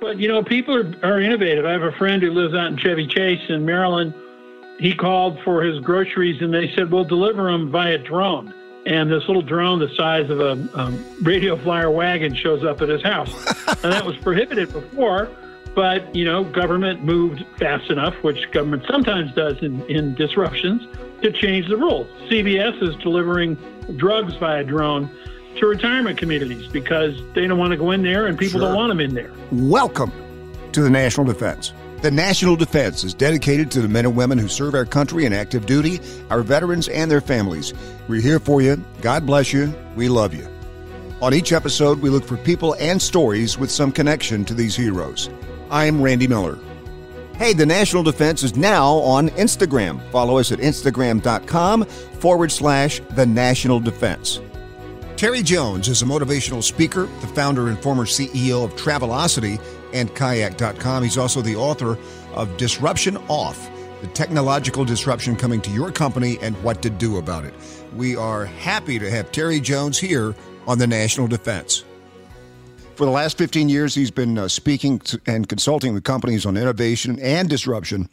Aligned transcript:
But 0.00 0.18
you 0.18 0.28
know, 0.28 0.42
people 0.42 0.76
are, 0.76 0.94
are 1.02 1.20
innovative. 1.20 1.64
I 1.64 1.72
have 1.72 1.82
a 1.82 1.92
friend 1.92 2.22
who 2.22 2.30
lives 2.30 2.54
out 2.54 2.66
in 2.66 2.76
Chevy 2.76 3.06
Chase 3.06 3.40
in 3.48 3.64
Maryland. 3.64 4.14
He 4.78 4.94
called 4.94 5.38
for 5.42 5.62
his 5.62 5.80
groceries, 5.80 6.42
and 6.42 6.52
they 6.52 6.72
said, 6.74 6.90
"We'll 6.90 7.04
deliver 7.04 7.50
them 7.50 7.70
via 7.70 7.98
drone." 7.98 8.52
And 8.84 9.10
this 9.10 9.26
little 9.26 9.42
drone, 9.42 9.80
the 9.80 9.88
size 9.96 10.30
of 10.30 10.38
a, 10.38 10.52
a 10.74 10.90
radio 11.22 11.56
flyer 11.56 11.90
wagon, 11.90 12.34
shows 12.34 12.62
up 12.62 12.82
at 12.82 12.88
his 12.88 13.02
house, 13.02 13.34
and 13.82 13.92
that 13.92 14.04
was 14.04 14.16
prohibited 14.18 14.72
before. 14.72 15.30
But 15.74 16.14
you 16.14 16.24
know, 16.24 16.44
government 16.44 17.04
moved 17.04 17.44
fast 17.58 17.90
enough, 17.90 18.14
which 18.22 18.50
government 18.50 18.84
sometimes 18.88 19.32
does 19.34 19.58
in, 19.62 19.84
in 19.86 20.14
disruptions, 20.14 20.82
to 21.22 21.32
change 21.32 21.68
the 21.68 21.76
rules. 21.76 22.06
CVS 22.30 22.82
is 22.82 22.96
delivering 22.96 23.56
drugs 23.96 24.34
via 24.36 24.64
drone 24.64 25.10
to 25.56 25.66
retirement 25.66 26.18
communities 26.18 26.66
because 26.68 27.20
they 27.34 27.46
don't 27.46 27.58
want 27.58 27.72
to 27.72 27.76
go 27.76 27.90
in 27.90 28.02
there 28.02 28.26
and 28.26 28.38
people 28.38 28.60
sure. 28.60 28.68
don't 28.68 28.76
want 28.76 28.90
them 28.90 29.00
in 29.00 29.14
there. 29.14 29.32
Welcome 29.52 30.12
to 30.72 30.82
the 30.82 30.90
National 30.90 31.26
Defense. 31.26 31.72
The 32.02 32.10
National 32.10 32.56
Defense 32.56 33.04
is 33.04 33.14
dedicated 33.14 33.70
to 33.72 33.80
the 33.80 33.88
men 33.88 34.04
and 34.04 34.14
women 34.14 34.38
who 34.38 34.48
serve 34.48 34.74
our 34.74 34.84
country 34.84 35.24
in 35.24 35.32
active 35.32 35.64
duty, 35.66 36.00
our 36.30 36.42
veterans, 36.42 36.88
and 36.88 37.10
their 37.10 37.22
families. 37.22 37.72
We're 38.06 38.20
here 38.20 38.38
for 38.38 38.60
you. 38.60 38.82
God 39.00 39.24
bless 39.24 39.52
you. 39.52 39.74
We 39.96 40.08
love 40.08 40.34
you. 40.34 40.46
On 41.22 41.32
each 41.32 41.52
episode, 41.52 42.00
we 42.00 42.10
look 42.10 42.24
for 42.24 42.36
people 42.36 42.76
and 42.78 43.00
stories 43.00 43.56
with 43.56 43.70
some 43.70 43.90
connection 43.90 44.44
to 44.44 44.54
these 44.54 44.76
heroes. 44.76 45.30
I'm 45.70 46.02
Randy 46.02 46.28
Miller. 46.28 46.58
Hey, 47.38 47.54
the 47.54 47.66
National 47.66 48.02
Defense 48.02 48.42
is 48.42 48.56
now 48.56 48.92
on 48.96 49.30
Instagram. 49.30 50.00
Follow 50.10 50.38
us 50.38 50.52
at 50.52 50.58
instagram.com 50.58 51.84
forward 51.84 52.52
slash 52.52 53.00
the 53.10 53.26
National 53.26 53.80
Defense. 53.80 54.40
Terry 55.16 55.42
Jones 55.42 55.88
is 55.88 56.02
a 56.02 56.04
motivational 56.04 56.62
speaker, 56.62 57.06
the 57.22 57.26
founder 57.28 57.68
and 57.68 57.78
former 57.82 58.04
CEO 58.04 58.62
of 58.62 58.76
Travelocity 58.76 59.58
and 59.94 60.14
Kayak.com. 60.14 61.02
He's 61.02 61.16
also 61.16 61.40
the 61.40 61.56
author 61.56 61.96
of 62.34 62.54
Disruption 62.58 63.16
Off, 63.28 63.70
the 64.02 64.08
technological 64.08 64.84
disruption 64.84 65.34
coming 65.34 65.62
to 65.62 65.70
your 65.70 65.90
company 65.90 66.38
and 66.42 66.54
what 66.62 66.82
to 66.82 66.90
do 66.90 67.16
about 67.16 67.46
it. 67.46 67.54
We 67.94 68.14
are 68.14 68.44
happy 68.44 68.98
to 68.98 69.10
have 69.10 69.32
Terry 69.32 69.58
Jones 69.58 69.98
here 69.98 70.34
on 70.66 70.78
the 70.78 70.86
National 70.86 71.26
Defense. 71.26 71.82
For 72.96 73.06
the 73.06 73.12
last 73.12 73.38
15 73.38 73.70
years, 73.70 73.94
he's 73.94 74.10
been 74.10 74.36
uh, 74.36 74.48
speaking 74.48 75.00
and 75.26 75.48
consulting 75.48 75.94
with 75.94 76.04
companies 76.04 76.44
on 76.44 76.58
innovation 76.58 77.18
and 77.20 77.48
disruption, 77.48 78.10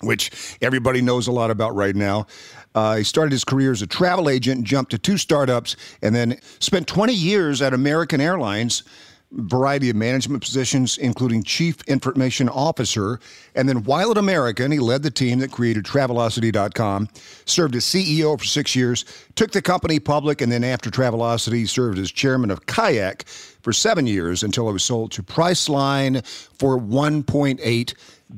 which 0.00 0.30
everybody 0.62 1.02
knows 1.02 1.26
a 1.26 1.32
lot 1.32 1.50
about 1.50 1.74
right 1.74 1.96
now. 1.96 2.28
Uh, 2.76 2.96
he 2.96 3.02
started 3.02 3.32
his 3.32 3.42
career 3.42 3.72
as 3.72 3.80
a 3.80 3.86
travel 3.86 4.28
agent, 4.28 4.62
jumped 4.62 4.90
to 4.90 4.98
two 4.98 5.16
startups, 5.16 5.76
and 6.02 6.14
then 6.14 6.38
spent 6.60 6.86
20 6.86 7.12
years 7.12 7.62
at 7.62 7.72
American 7.72 8.20
Airlines 8.20 8.84
variety 9.32 9.90
of 9.90 9.96
management 9.96 10.42
positions, 10.42 10.98
including 10.98 11.42
chief 11.42 11.82
information 11.88 12.48
officer. 12.48 13.18
And 13.54 13.68
then 13.68 13.82
while 13.84 14.10
at 14.10 14.18
American, 14.18 14.70
he 14.70 14.78
led 14.78 15.02
the 15.02 15.10
team 15.10 15.40
that 15.40 15.50
created 15.50 15.84
Travelocity.com, 15.84 17.08
served 17.44 17.74
as 17.74 17.84
CEO 17.84 18.38
for 18.38 18.44
six 18.44 18.76
years, 18.76 19.04
took 19.34 19.50
the 19.50 19.62
company 19.62 19.98
public, 19.98 20.40
and 20.40 20.50
then 20.50 20.62
after 20.62 20.90
Travelocity, 20.90 21.68
served 21.68 21.98
as 21.98 22.10
chairman 22.10 22.50
of 22.50 22.66
Kayak 22.66 23.26
for 23.26 23.72
seven 23.72 24.06
years 24.06 24.42
until 24.42 24.68
it 24.68 24.72
was 24.72 24.84
sold 24.84 25.10
to 25.12 25.22
Priceline 25.22 26.24
for 26.54 26.78
$1.8 26.78 27.94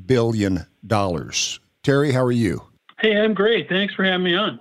billion. 0.07 0.65
Terry, 1.83 2.11
how 2.11 2.23
are 2.23 2.31
you? 2.31 2.68
Hey, 3.01 3.17
I'm 3.17 3.33
great. 3.33 3.69
Thanks 3.69 3.93
for 3.93 4.03
having 4.03 4.23
me 4.23 4.35
on. 4.35 4.59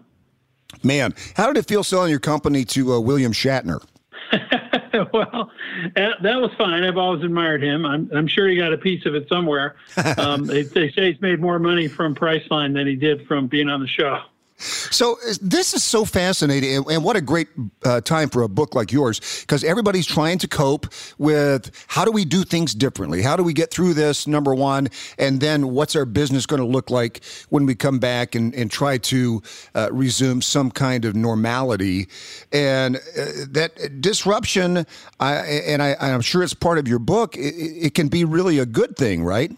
Man, 0.82 1.14
how 1.34 1.46
did 1.46 1.56
it 1.56 1.66
feel 1.66 1.82
selling 1.82 2.10
your 2.10 2.20
company 2.20 2.64
to 2.66 2.94
uh, 2.94 3.00
William 3.00 3.32
Shatner? 3.32 3.84
well, 5.12 5.50
that, 5.96 6.22
was 6.22 6.50
fine. 6.58 6.84
I've 6.84 6.96
always 6.96 7.22
admired 7.24 7.62
him. 7.62 7.86
I'm, 7.86 8.10
I'm 8.14 8.28
sure 8.28 8.48
he 8.48 8.56
got 8.56 8.72
a 8.72 8.78
piece 8.78 9.06
of 9.06 9.14
it 9.14 9.28
somewhere. 9.28 9.76
Um, 10.18 10.46
they, 10.46 10.62
they 10.62 10.90
say 10.92 11.12
he's 11.12 11.20
made 11.20 11.40
more 11.40 11.58
money 11.58 11.86
from 11.86 12.14
Priceline 12.14 12.74
than 12.74 12.86
he 12.86 12.96
did 12.96 13.26
from 13.26 13.46
being 13.46 13.68
on 13.68 13.80
the 13.80 13.86
show. 13.86 14.20
So 14.58 15.18
this 15.40 15.72
is 15.72 15.84
so 15.84 16.04
fascinating, 16.04 16.84
and 16.90 17.04
what 17.04 17.14
a 17.16 17.20
great 17.20 17.48
uh, 17.84 18.00
time 18.00 18.28
for 18.28 18.42
a 18.42 18.48
book 18.48 18.74
like 18.74 18.90
yours 18.90 19.20
because 19.40 19.62
everybody's 19.62 20.06
trying 20.06 20.38
to 20.38 20.48
cope 20.48 20.86
with 21.18 21.70
how 21.86 22.04
do 22.04 22.10
we 22.10 22.24
do 22.24 22.42
things 22.42 22.74
differently? 22.74 23.22
How 23.22 23.36
do 23.36 23.44
we 23.44 23.52
get 23.52 23.70
through 23.70 23.94
this? 23.94 24.26
Number 24.26 24.54
one, 24.54 24.88
and 25.18 25.40
then 25.40 25.70
what's 25.70 25.94
our 25.94 26.04
business 26.04 26.44
going 26.44 26.60
to 26.60 26.66
look 26.66 26.90
like 26.90 27.22
when 27.50 27.66
we 27.66 27.74
come 27.74 28.00
back 28.00 28.34
and, 28.34 28.54
and 28.54 28.70
try 28.70 28.98
to 28.98 29.42
uh, 29.74 29.90
resume 29.92 30.40
some 30.40 30.70
kind 30.70 31.04
of 31.04 31.14
normality? 31.14 32.08
And 32.52 32.96
uh, 32.96 33.46
that 33.50 34.00
disruption, 34.00 34.86
I, 35.20 35.34
and 35.34 35.82
I, 35.82 35.96
am 36.00 36.20
sure 36.20 36.42
it's 36.42 36.54
part 36.54 36.78
of 36.78 36.88
your 36.88 36.98
book. 36.98 37.36
It, 37.36 37.54
it 37.54 37.94
can 37.94 38.08
be 38.08 38.24
really 38.24 38.58
a 38.58 38.66
good 38.66 38.96
thing, 38.96 39.22
right? 39.22 39.52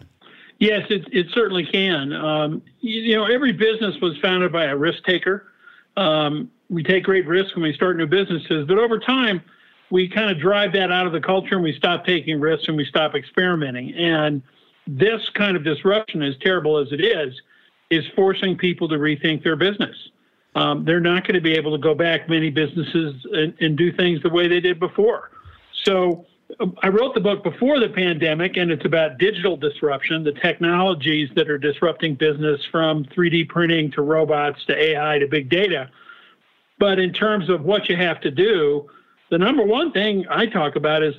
Yes, 0.61 0.85
it, 0.91 1.07
it 1.11 1.25
certainly 1.33 1.65
can. 1.65 2.13
Um, 2.13 2.61
you, 2.81 3.01
you, 3.01 3.15
know, 3.15 3.25
every 3.25 3.51
business 3.51 3.95
was 3.99 4.15
founded 4.21 4.51
by 4.51 4.65
a 4.65 4.77
risk 4.77 5.03
taker. 5.05 5.47
Um, 5.97 6.51
we 6.69 6.83
take 6.83 7.03
great 7.03 7.25
risks 7.25 7.55
when 7.55 7.63
we 7.63 7.73
start 7.73 7.97
new 7.97 8.05
businesses, 8.05 8.67
but 8.67 8.77
over 8.77 8.99
time, 8.99 9.41
we 9.89 10.07
kind 10.07 10.29
of 10.29 10.39
drive 10.39 10.71
that 10.73 10.91
out 10.91 11.07
of 11.07 11.13
the 11.13 11.19
culture 11.19 11.55
and 11.55 11.63
we 11.63 11.73
stop 11.73 12.05
taking 12.05 12.39
risks 12.39 12.67
and 12.67 12.77
we 12.77 12.85
stop 12.85 13.15
experimenting. 13.15 13.95
And 13.95 14.43
this 14.85 15.27
kind 15.33 15.57
of 15.57 15.63
disruption, 15.63 16.21
as 16.21 16.35
terrible 16.41 16.77
as 16.77 16.89
it 16.91 17.03
is, 17.03 17.33
is 17.89 18.05
forcing 18.15 18.55
people 18.55 18.87
to 18.89 18.97
rethink 18.97 19.43
their 19.43 19.55
business. 19.55 19.95
Um, 20.53 20.85
they're 20.85 20.99
not 20.99 21.23
going 21.23 21.33
to 21.33 21.41
be 21.41 21.53
able 21.53 21.71
to 21.71 21.81
go 21.81 21.95
back 21.95 22.29
many 22.29 22.51
businesses 22.51 23.15
and, 23.33 23.55
and 23.61 23.75
do 23.75 23.91
things 23.91 24.21
the 24.21 24.29
way 24.29 24.47
they 24.47 24.59
did 24.59 24.79
before. 24.79 25.31
So 25.85 26.27
I 26.83 26.87
wrote 26.89 27.13
the 27.13 27.21
book 27.21 27.43
before 27.43 27.79
the 27.79 27.89
pandemic, 27.89 28.57
and 28.57 28.71
it's 28.71 28.85
about 28.85 29.17
digital 29.17 29.55
disruption, 29.55 30.23
the 30.23 30.33
technologies 30.33 31.29
that 31.35 31.49
are 31.49 31.57
disrupting 31.57 32.15
business 32.15 32.59
from 32.71 33.05
3D 33.05 33.49
printing 33.49 33.91
to 33.91 34.01
robots 34.01 34.63
to 34.65 34.75
AI 34.75 35.19
to 35.19 35.27
big 35.27 35.49
data. 35.49 35.89
But 36.79 36.99
in 36.99 37.13
terms 37.13 37.49
of 37.49 37.63
what 37.63 37.89
you 37.89 37.95
have 37.95 38.19
to 38.21 38.31
do, 38.31 38.89
the 39.29 39.37
number 39.37 39.63
one 39.63 39.91
thing 39.91 40.25
I 40.29 40.45
talk 40.45 40.75
about 40.75 41.03
is 41.03 41.15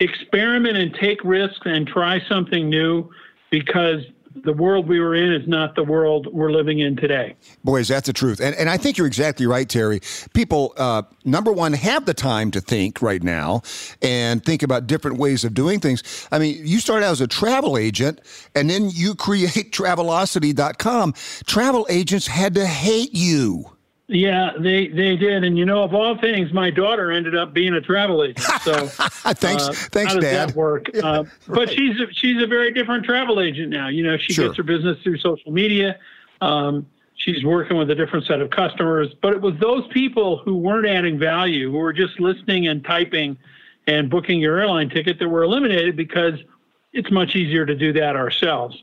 experiment 0.00 0.76
and 0.76 0.94
take 0.94 1.22
risks 1.24 1.62
and 1.64 1.86
try 1.86 2.20
something 2.28 2.68
new 2.68 3.10
because 3.50 4.02
the 4.44 4.52
world 4.52 4.88
we 4.88 5.00
were 5.00 5.14
in 5.14 5.32
is 5.32 5.46
not 5.46 5.74
the 5.74 5.84
world 5.84 6.28
we're 6.32 6.50
living 6.50 6.80
in 6.80 6.96
today. 6.96 7.36
Boys, 7.64 7.88
that's 7.88 8.06
the 8.06 8.12
truth. 8.12 8.40
And, 8.40 8.54
and 8.56 8.68
I 8.68 8.76
think 8.76 8.98
you're 8.98 9.06
exactly 9.06 9.46
right, 9.46 9.68
Terry. 9.68 10.00
People, 10.34 10.74
uh, 10.76 11.02
number 11.24 11.52
one, 11.52 11.72
have 11.72 12.06
the 12.06 12.14
time 12.14 12.50
to 12.52 12.60
think 12.60 13.02
right 13.02 13.22
now 13.22 13.62
and 14.02 14.44
think 14.44 14.62
about 14.62 14.86
different 14.86 15.18
ways 15.18 15.44
of 15.44 15.54
doing 15.54 15.80
things. 15.80 16.26
I 16.32 16.38
mean, 16.38 16.60
you 16.64 16.80
started 16.80 17.06
out 17.06 17.12
as 17.12 17.20
a 17.20 17.26
travel 17.26 17.76
agent 17.76 18.20
and 18.54 18.68
then 18.68 18.90
you 18.90 19.14
create 19.14 19.72
Travelocity.com. 19.72 21.14
Travel 21.46 21.86
agents 21.88 22.26
had 22.26 22.54
to 22.54 22.66
hate 22.66 23.14
you. 23.14 23.77
Yeah, 24.10 24.52
they 24.58 24.88
they 24.88 25.16
did, 25.16 25.44
and 25.44 25.58
you 25.58 25.66
know, 25.66 25.82
of 25.82 25.94
all 25.94 26.16
things, 26.16 26.50
my 26.50 26.70
daughter 26.70 27.12
ended 27.12 27.36
up 27.36 27.52
being 27.52 27.74
a 27.74 27.80
travel 27.80 28.24
agent. 28.24 28.46
So 28.62 28.86
thanks, 28.86 29.68
uh, 29.68 29.72
thanks, 29.72 30.12
how 30.12 30.20
does 30.20 30.30
Dad. 30.30 30.48
That 30.48 30.56
work, 30.56 30.90
uh, 31.02 31.24
but 31.46 31.70
she's 31.70 31.98
a, 32.00 32.12
she's 32.12 32.42
a 32.42 32.46
very 32.46 32.72
different 32.72 33.04
travel 33.04 33.40
agent 33.40 33.68
now. 33.70 33.88
You 33.88 34.02
know, 34.02 34.16
she 34.16 34.32
sure. 34.32 34.46
gets 34.46 34.56
her 34.56 34.62
business 34.62 34.98
through 35.02 35.18
social 35.18 35.52
media. 35.52 35.98
Um, 36.40 36.86
she's 37.14 37.44
working 37.44 37.76
with 37.76 37.90
a 37.90 37.94
different 37.94 38.26
set 38.26 38.40
of 38.40 38.50
customers. 38.50 39.14
But 39.20 39.34
it 39.34 39.42
was 39.42 39.54
those 39.60 39.86
people 39.88 40.38
who 40.38 40.56
weren't 40.56 40.86
adding 40.86 41.18
value, 41.18 41.70
who 41.70 41.78
were 41.78 41.92
just 41.92 42.18
listening 42.18 42.68
and 42.68 42.84
typing 42.84 43.36
and 43.86 44.08
booking 44.08 44.40
your 44.40 44.58
airline 44.58 44.88
ticket, 44.88 45.18
that 45.18 45.28
were 45.28 45.42
eliminated 45.42 45.96
because 45.96 46.34
it's 46.92 47.10
much 47.10 47.36
easier 47.36 47.66
to 47.66 47.74
do 47.74 47.92
that 47.92 48.16
ourselves. 48.16 48.82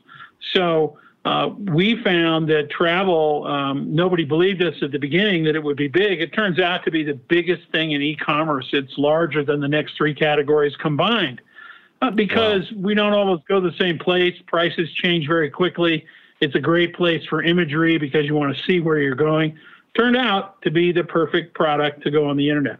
So 0.52 0.98
uh, 1.26 1.48
we 1.48 2.00
found 2.04 2.48
that 2.48 2.70
travel, 2.70 3.44
um, 3.48 3.92
nobody 3.92 4.24
believed 4.24 4.62
us 4.62 4.74
at 4.80 4.92
the 4.92 4.98
beginning 4.98 5.42
that 5.42 5.56
it 5.56 5.62
would 5.62 5.76
be 5.76 5.88
big. 5.88 6.20
It 6.20 6.32
turns 6.32 6.60
out 6.60 6.84
to 6.84 6.92
be 6.92 7.02
the 7.02 7.14
biggest 7.14 7.62
thing 7.72 7.90
in 7.90 8.00
e 8.00 8.14
commerce. 8.14 8.68
It's 8.72 8.96
larger 8.96 9.44
than 9.44 9.58
the 9.58 9.66
next 9.66 9.96
three 9.96 10.14
categories 10.14 10.76
combined 10.76 11.40
uh, 12.00 12.12
because 12.12 12.70
wow. 12.70 12.78
we 12.80 12.94
don't 12.94 13.12
always 13.12 13.40
go 13.48 13.60
the 13.60 13.74
same 13.76 13.98
place. 13.98 14.34
Prices 14.46 14.88
change 14.92 15.26
very 15.26 15.50
quickly. 15.50 16.06
It's 16.40 16.54
a 16.54 16.60
great 16.60 16.94
place 16.94 17.26
for 17.26 17.42
imagery 17.42 17.98
because 17.98 18.24
you 18.24 18.36
want 18.36 18.56
to 18.56 18.62
see 18.62 18.78
where 18.78 19.00
you're 19.00 19.16
going. 19.16 19.58
Turned 19.96 20.16
out 20.16 20.62
to 20.62 20.70
be 20.70 20.92
the 20.92 21.02
perfect 21.02 21.56
product 21.56 22.04
to 22.04 22.10
go 22.12 22.28
on 22.28 22.36
the 22.36 22.48
internet. 22.48 22.78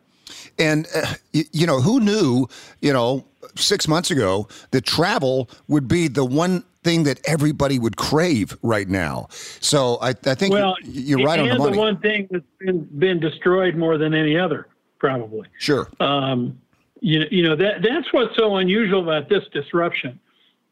And, 0.58 0.86
uh, 0.94 1.14
you, 1.32 1.44
you 1.52 1.66
know, 1.66 1.80
who 1.80 2.00
knew, 2.00 2.48
you 2.80 2.92
know, 2.92 3.24
six 3.54 3.88
months 3.88 4.10
ago 4.10 4.48
that 4.70 4.84
travel 4.84 5.48
would 5.68 5.88
be 5.88 6.08
the 6.08 6.24
one 6.24 6.64
thing 6.82 7.04
that 7.04 7.20
everybody 7.26 7.78
would 7.78 7.96
crave 7.96 8.56
right 8.62 8.88
now. 8.88 9.26
So 9.60 9.98
I, 10.00 10.10
I 10.10 10.34
think 10.34 10.52
well, 10.54 10.76
you're, 10.84 11.18
you're 11.18 11.26
right 11.26 11.40
on 11.40 11.48
the 11.48 11.58
money. 11.58 11.72
the 11.72 11.78
one 11.78 11.98
thing 11.98 12.28
that's 12.30 12.44
been, 12.58 12.84
been 12.98 13.20
destroyed 13.20 13.76
more 13.76 13.98
than 13.98 14.14
any 14.14 14.38
other, 14.38 14.68
probably. 14.98 15.48
Sure. 15.58 15.88
Um, 16.00 16.58
you 17.00 17.18
know, 17.18 17.26
you 17.30 17.42
know 17.42 17.56
that 17.56 17.82
that's 17.82 18.10
what's 18.12 18.34
so 18.36 18.56
unusual 18.56 19.02
about 19.02 19.28
this 19.28 19.44
disruption. 19.52 20.18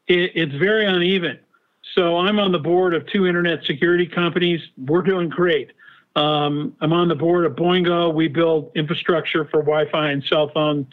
It, 0.07 0.33
it's 0.35 0.55
very 0.55 0.87
uneven. 0.87 1.39
So 1.95 2.17
I'm 2.17 2.39
on 2.39 2.51
the 2.51 2.59
board 2.59 2.95
of 2.95 3.07
two 3.07 3.27
internet 3.27 3.65
security 3.65 4.07
companies. 4.07 4.61
We're 4.77 5.03
doing 5.03 5.29
great. 5.29 5.73
Um, 6.17 6.77
I'm 6.81 6.93
on 6.93 7.09
the 7.09 7.15
board 7.15 7.45
of 7.45 7.55
Boingo. 7.55 8.15
We 8.15 8.29
build 8.29 8.71
infrastructure 8.75 9.45
for 9.47 9.61
Wi-Fi 9.61 10.11
and 10.11 10.23
cell 10.25 10.49
phone 10.51 10.87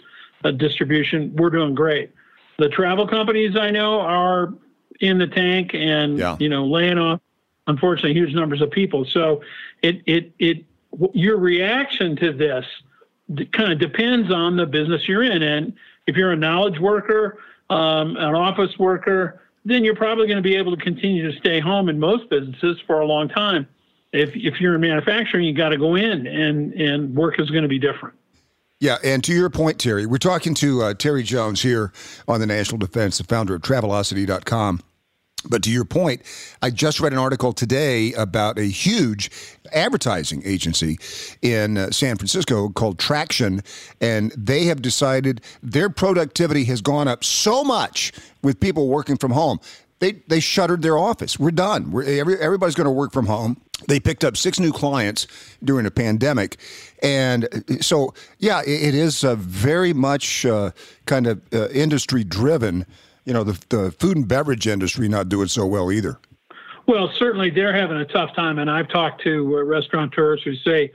uh, 0.44 0.52
distribution. 0.52 1.36
We're 1.36 1.52
doing 1.52 1.76
great. 1.76 2.12
The 2.58 2.70
travel 2.70 3.08
companies 3.08 3.56
I 3.56 3.70
know 3.70 4.00
are 4.02 4.54
in 5.00 5.18
the 5.18 5.28
tank 5.28 5.72
and 5.74 6.18
Yeah. 6.18 6.38
you 6.40 6.50
know 6.50 6.66
laying 6.66 6.98
off, 6.98 7.20
unfortunately, 7.68 8.14
huge 8.14 8.34
numbers 8.34 8.62
of 8.62 8.72
people. 8.72 9.06
So 9.06 9.42
it 9.82 10.02
it 10.06 10.34
it 10.40 10.66
your 11.14 11.38
reaction 11.38 12.16
to 12.18 12.34
this 12.34 12.66
kind 13.54 13.72
of 13.72 13.80
depends 13.80 14.32
on 14.32 14.58
the 14.58 14.66
business 14.66 15.08
you're 15.08 15.24
in, 15.24 15.42
and 15.44 15.74
if 16.08 16.16
you're 16.16 16.32
a 16.32 16.36
knowledge 16.36 16.80
worker, 16.80 17.38
um, 17.70 18.18
an 18.18 18.36
office 18.36 18.78
worker, 18.78 19.42
then 19.66 19.84
you're 19.84 19.96
probably 19.96 20.26
going 20.28 20.38
to 20.38 20.44
be 20.44 20.56
able 20.56 20.76
to 20.76 20.84
continue 20.84 21.32
to 21.32 21.38
stay 21.40 21.60
home 21.60 21.88
in 21.90 22.00
most 22.00 22.30
businesses 22.30 22.78
for 22.88 23.00
a 23.02 23.06
long 23.06 23.30
time. 23.30 23.68
If 24.14 24.36
if 24.36 24.60
you're 24.60 24.76
in 24.76 24.82
manufacturing, 24.82 25.46
you 25.46 25.54
got 25.54 25.70
to 25.70 25.78
go 25.78 25.96
in, 25.96 26.28
and 26.28 26.74
and 26.74 27.16
work 27.16 27.40
is 27.40 27.50
going 27.50 27.64
to 27.64 27.70
be 27.70 27.80
different. 27.80 28.16
Yeah, 28.80 28.98
and 29.04 29.24
to 29.26 29.34
your 29.34 29.50
point, 29.52 29.80
Terry, 29.80 30.08
we're 30.08 30.18
talking 30.18 30.56
to 30.56 30.82
uh, 30.82 30.94
Terry 30.96 31.22
Jones 31.22 31.62
here 31.62 31.94
on 32.28 32.40
the 32.40 32.48
National 32.48 32.80
Defense, 32.80 33.20
the 33.20 33.24
founder 33.24 33.54
of 33.54 33.62
Travelocity.com. 33.62 34.82
But 35.50 35.64
to 35.64 35.72
your 35.72 35.86
point, 35.86 36.22
I 36.62 36.70
just 36.70 37.00
read 37.00 37.14
an 37.14 37.20
article 37.20 37.54
today 37.54 38.14
about 38.14 38.58
a 38.58 38.64
huge 38.64 39.32
advertising 39.74 40.42
agency 40.46 40.98
in 41.42 41.78
uh, 41.78 41.92
San 41.92 42.18
Francisco 42.18 42.70
called 42.70 43.00
Traction, 43.00 43.62
and 44.00 44.32
they 44.38 44.66
have 44.66 44.82
decided 44.82 45.42
their 45.64 45.90
productivity 45.90 46.64
has 46.66 46.82
gone 46.82 47.08
up 47.08 47.24
so 47.24 47.64
much 47.64 48.12
with 48.44 48.60
people 48.60 48.88
working 48.88 49.18
from 49.18 49.32
home. 49.32 49.60
They, 50.00 50.14
they 50.28 50.40
shuttered 50.40 50.82
their 50.82 50.98
office. 50.98 51.40
We're 51.40 51.52
done. 51.52 51.92
We're, 51.92 52.04
every, 52.04 52.40
everybody's 52.40 52.76
going 52.76 52.86
to 52.86 52.92
work 52.92 53.12
from 53.12 53.28
home. 53.28 53.62
They 53.88 54.00
picked 54.00 54.24
up 54.24 54.38
six 54.38 54.60
new 54.60 54.72
clients 54.72 55.28
during 55.64 55.86
a 55.86 55.92
pandemic. 55.92 56.58
And 57.02 57.48
so, 57.82 58.14
yeah, 58.40 58.62
it, 58.62 58.84
it 58.84 58.96
is 58.96 59.24
uh, 59.24 59.36
very 59.36 59.94
much 59.94 60.46
uh, 60.46 60.72
kind 61.06 61.28
of 61.28 61.42
uh, 61.54 61.70
industry 61.70 62.24
driven 62.24 62.86
you 63.26 63.34
know, 63.34 63.44
the, 63.44 63.60
the 63.70 63.92
food 63.92 64.18
and 64.18 64.28
beverage 64.28 64.68
industry 64.68 65.08
not 65.08 65.30
doing 65.30 65.48
so 65.48 65.66
well 65.66 65.92
either. 65.92 66.20
Well, 66.88 67.12
certainly 67.18 67.50
they're 67.50 67.74
having 67.74 67.98
a 67.98 68.06
tough 68.06 68.36
time. 68.36 68.60
And 68.60 68.70
I've 68.70 68.90
talked 68.90 69.22
to 69.24 69.58
uh, 69.58 69.62
restaurateurs 69.64 70.42
who 70.44 70.56
say, 70.56 70.92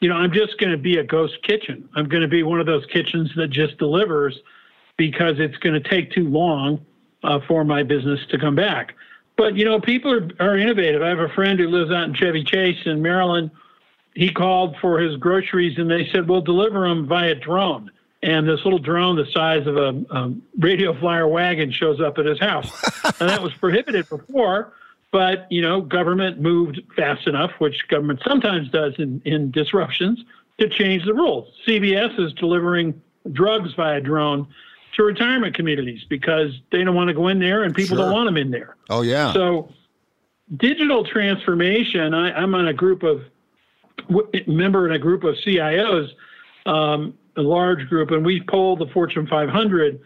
you 0.00 0.08
know, 0.08 0.16
I'm 0.16 0.32
just 0.32 0.58
going 0.58 0.72
to 0.72 0.78
be 0.78 0.98
a 0.98 1.04
ghost 1.04 1.42
kitchen. 1.42 1.88
I'm 1.94 2.08
going 2.08 2.22
to 2.22 2.28
be 2.28 2.42
one 2.42 2.60
of 2.60 2.66
those 2.66 2.84
kitchens 2.86 3.30
that 3.36 3.48
just 3.48 3.78
delivers 3.78 4.38
because 4.96 5.36
it's 5.38 5.56
going 5.58 5.80
to 5.80 5.88
take 5.88 6.12
too 6.12 6.28
long 6.28 6.84
uh, 7.24 7.40
for 7.46 7.64
my 7.64 7.82
business 7.82 8.20
to 8.30 8.38
come 8.38 8.54
back. 8.54 8.94
But, 9.38 9.56
you 9.56 9.64
know, 9.64 9.80
people 9.80 10.12
are, 10.12 10.28
are 10.40 10.58
innovative. 10.58 11.00
I 11.00 11.08
have 11.08 11.20
a 11.20 11.30
friend 11.30 11.58
who 11.58 11.68
lives 11.68 11.90
out 11.90 12.04
in 12.04 12.14
Chevy 12.14 12.44
Chase 12.44 12.78
in 12.84 13.00
Maryland. 13.00 13.50
He 14.14 14.30
called 14.30 14.76
for 14.80 14.98
his 14.98 15.16
groceries 15.16 15.78
and 15.78 15.90
they 15.90 16.08
said, 16.12 16.28
we'll 16.28 16.42
deliver 16.42 16.86
them 16.86 17.06
via 17.06 17.36
drone 17.36 17.90
and 18.22 18.48
this 18.48 18.64
little 18.64 18.78
drone 18.78 19.16
the 19.16 19.26
size 19.32 19.66
of 19.66 19.76
a, 19.76 20.04
a 20.10 20.34
radio 20.58 20.98
flyer 20.98 21.28
wagon 21.28 21.70
shows 21.70 22.00
up 22.00 22.18
at 22.18 22.26
his 22.26 22.40
house. 22.40 22.70
and 23.20 23.28
that 23.28 23.42
was 23.42 23.52
prohibited 23.54 24.08
before, 24.08 24.72
but 25.12 25.46
you 25.50 25.62
know, 25.62 25.80
government 25.80 26.40
moved 26.40 26.80
fast 26.96 27.26
enough, 27.26 27.52
which 27.58 27.86
government 27.88 28.20
sometimes 28.26 28.68
does 28.70 28.94
in, 28.98 29.22
in 29.24 29.50
disruptions, 29.50 30.24
to 30.58 30.68
change 30.68 31.04
the 31.04 31.14
rules. 31.14 31.52
CVS 31.66 32.18
is 32.18 32.32
delivering 32.34 33.00
drugs 33.32 33.72
via 33.74 34.00
drone 34.00 34.48
to 34.98 35.04
retirement 35.04 35.54
communities 35.54 36.04
because 36.08 36.50
they 36.72 36.82
don't 36.82 36.94
want 36.94 37.06
to 37.08 37.14
go 37.14 37.28
in 37.28 37.38
there 37.38 37.62
and 37.62 37.74
people 37.74 37.96
Sure. 37.96 38.06
don't 38.06 38.12
want 38.12 38.26
them 38.26 38.36
in 38.36 38.50
there. 38.50 38.76
Oh, 38.90 39.02
yeah. 39.02 39.32
So, 39.32 39.72
digital 40.56 41.04
transformation. 41.04 42.12
I, 42.14 42.32
I'm 42.32 42.54
on 42.54 42.66
a 42.68 42.72
group 42.72 43.04
of 43.04 43.22
member 44.46 44.86
in 44.86 44.94
a 44.94 44.98
group 44.98 45.22
of 45.22 45.36
CIOs, 45.36 46.08
um, 46.66 47.14
a 47.36 47.42
large 47.42 47.88
group, 47.88 48.10
and 48.10 48.26
we 48.26 48.42
polled 48.42 48.80
the 48.80 48.88
Fortune 48.88 49.26
500. 49.28 50.00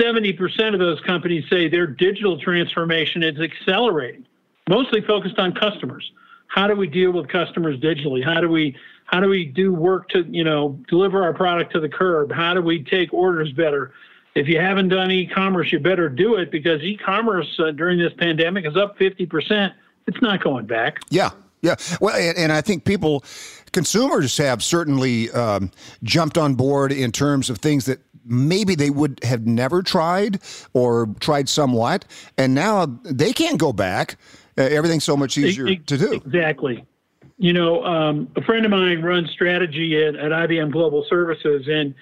70% 0.00 0.74
of 0.74 0.80
those 0.80 1.00
companies 1.00 1.44
say 1.48 1.68
their 1.68 1.86
digital 1.86 2.38
transformation 2.38 3.22
is 3.22 3.38
accelerating, 3.40 4.26
mostly 4.68 5.02
focused 5.02 5.38
on 5.38 5.52
customers. 5.52 6.10
How 6.48 6.66
do 6.66 6.74
we 6.74 6.88
deal 6.88 7.12
with 7.12 7.28
customers 7.28 7.78
digitally? 7.80 8.24
How 8.24 8.40
do 8.40 8.48
we 8.48 8.76
how 9.06 9.20
do 9.20 9.28
we 9.28 9.44
do 9.44 9.72
work 9.74 10.08
to 10.10 10.24
you 10.28 10.44
know 10.44 10.78
deliver 10.88 11.22
our 11.22 11.32
product 11.32 11.72
to 11.72 11.80
the 11.80 11.88
curb? 11.88 12.30
How 12.32 12.54
do 12.54 12.60
we 12.60 12.82
take 12.82 13.12
orders 13.12 13.52
better? 13.52 13.92
If 14.34 14.48
you 14.48 14.58
haven't 14.58 14.88
done 14.88 15.10
e-commerce, 15.10 15.72
you 15.72 15.78
better 15.78 16.08
do 16.08 16.36
it 16.36 16.50
because 16.50 16.82
e-commerce 16.82 17.48
uh, 17.58 17.70
during 17.72 17.98
this 17.98 18.12
pandemic 18.14 18.66
is 18.66 18.76
up 18.76 18.98
50%. 18.98 19.72
It's 20.06 20.22
not 20.22 20.42
going 20.42 20.66
back. 20.66 21.00
Yeah, 21.10 21.30
yeah. 21.60 21.76
Well, 22.00 22.16
and, 22.16 22.36
and 22.38 22.52
I 22.52 22.62
think 22.62 22.84
people, 22.84 23.24
consumers 23.72 24.36
have 24.38 24.62
certainly 24.62 25.30
um, 25.32 25.70
jumped 26.02 26.38
on 26.38 26.54
board 26.54 26.92
in 26.92 27.12
terms 27.12 27.50
of 27.50 27.58
things 27.58 27.84
that 27.86 28.00
maybe 28.24 28.74
they 28.74 28.90
would 28.90 29.20
have 29.22 29.46
never 29.46 29.82
tried 29.82 30.40
or 30.72 31.08
tried 31.20 31.48
somewhat, 31.48 32.04
and 32.38 32.54
now 32.54 32.86
they 33.04 33.32
can't 33.32 33.58
go 33.58 33.72
back. 33.72 34.16
Uh, 34.56 34.62
everything's 34.62 35.04
so 35.04 35.16
much 35.16 35.36
easier 35.38 35.66
Ex- 35.66 35.84
to 35.86 35.98
do. 35.98 36.12
Exactly. 36.12 36.84
You 37.38 37.52
know, 37.52 37.84
um, 37.84 38.30
a 38.36 38.42
friend 38.42 38.64
of 38.64 38.70
mine 38.70 39.02
runs 39.02 39.30
strategy 39.30 40.02
at, 40.04 40.14
at 40.14 40.30
IBM 40.30 40.70
Global 40.70 41.04
Services, 41.08 41.66
and 41.68 41.94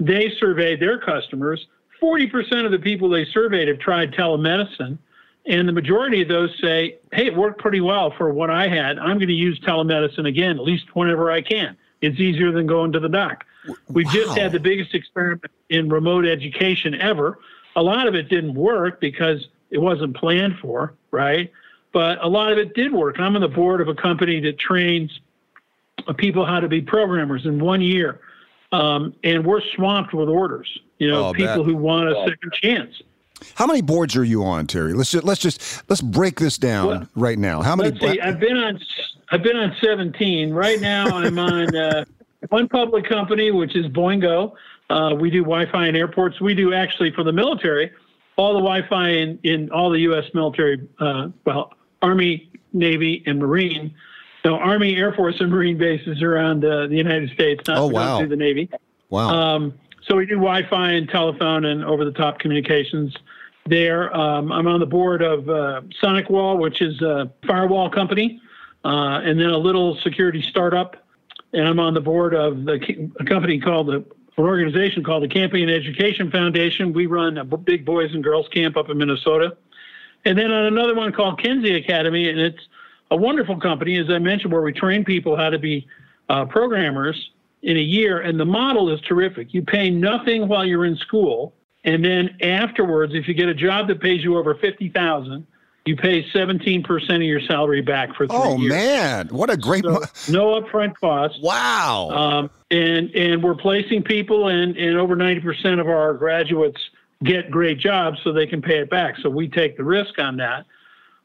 they 0.00 0.32
surveyed 0.38 0.80
their 0.80 0.98
customers. 0.98 1.66
40% 2.02 2.64
of 2.64 2.70
the 2.70 2.78
people 2.78 3.08
they 3.08 3.24
surveyed 3.26 3.68
have 3.68 3.78
tried 3.78 4.12
telemedicine, 4.12 4.98
and 5.46 5.68
the 5.68 5.72
majority 5.72 6.22
of 6.22 6.28
those 6.28 6.50
say, 6.60 6.98
hey, 7.12 7.26
it 7.26 7.36
worked 7.36 7.60
pretty 7.60 7.80
well 7.80 8.12
for 8.16 8.32
what 8.32 8.50
I 8.50 8.68
had. 8.68 8.98
I'm 8.98 9.18
going 9.18 9.28
to 9.28 9.34
use 9.34 9.58
telemedicine 9.60 10.26
again, 10.26 10.58
at 10.58 10.64
least 10.64 10.94
whenever 10.94 11.30
I 11.30 11.40
can. 11.40 11.76
It's 12.00 12.18
easier 12.18 12.52
than 12.52 12.66
going 12.66 12.92
to 12.92 13.00
the 13.00 13.08
doc. 13.08 13.44
We've 13.88 14.08
just 14.10 14.36
had 14.36 14.52
the 14.52 14.60
biggest 14.60 14.94
experiment 14.94 15.50
in 15.70 15.88
remote 15.88 16.26
education 16.26 16.94
ever. 17.00 17.38
A 17.74 17.82
lot 17.82 18.06
of 18.06 18.14
it 18.14 18.28
didn't 18.28 18.54
work 18.54 19.00
because 19.00 19.48
it 19.70 19.78
wasn't 19.78 20.16
planned 20.16 20.58
for, 20.60 20.94
right? 21.10 21.50
But 21.92 22.22
a 22.22 22.28
lot 22.28 22.52
of 22.52 22.58
it 22.58 22.74
did 22.74 22.92
work. 22.92 23.18
I'm 23.18 23.34
on 23.34 23.42
the 23.42 23.48
board 23.48 23.80
of 23.80 23.88
a 23.88 23.94
company 23.94 24.40
that 24.40 24.58
trains 24.58 25.20
people 26.16 26.44
how 26.44 26.60
to 26.60 26.68
be 26.68 26.80
programmers 26.80 27.46
in 27.46 27.58
one 27.58 27.80
year. 27.80 28.20
Um, 28.72 29.14
and 29.24 29.44
we're 29.44 29.62
swamped 29.74 30.12
with 30.12 30.28
orders, 30.28 30.68
you 30.98 31.08
know, 31.08 31.26
Oh, 31.28 31.32
people 31.32 31.56
bet. 31.58 31.64
who 31.66 31.76
want 31.76 32.08
a 32.08 32.14
second 32.28 32.52
chance. 32.54 33.02
How 33.54 33.66
many 33.66 33.82
boards 33.82 34.16
are 34.16 34.24
you 34.24 34.44
on, 34.44 34.66
Terry? 34.66 34.94
Let's 34.94 35.10
just, 35.10 35.24
let's 35.24 35.40
just 35.40 35.82
let's 35.90 36.00
break 36.00 36.40
this 36.40 36.56
down 36.56 36.86
Well, 36.86 37.08
right 37.14 37.38
now. 37.38 37.60
How 37.62 37.76
many? 37.76 37.90
Let's 37.90 38.00
see. 38.14 38.20
I've 38.20 38.40
been 38.40 38.56
on. 38.56 38.80
I've 39.30 39.42
been 39.42 39.56
on 39.56 39.74
17. 39.80 40.52
Right 40.54 40.80
now, 40.80 41.06
I'm 41.08 41.38
on 41.38 41.74
uh, 41.76 42.04
one 42.48 42.68
public 42.68 43.06
company, 43.08 43.50
which 43.50 43.74
is 43.76 43.86
Boingo. 43.86 44.52
Uh, 44.88 45.14
we 45.18 45.30
do 45.30 45.42
Wi-Fi 45.42 45.88
in 45.88 45.96
airports. 45.96 46.40
We 46.40 46.54
do 46.54 46.72
actually 46.72 47.10
for 47.10 47.24
the 47.24 47.32
military, 47.32 47.90
all 48.36 48.52
the 48.54 48.60
Wi-Fi 48.60 49.08
in, 49.10 49.38
in 49.42 49.68
all 49.70 49.90
the 49.90 49.98
U.S. 50.00 50.24
military, 50.32 50.88
uh, 51.00 51.28
well, 51.44 51.72
Army, 52.02 52.48
Navy, 52.72 53.22
and 53.26 53.38
Marine. 53.40 53.92
So 54.44 54.54
Army, 54.54 54.94
Air 54.94 55.12
Force, 55.12 55.40
and 55.40 55.50
Marine 55.50 55.76
bases 55.76 56.22
around 56.22 56.64
uh, 56.64 56.86
the 56.86 56.94
United 56.96 57.30
States. 57.32 57.66
Not 57.66 57.78
Oh, 57.78 57.86
wow. 57.88 58.20
do 58.20 58.28
the 58.28 58.36
Navy. 58.36 58.70
wow. 59.10 59.28
Um, 59.28 59.74
so 60.06 60.16
we 60.16 60.26
do 60.26 60.34
Wi-Fi 60.34 60.92
and 60.92 61.08
telephone 61.08 61.64
and 61.64 61.84
over-the-top 61.84 62.38
communications 62.38 63.14
there. 63.66 64.14
Um, 64.16 64.52
I'm 64.52 64.68
on 64.68 64.78
the 64.78 64.86
board 64.86 65.22
of 65.22 65.48
uh, 65.48 65.82
SonicWall, 66.02 66.58
which 66.58 66.80
is 66.80 67.00
a 67.02 67.30
firewall 67.46 67.90
company, 67.90 68.40
uh, 68.84 69.20
and 69.24 69.40
then 69.40 69.50
a 69.50 69.58
little 69.58 69.96
security 70.02 70.42
startup. 70.42 70.96
And 71.52 71.66
I'm 71.66 71.80
on 71.80 71.94
the 71.94 72.00
board 72.00 72.34
of 72.34 72.64
the 72.64 73.10
a 73.18 73.24
company 73.24 73.60
called 73.60 73.88
the 73.88 74.04
an 74.38 74.44
organization 74.44 75.02
called 75.02 75.22
the 75.22 75.28
Camping 75.28 75.62
and 75.62 75.72
Education 75.72 76.30
Foundation. 76.30 76.92
We 76.92 77.06
run 77.06 77.38
a 77.38 77.44
big 77.44 77.86
boys 77.86 78.12
and 78.12 78.22
girls 78.22 78.46
camp 78.48 78.76
up 78.76 78.90
in 78.90 78.98
Minnesota. 78.98 79.56
And 80.26 80.36
then 80.36 80.50
on 80.50 80.66
another 80.66 80.94
one 80.94 81.10
called 81.12 81.42
Kenzie 81.42 81.74
Academy, 81.74 82.28
and 82.28 82.38
it's 82.38 82.68
a 83.10 83.16
wonderful 83.16 83.58
company, 83.58 83.96
as 83.96 84.10
I 84.10 84.18
mentioned, 84.18 84.52
where 84.52 84.60
we 84.60 84.72
train 84.72 85.04
people 85.04 85.36
how 85.36 85.48
to 85.48 85.58
be 85.58 85.88
uh, 86.28 86.44
programmers 86.44 87.30
in 87.66 87.76
a 87.76 87.80
year. 87.80 88.20
And 88.20 88.40
the 88.40 88.46
model 88.46 88.88
is 88.90 89.00
terrific. 89.02 89.52
You 89.52 89.62
pay 89.62 89.90
nothing 89.90 90.48
while 90.48 90.64
you're 90.64 90.86
in 90.86 90.96
school, 90.96 91.52
and 91.84 92.02
then 92.02 92.38
afterwards, 92.40 93.12
if 93.14 93.28
you 93.28 93.34
get 93.34 93.48
a 93.48 93.54
job 93.54 93.88
that 93.88 94.00
pays 94.00 94.24
you 94.24 94.38
over 94.38 94.54
fifty 94.54 94.88
thousand, 94.88 95.46
you 95.84 95.96
pay 95.96 96.24
seventeen 96.32 96.82
percent 96.82 97.16
of 97.16 97.28
your 97.28 97.40
salary 97.40 97.82
back 97.82 98.14
for 98.16 98.26
three 98.26 98.36
oh 98.36 98.56
years. 98.56 98.72
Oh, 98.72 98.76
man, 98.76 99.28
what 99.28 99.50
a 99.50 99.56
great! 99.56 99.84
So, 99.84 99.90
mo- 99.90 100.02
no 100.30 100.60
upfront 100.60 100.94
cost. 100.94 101.42
wow. 101.42 102.08
Um, 102.10 102.50
and 102.70 103.10
and 103.14 103.42
we're 103.42 103.54
placing 103.56 104.02
people, 104.04 104.48
and 104.48 104.76
and 104.76 104.96
over 104.96 105.14
ninety 105.14 105.40
percent 105.40 105.80
of 105.80 105.88
our 105.88 106.14
graduates 106.14 106.80
get 107.24 107.50
great 107.50 107.78
jobs, 107.78 108.18
so 108.22 108.32
they 108.32 108.46
can 108.46 108.62
pay 108.62 108.78
it 108.78 108.90
back. 108.90 109.16
So 109.22 109.28
we 109.28 109.48
take 109.48 109.76
the 109.76 109.84
risk 109.84 110.18
on 110.18 110.36
that. 110.38 110.66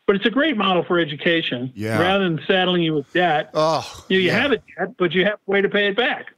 But 0.08 0.16
it's 0.18 0.26
a 0.26 0.32
great 0.32 0.58
model 0.58 0.84
for 0.84 1.00
education. 1.00 1.72
Yeah. 1.76 2.00
Rather 2.00 2.24
than 2.24 2.42
saddling 2.46 2.84
you 2.84 2.96
with 2.96 3.12
debt, 3.14 3.52
oh, 3.54 4.06
you, 4.10 4.20
you 4.20 4.28
yeah. 4.28 4.42
have 4.42 4.52
a 4.52 4.58
debt, 4.58 4.98
but 4.98 5.14
you 5.14 5.26
have 5.26 5.40
a 5.48 5.52
way 5.52 5.62
to 5.62 5.70
pay 5.70 5.88
it 5.88 5.96
back. 5.96 6.34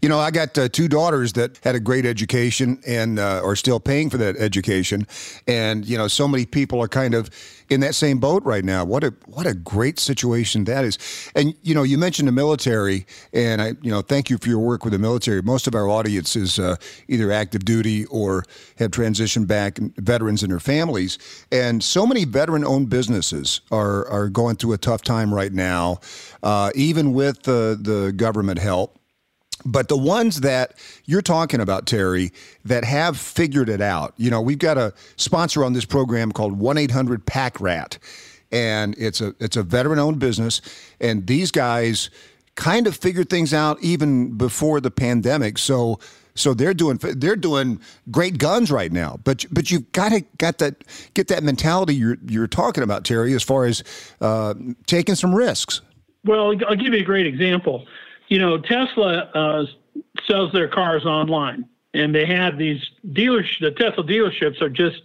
You 0.00 0.08
know, 0.08 0.20
I 0.20 0.30
got 0.30 0.56
uh, 0.56 0.68
two 0.68 0.86
daughters 0.86 1.32
that 1.32 1.58
had 1.64 1.74
a 1.74 1.80
great 1.80 2.06
education 2.06 2.80
and 2.86 3.18
uh, 3.18 3.42
are 3.42 3.56
still 3.56 3.80
paying 3.80 4.10
for 4.10 4.16
that 4.18 4.36
education, 4.36 5.08
and 5.48 5.84
you 5.84 5.98
know, 5.98 6.06
so 6.06 6.28
many 6.28 6.46
people 6.46 6.80
are 6.80 6.86
kind 6.86 7.14
of 7.14 7.28
in 7.68 7.80
that 7.80 7.96
same 7.96 8.20
boat 8.20 8.44
right 8.44 8.64
now. 8.64 8.84
What 8.84 9.02
a 9.02 9.12
what 9.26 9.44
a 9.44 9.54
great 9.54 9.98
situation 9.98 10.62
that 10.66 10.84
is. 10.84 10.98
And 11.34 11.52
you 11.64 11.74
know, 11.74 11.82
you 11.82 11.98
mentioned 11.98 12.28
the 12.28 12.32
military, 12.32 13.06
and 13.32 13.60
I, 13.60 13.72
you 13.82 13.90
know, 13.90 14.00
thank 14.00 14.30
you 14.30 14.38
for 14.38 14.48
your 14.48 14.60
work 14.60 14.84
with 14.84 14.92
the 14.92 15.00
military. 15.00 15.42
Most 15.42 15.66
of 15.66 15.74
our 15.74 15.88
audience 15.88 16.36
is 16.36 16.60
uh, 16.60 16.76
either 17.08 17.32
active 17.32 17.64
duty 17.64 18.04
or 18.04 18.44
have 18.76 18.92
transitioned 18.92 19.48
back, 19.48 19.78
veterans 19.96 20.44
and 20.44 20.52
their 20.52 20.60
families. 20.60 21.18
And 21.50 21.82
so 21.82 22.06
many 22.06 22.24
veteran-owned 22.24 22.88
businesses 22.88 23.62
are 23.72 24.06
are 24.06 24.28
going 24.28 24.54
through 24.58 24.74
a 24.74 24.78
tough 24.78 25.02
time 25.02 25.34
right 25.34 25.52
now, 25.52 25.98
uh, 26.44 26.70
even 26.76 27.14
with 27.14 27.42
the 27.42 27.76
the 27.82 28.12
government 28.12 28.60
help. 28.60 28.97
But 29.64 29.88
the 29.88 29.96
ones 29.96 30.40
that 30.40 30.74
you're 31.04 31.22
talking 31.22 31.60
about, 31.60 31.86
Terry, 31.86 32.32
that 32.64 32.84
have 32.84 33.16
figured 33.16 33.68
it 33.68 33.80
out, 33.80 34.14
you 34.16 34.30
know, 34.30 34.40
we've 34.40 34.58
got 34.58 34.78
a 34.78 34.94
sponsor 35.16 35.64
on 35.64 35.72
this 35.72 35.84
program 35.84 36.32
called 36.32 36.58
1 36.58 36.78
800 36.78 37.26
Pack 37.26 37.60
Rat. 37.60 37.98
And 38.50 38.94
it's 38.96 39.20
a 39.20 39.34
it's 39.40 39.56
a 39.56 39.62
veteran 39.62 39.98
owned 39.98 40.20
business. 40.20 40.60
And 41.00 41.26
these 41.26 41.50
guys 41.50 42.08
kind 42.54 42.86
of 42.86 42.96
figured 42.96 43.28
things 43.28 43.52
out 43.52 43.78
even 43.82 44.36
before 44.36 44.80
the 44.80 44.90
pandemic. 44.90 45.58
So 45.58 45.98
so 46.34 46.54
they're 46.54 46.72
doing 46.72 46.98
they're 46.98 47.36
doing 47.36 47.80
great 48.10 48.38
guns 48.38 48.70
right 48.70 48.92
now. 48.92 49.18
But 49.22 49.44
but 49.50 49.70
you've 49.70 49.90
got 49.92 50.10
to 50.10 50.24
got 50.38 50.58
that 50.58 50.84
get 51.14 51.28
that 51.28 51.42
mentality 51.42 51.94
you're 51.94 52.16
you're 52.26 52.46
talking 52.46 52.84
about, 52.84 53.04
Terry, 53.04 53.34
as 53.34 53.42
far 53.42 53.66
as 53.66 53.84
uh, 54.20 54.54
taking 54.86 55.14
some 55.14 55.34
risks. 55.34 55.82
Well, 56.24 56.54
I'll 56.68 56.76
give 56.76 56.94
you 56.94 57.00
a 57.00 57.04
great 57.04 57.26
example 57.26 57.86
you 58.28 58.38
know, 58.38 58.58
Tesla 58.58 59.30
uh, 59.34 59.66
sells 60.26 60.52
their 60.52 60.68
cars 60.68 61.04
online, 61.04 61.66
and 61.94 62.14
they 62.14 62.26
have 62.26 62.58
these 62.58 62.82
dealers. 63.12 63.46
The 63.60 63.70
Tesla 63.72 64.04
dealerships 64.04 64.60
are 64.60 64.68
just 64.68 65.02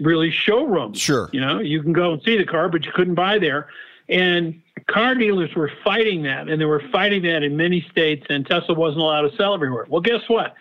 really 0.00 0.30
showrooms. 0.30 0.98
Sure. 0.98 1.28
You 1.32 1.40
know, 1.40 1.60
you 1.60 1.82
can 1.82 1.92
go 1.92 2.12
and 2.12 2.22
see 2.22 2.36
the 2.36 2.44
car, 2.44 2.68
but 2.68 2.84
you 2.84 2.92
couldn't 2.92 3.14
buy 3.14 3.38
there. 3.38 3.68
And 4.08 4.60
car 4.86 5.14
dealers 5.14 5.54
were 5.54 5.70
fighting 5.82 6.22
that, 6.24 6.48
and 6.48 6.60
they 6.60 6.66
were 6.66 6.82
fighting 6.92 7.22
that 7.22 7.42
in 7.42 7.56
many 7.56 7.86
states, 7.90 8.26
and 8.28 8.46
Tesla 8.46 8.74
wasn't 8.74 9.02
allowed 9.02 9.22
to 9.22 9.36
sell 9.36 9.54
everywhere. 9.54 9.86
Well, 9.88 10.02
guess 10.02 10.22
what? 10.28 10.54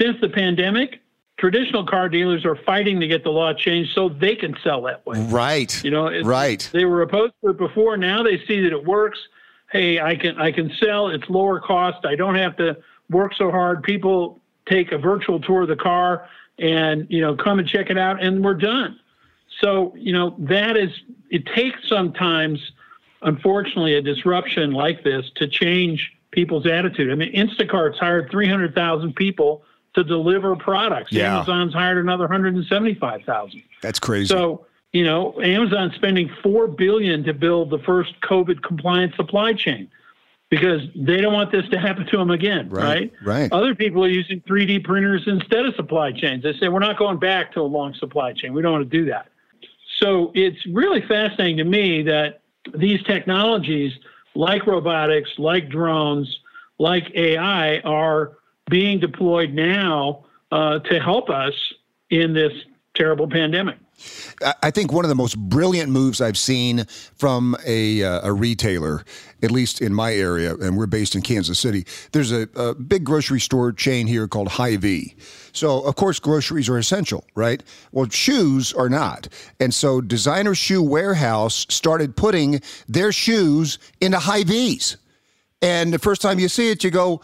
Since 0.00 0.20
the 0.20 0.28
pandemic, 0.28 1.00
traditional 1.38 1.84
car 1.84 2.08
dealers 2.08 2.44
are 2.44 2.56
fighting 2.56 3.00
to 3.00 3.06
get 3.06 3.24
the 3.24 3.30
law 3.30 3.52
changed 3.52 3.92
so 3.94 4.08
they 4.08 4.36
can 4.36 4.56
sell 4.62 4.82
that 4.82 5.04
way. 5.06 5.20
Right. 5.24 5.82
You 5.84 5.90
know, 5.90 6.22
right. 6.22 6.68
They 6.72 6.84
were 6.84 7.02
opposed 7.02 7.34
to 7.42 7.50
it 7.50 7.58
before. 7.58 7.96
Now 7.96 8.22
they 8.22 8.38
see 8.46 8.60
that 8.62 8.72
it 8.72 8.84
works 8.84 9.18
hey, 9.70 10.00
I 10.00 10.16
can 10.16 10.38
I 10.38 10.52
can 10.52 10.72
sell. 10.80 11.08
It's 11.08 11.28
lower 11.28 11.60
cost. 11.60 12.04
I 12.04 12.14
don't 12.14 12.34
have 12.34 12.56
to 12.56 12.76
work 13.10 13.34
so 13.34 13.50
hard. 13.50 13.82
People 13.82 14.40
take 14.66 14.92
a 14.92 14.98
virtual 14.98 15.40
tour 15.40 15.62
of 15.62 15.68
the 15.68 15.76
car 15.76 16.28
and 16.58 17.06
you 17.08 17.20
know 17.20 17.36
come 17.36 17.58
and 17.58 17.68
check 17.68 17.90
it 17.90 17.98
out, 17.98 18.22
and 18.22 18.44
we're 18.44 18.54
done. 18.54 18.98
So 19.60 19.94
you 19.96 20.12
know 20.12 20.34
that 20.38 20.76
is 20.76 20.90
it 21.30 21.46
takes 21.46 21.88
sometimes, 21.88 22.72
unfortunately, 23.22 23.94
a 23.94 24.02
disruption 24.02 24.72
like 24.72 25.04
this 25.04 25.30
to 25.36 25.46
change 25.46 26.12
people's 26.30 26.66
attitude. 26.66 27.10
I 27.10 27.14
mean, 27.14 27.32
Instacart's 27.34 27.98
hired 27.98 28.30
300,000 28.30 29.14
people 29.14 29.62
to 29.94 30.04
deliver 30.04 30.54
products. 30.56 31.12
Yeah. 31.12 31.36
Amazon's 31.36 31.74
hired 31.74 31.98
another 31.98 32.24
175,000. 32.24 33.62
That's 33.82 33.98
crazy. 33.98 34.26
So 34.26 34.66
you 34.98 35.04
know, 35.04 35.40
Amazon 35.40 35.92
spending 35.94 36.28
four 36.42 36.66
billion 36.66 37.22
to 37.22 37.32
build 37.32 37.70
the 37.70 37.78
first 37.78 38.20
COVID 38.22 38.64
compliant 38.64 39.14
supply 39.14 39.52
chain 39.52 39.88
because 40.50 40.80
they 40.96 41.20
don't 41.20 41.32
want 41.32 41.52
this 41.52 41.68
to 41.68 41.78
happen 41.78 42.04
to 42.06 42.16
them 42.16 42.32
again, 42.32 42.68
right? 42.68 42.82
Right. 43.22 43.42
right. 43.42 43.52
Other 43.52 43.76
people 43.76 44.04
are 44.04 44.08
using 44.08 44.40
3D 44.40 44.82
printers 44.82 45.22
instead 45.28 45.66
of 45.66 45.76
supply 45.76 46.10
chains. 46.10 46.42
They 46.42 46.52
say 46.54 46.66
we're 46.66 46.80
not 46.80 46.98
going 46.98 47.20
back 47.20 47.52
to 47.52 47.60
a 47.60 47.62
long 47.62 47.94
supply 47.94 48.32
chain. 48.32 48.52
We 48.52 48.60
don't 48.60 48.72
want 48.72 48.90
to 48.90 48.98
do 48.98 49.04
that. 49.04 49.28
So 49.98 50.32
it's 50.34 50.66
really 50.66 51.02
fascinating 51.02 51.58
to 51.58 51.64
me 51.64 52.02
that 52.02 52.40
these 52.74 53.00
technologies, 53.04 53.92
like 54.34 54.66
robotics, 54.66 55.30
like 55.38 55.68
drones, 55.68 56.40
like 56.80 57.04
AI, 57.14 57.78
are 57.82 58.32
being 58.68 58.98
deployed 58.98 59.52
now 59.54 60.24
uh, 60.50 60.80
to 60.80 60.98
help 60.98 61.30
us 61.30 61.54
in 62.10 62.34
this 62.34 62.52
terrible 62.94 63.28
pandemic. 63.28 63.78
I 64.62 64.70
think 64.70 64.92
one 64.92 65.04
of 65.04 65.08
the 65.08 65.14
most 65.14 65.36
brilliant 65.38 65.90
moves 65.90 66.20
I've 66.20 66.38
seen 66.38 66.84
from 67.16 67.56
a, 67.66 68.02
uh, 68.02 68.28
a 68.28 68.32
retailer, 68.32 69.04
at 69.42 69.50
least 69.50 69.80
in 69.80 69.92
my 69.92 70.14
area, 70.14 70.54
and 70.56 70.76
we're 70.76 70.86
based 70.86 71.14
in 71.14 71.22
Kansas 71.22 71.58
City. 71.58 71.84
There's 72.12 72.32
a, 72.32 72.48
a 72.54 72.74
big 72.74 73.04
grocery 73.04 73.40
store 73.40 73.72
chain 73.72 74.06
here 74.06 74.28
called 74.28 74.48
Hy-Vee. 74.48 75.16
So, 75.52 75.80
of 75.80 75.96
course, 75.96 76.20
groceries 76.20 76.68
are 76.68 76.78
essential, 76.78 77.24
right? 77.34 77.62
Well, 77.92 78.08
shoes 78.08 78.72
are 78.72 78.88
not. 78.88 79.28
And 79.58 79.74
so, 79.74 80.00
Designer 80.00 80.54
Shoe 80.54 80.82
Warehouse 80.82 81.66
started 81.68 82.16
putting 82.16 82.60
their 82.86 83.10
shoes 83.10 83.78
into 84.00 84.18
Hy-Vees. 84.18 84.96
And 85.60 85.92
the 85.92 85.98
first 85.98 86.22
time 86.22 86.38
you 86.38 86.48
see 86.48 86.70
it, 86.70 86.84
you 86.84 86.90
go, 86.90 87.20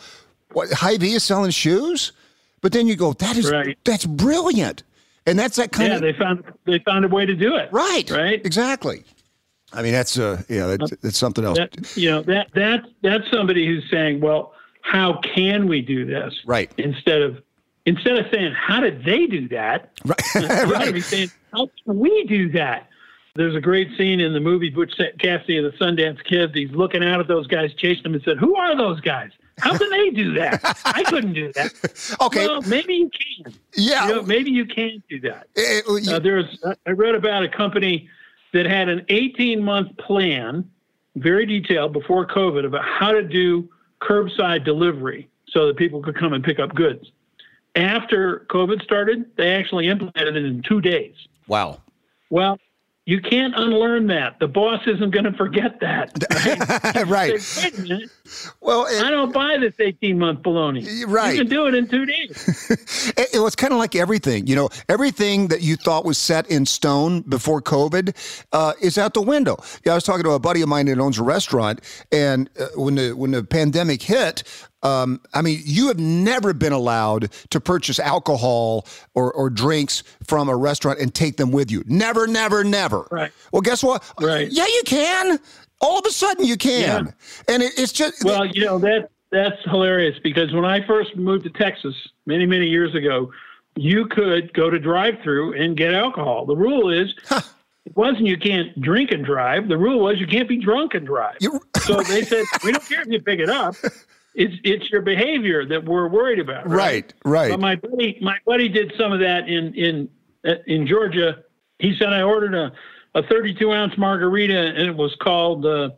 "What? 0.52 0.72
Hy-Vee 0.72 1.14
is 1.14 1.22
selling 1.22 1.52
shoes?" 1.52 2.12
But 2.60 2.72
then 2.72 2.88
you 2.88 2.96
go, 2.96 3.12
"That 3.12 3.36
is 3.36 3.50
right. 3.50 3.78
that's 3.84 4.06
brilliant." 4.06 4.82
And 5.26 5.38
that's 5.38 5.56
that 5.56 5.72
kind 5.72 5.90
yeah, 5.90 5.96
of 5.96 6.02
Yeah, 6.02 6.12
they 6.12 6.18
found 6.18 6.44
they 6.66 6.78
found 6.80 7.04
a 7.04 7.08
way 7.08 7.26
to 7.26 7.34
do 7.34 7.56
it. 7.56 7.68
right, 7.72 8.08
right, 8.10 8.44
exactly. 8.44 9.04
I 9.72 9.82
mean, 9.82 9.92
that's 9.92 10.18
uh, 10.18 10.42
yeah, 10.48 10.76
that's, 10.76 10.90
that's 11.02 11.18
something 11.18 11.44
else. 11.44 11.58
That, 11.58 11.96
you 11.96 12.10
know 12.10 12.22
that 12.22 12.48
that 12.54 12.84
that's 13.02 13.28
somebody 13.30 13.66
who's 13.66 13.84
saying, 13.90 14.20
well, 14.20 14.52
how 14.82 15.20
can 15.34 15.66
we 15.66 15.80
do 15.80 16.04
this? 16.04 16.34
Right. 16.46 16.70
Instead 16.78 17.22
of 17.22 17.42
instead 17.86 18.16
of 18.18 18.26
saying, 18.32 18.52
how 18.52 18.80
did 18.80 19.04
they 19.04 19.26
do 19.26 19.48
that? 19.48 19.90
Right. 20.04 20.34
right. 20.70 20.94
Be 20.94 21.00
saying, 21.00 21.30
how 21.52 21.68
can 21.84 21.98
we 21.98 22.24
do 22.24 22.50
that? 22.52 22.88
There's 23.36 23.56
a 23.56 23.60
great 23.60 23.88
scene 23.98 24.20
in 24.20 24.32
the 24.32 24.38
movie 24.38 24.70
Butch 24.70 24.92
Cassidy 25.18 25.58
and 25.58 25.66
the 25.66 25.76
Sundance 25.78 26.22
Kid. 26.24 26.52
He's 26.54 26.70
looking 26.70 27.02
out 27.02 27.18
at 27.18 27.26
those 27.26 27.48
guys 27.48 27.74
chasing 27.74 28.04
them 28.04 28.14
and 28.14 28.22
said, 28.22 28.38
"Who 28.38 28.54
are 28.54 28.76
those 28.76 29.00
guys? 29.00 29.30
How 29.58 29.76
can 29.76 29.90
they 29.90 30.10
do 30.10 30.34
that? 30.34 30.60
I 30.84 31.02
couldn't 31.02 31.32
do 31.32 31.52
that." 31.54 31.72
Okay. 32.20 32.46
Well, 32.46 32.62
maybe 32.62 32.94
you 32.94 33.10
can. 33.10 33.52
Yeah. 33.76 34.06
You 34.08 34.14
know, 34.16 34.22
maybe 34.22 34.50
you 34.52 34.64
can 34.66 35.02
do 35.10 35.18
that. 35.22 35.48
It- 35.56 35.84
it- 35.86 36.08
Uh, 36.08 36.20
there's, 36.20 36.62
I 36.86 36.90
read 36.92 37.16
about 37.16 37.42
a 37.42 37.48
company 37.48 38.08
that 38.52 38.66
had 38.66 38.88
an 38.88 39.04
18 39.08 39.60
month 39.64 39.96
plan, 39.96 40.70
very 41.16 41.44
detailed 41.44 41.92
before 41.92 42.24
COVID, 42.28 42.64
about 42.64 42.84
how 42.84 43.10
to 43.10 43.22
do 43.22 43.68
curbside 44.00 44.64
delivery 44.64 45.28
so 45.48 45.66
that 45.66 45.76
people 45.76 46.00
could 46.00 46.16
come 46.16 46.34
and 46.34 46.44
pick 46.44 46.60
up 46.60 46.72
goods. 46.76 47.10
After 47.74 48.46
COVID 48.48 48.80
started, 48.84 49.24
they 49.36 49.54
actually 49.54 49.88
implemented 49.88 50.36
it 50.36 50.44
in 50.44 50.62
two 50.62 50.80
days. 50.80 51.14
wow. 51.48 51.80
Well, 52.30 52.58
you 53.06 53.20
can't 53.20 53.54
unlearn 53.54 54.06
that. 54.06 54.38
The 54.40 54.48
boss 54.48 54.80
isn't 54.86 55.10
going 55.10 55.24
to 55.24 55.32
forget 55.32 55.80
that. 55.80 56.12
Right? 56.44 57.06
right. 57.06 57.40
Say, 57.40 57.70
Wait 57.70 57.78
a 57.78 57.82
minute. 57.82 58.10
Well, 58.60 58.86
I 59.04 59.10
don't 59.10 59.32
buy 59.32 59.56
this 59.58 59.74
18 59.78 60.18
month 60.18 60.40
baloney. 60.40 61.04
Right. 61.06 61.32
You 61.32 61.40
can 61.40 61.48
do 61.48 61.66
it 61.66 61.74
in 61.74 61.86
two 61.88 62.04
days. 62.04 62.70
it, 63.16 63.34
it 63.34 63.38
was 63.40 63.54
kind 63.54 63.72
of 63.72 63.78
like 63.78 63.94
everything. 63.94 64.46
You 64.46 64.56
know, 64.56 64.68
everything 64.88 65.48
that 65.48 65.62
you 65.62 65.76
thought 65.76 66.04
was 66.04 66.18
set 66.18 66.50
in 66.50 66.66
stone 66.66 67.22
before 67.22 67.62
COVID 67.62 68.44
uh, 68.52 68.74
is 68.80 68.98
out 68.98 69.14
the 69.14 69.22
window. 69.22 69.56
Yeah, 69.84 69.92
I 69.92 69.94
was 69.94 70.04
talking 70.04 70.24
to 70.24 70.32
a 70.32 70.38
buddy 70.38 70.60
of 70.62 70.68
mine 70.68 70.86
that 70.86 70.98
owns 70.98 71.18
a 71.18 71.22
restaurant, 71.22 71.80
and 72.12 72.50
uh, 72.58 72.66
when 72.74 72.94
the 72.96 73.12
when 73.12 73.30
the 73.30 73.42
pandemic 73.42 74.02
hit. 74.02 74.42
Um, 74.84 75.20
I 75.32 75.40
mean, 75.42 75.60
you 75.64 75.88
have 75.88 75.98
never 75.98 76.52
been 76.52 76.72
allowed 76.72 77.30
to 77.50 77.60
purchase 77.60 77.98
alcohol 77.98 78.86
or, 79.14 79.32
or 79.32 79.48
drinks 79.50 80.02
from 80.26 80.48
a 80.48 80.56
restaurant 80.56 81.00
and 81.00 81.12
take 81.14 81.36
them 81.38 81.50
with 81.50 81.70
you. 81.70 81.82
Never, 81.86 82.26
never, 82.26 82.62
never. 82.62 83.08
Right. 83.10 83.32
Well, 83.50 83.62
guess 83.62 83.82
what? 83.82 84.04
Right. 84.20 84.48
Yeah, 84.50 84.66
you 84.66 84.82
can. 84.84 85.38
All 85.80 85.98
of 85.98 86.06
a 86.06 86.10
sudden, 86.10 86.44
you 86.44 86.56
can. 86.56 87.06
Yeah. 87.06 87.52
And 87.54 87.62
it, 87.62 87.72
it's 87.78 87.92
just. 87.92 88.22
Well, 88.24 88.44
you 88.46 88.64
know 88.64 88.78
that 88.78 89.10
that's 89.30 89.56
hilarious 89.64 90.18
because 90.22 90.52
when 90.52 90.64
I 90.64 90.86
first 90.86 91.16
moved 91.16 91.44
to 91.44 91.50
Texas 91.50 91.94
many 92.26 92.46
many 92.46 92.66
years 92.66 92.94
ago, 92.94 93.32
you 93.76 94.06
could 94.06 94.52
go 94.52 94.70
to 94.70 94.78
drive-through 94.78 95.60
and 95.60 95.76
get 95.76 95.92
alcohol. 95.94 96.46
The 96.46 96.56
rule 96.56 96.90
is 96.90 97.08
it 97.86 97.96
wasn't 97.96 98.26
you 98.26 98.36
can't 98.38 98.80
drink 98.80 99.10
and 99.10 99.24
drive. 99.24 99.68
The 99.68 99.76
rule 99.76 100.00
was 100.00 100.20
you 100.20 100.26
can't 100.26 100.48
be 100.48 100.58
drunk 100.58 100.94
and 100.94 101.06
drive. 101.06 101.36
You- 101.40 101.60
so 101.84 102.00
they 102.02 102.22
said 102.22 102.44
we 102.62 102.72
don't 102.72 102.86
care 102.88 103.00
if 103.02 103.08
you 103.08 103.20
pick 103.20 103.40
it 103.40 103.48
up. 103.50 103.74
It's 104.34 104.54
it's 104.64 104.90
your 104.90 105.02
behavior 105.02 105.64
that 105.66 105.84
we're 105.84 106.08
worried 106.08 106.40
about. 106.40 106.68
right, 106.68 107.12
right. 107.24 107.50
But 107.50 107.60
my 107.60 107.76
buddy 107.76 108.18
my 108.20 108.36
buddy 108.44 108.68
did 108.68 108.92
some 108.98 109.12
of 109.12 109.20
that 109.20 109.48
in 109.48 109.74
in 109.74 110.08
in 110.66 110.86
Georgia. 110.86 111.44
He 111.78 111.96
said 111.98 112.12
I 112.12 112.22
ordered 112.22 112.54
a 112.54 112.72
a 113.14 113.22
32 113.22 113.72
ounce 113.72 113.96
margarita 113.96 114.58
and 114.58 114.88
it 114.88 114.96
was 114.96 115.14
called 115.20 115.64
uh, 115.64 115.90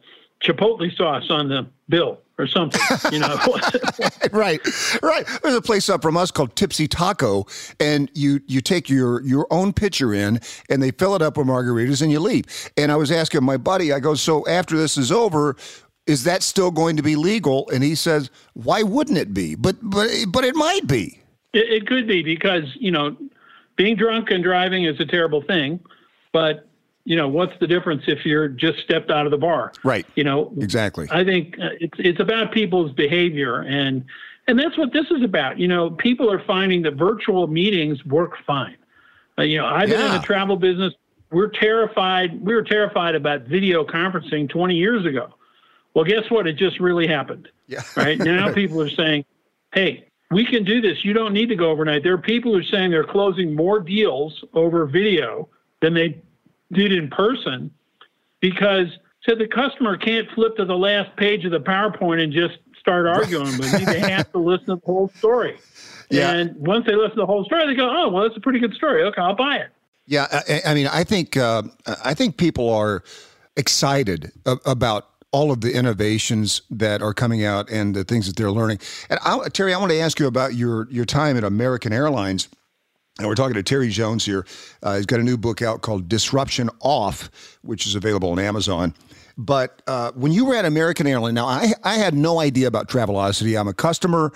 chipotle 0.42 0.94
sauce 0.96 1.30
on 1.30 1.48
the 1.48 1.66
bill 1.88 2.20
or 2.38 2.46
something. 2.46 2.80
You 3.12 3.20
know. 3.20 3.36
right, 4.32 4.60
right. 5.02 5.26
There's 5.42 5.54
a 5.54 5.62
place 5.62 5.88
up 5.88 6.02
from 6.02 6.16
us 6.16 6.30
called 6.30 6.54
Tipsy 6.56 6.86
Taco, 6.86 7.46
and 7.80 8.10
you 8.14 8.40
you 8.46 8.60
take 8.60 8.88
your 8.88 9.22
your 9.22 9.46
own 9.50 9.72
pitcher 9.72 10.12
in, 10.12 10.40
and 10.68 10.82
they 10.82 10.90
fill 10.90 11.14
it 11.14 11.22
up 11.22 11.36
with 11.36 11.46
margaritas, 11.46 12.02
and 12.02 12.12
you 12.12 12.20
leave. 12.20 12.44
And 12.76 12.92
I 12.92 12.96
was 12.96 13.10
asking 13.10 13.44
my 13.44 13.56
buddy, 13.56 13.92
I 13.92 14.00
go, 14.00 14.14
so 14.14 14.46
after 14.46 14.76
this 14.76 14.98
is 14.98 15.10
over. 15.10 15.56
Is 16.06 16.24
that 16.24 16.42
still 16.42 16.70
going 16.70 16.96
to 16.96 17.02
be 17.02 17.16
legal? 17.16 17.68
And 17.70 17.82
he 17.82 17.94
says, 17.94 18.30
why 18.54 18.82
wouldn't 18.82 19.18
it 19.18 19.34
be? 19.34 19.54
But 19.54 19.76
but 19.82 20.08
but 20.28 20.44
it 20.44 20.54
might 20.54 20.86
be. 20.86 21.20
It, 21.52 21.70
it 21.70 21.86
could 21.86 22.06
be 22.06 22.22
because 22.22 22.64
you 22.76 22.90
know, 22.90 23.16
being 23.76 23.96
drunk 23.96 24.30
and 24.30 24.42
driving 24.42 24.84
is 24.84 24.98
a 25.00 25.06
terrible 25.06 25.42
thing, 25.42 25.80
but 26.32 26.68
you 27.04 27.14
know, 27.14 27.28
what's 27.28 27.56
the 27.60 27.66
difference 27.68 28.02
if 28.08 28.26
you're 28.26 28.48
just 28.48 28.80
stepped 28.80 29.10
out 29.10 29.26
of 29.26 29.30
the 29.30 29.38
bar? 29.38 29.72
Right. 29.84 30.04
You 30.16 30.24
know, 30.24 30.52
exactly. 30.58 31.06
I 31.10 31.24
think 31.24 31.58
uh, 31.60 31.70
it's 31.80 31.98
it's 31.98 32.20
about 32.20 32.52
people's 32.52 32.92
behavior 32.92 33.62
and 33.62 34.04
and 34.48 34.58
that's 34.58 34.78
what 34.78 34.92
this 34.92 35.06
is 35.10 35.22
about. 35.22 35.58
You 35.58 35.68
know, 35.68 35.90
people 35.90 36.30
are 36.30 36.42
finding 36.44 36.82
that 36.82 36.94
virtual 36.94 37.46
meetings 37.46 38.04
work 38.04 38.34
fine. 38.46 38.76
Uh, 39.38 39.42
you 39.42 39.58
know, 39.58 39.66
I've 39.66 39.88
been 39.88 40.00
in 40.00 40.12
the 40.12 40.20
travel 40.20 40.56
business. 40.56 40.94
We're 41.30 41.48
terrified. 41.50 42.40
We 42.44 42.54
were 42.54 42.62
terrified 42.62 43.16
about 43.16 43.42
video 43.42 43.84
conferencing 43.84 44.48
20 44.48 44.76
years 44.76 45.04
ago. 45.04 45.34
Well, 45.96 46.04
guess 46.04 46.30
what? 46.30 46.46
It 46.46 46.58
just 46.58 46.78
really 46.78 47.06
happened. 47.06 47.48
Yeah. 47.68 47.80
right 47.96 48.18
now, 48.18 48.52
people 48.52 48.82
are 48.82 48.90
saying, 48.90 49.24
"Hey, 49.72 50.06
we 50.30 50.44
can 50.44 50.62
do 50.62 50.82
this. 50.82 51.02
You 51.06 51.14
don't 51.14 51.32
need 51.32 51.48
to 51.48 51.56
go 51.56 51.70
overnight." 51.70 52.02
There 52.02 52.12
are 52.12 52.18
people 52.18 52.52
who 52.52 52.58
are 52.58 52.64
saying 52.64 52.90
they're 52.90 53.02
closing 53.02 53.56
more 53.56 53.80
deals 53.80 54.44
over 54.52 54.84
video 54.84 55.48
than 55.80 55.94
they 55.94 56.20
did 56.70 56.92
in 56.92 57.08
person 57.08 57.70
because 58.40 58.88
said 59.24 59.38
the 59.38 59.48
customer 59.48 59.96
can't 59.96 60.30
flip 60.32 60.54
to 60.58 60.66
the 60.66 60.76
last 60.76 61.16
page 61.16 61.46
of 61.46 61.50
the 61.50 61.60
PowerPoint 61.60 62.22
and 62.22 62.30
just 62.30 62.58
start 62.78 63.06
arguing 63.16 63.56
with 63.56 63.72
me. 63.72 63.86
They 63.86 64.00
have 64.00 64.30
to 64.32 64.38
listen 64.38 64.66
to 64.66 64.74
the 64.76 64.82
whole 64.84 65.08
story. 65.16 65.58
Yeah. 66.10 66.30
And 66.30 66.54
once 66.56 66.84
they 66.84 66.94
listen 66.94 67.16
to 67.16 67.22
the 67.22 67.26
whole 67.26 67.46
story, 67.46 67.66
they 67.68 67.74
go, 67.74 67.88
"Oh, 67.88 68.10
well, 68.10 68.24
that's 68.24 68.36
a 68.36 68.40
pretty 68.40 68.58
good 68.58 68.74
story. 68.74 69.02
Okay, 69.02 69.22
I'll 69.22 69.34
buy 69.34 69.56
it." 69.56 69.70
Yeah, 70.04 70.26
I, 70.30 70.60
I 70.66 70.74
mean, 70.74 70.88
I 70.88 71.04
think 71.04 71.38
uh, 71.38 71.62
I 72.04 72.12
think 72.12 72.36
people 72.36 72.68
are 72.68 73.02
excited 73.56 74.32
about 74.44 75.08
all 75.36 75.52
of 75.52 75.60
the 75.60 75.70
innovations 75.70 76.62
that 76.70 77.02
are 77.02 77.12
coming 77.12 77.44
out 77.44 77.68
and 77.68 77.94
the 77.94 78.04
things 78.04 78.26
that 78.26 78.36
they're 78.36 78.50
learning. 78.50 78.78
And 79.10 79.20
I, 79.22 79.38
Terry, 79.50 79.74
I 79.74 79.78
want 79.78 79.92
to 79.92 79.98
ask 79.98 80.18
you 80.18 80.26
about 80.26 80.54
your 80.54 80.90
your 80.90 81.04
time 81.04 81.36
at 81.36 81.44
American 81.44 81.92
Airlines. 81.92 82.48
And 83.18 83.28
we're 83.28 83.34
talking 83.34 83.54
to 83.54 83.62
Terry 83.62 83.90
Jones 83.90 84.24
here. 84.24 84.46
Uh, 84.82 84.96
he's 84.96 85.04
got 85.04 85.20
a 85.20 85.22
new 85.22 85.36
book 85.36 85.60
out 85.60 85.82
called 85.82 86.08
Disruption 86.08 86.70
Off, 86.80 87.30
which 87.60 87.86
is 87.86 87.94
available 87.94 88.30
on 88.30 88.38
Amazon. 88.38 88.94
But 89.36 89.82
uh, 89.86 90.12
when 90.12 90.32
you 90.32 90.46
were 90.46 90.54
at 90.54 90.64
American 90.64 91.06
Airlines, 91.06 91.34
now 91.34 91.46
I, 91.46 91.72
I 91.84 91.94
had 91.96 92.14
no 92.14 92.40
idea 92.40 92.66
about 92.66 92.88
Travelocity. 92.88 93.58
I'm 93.60 93.68
a 93.68 93.74
customer, 93.74 94.32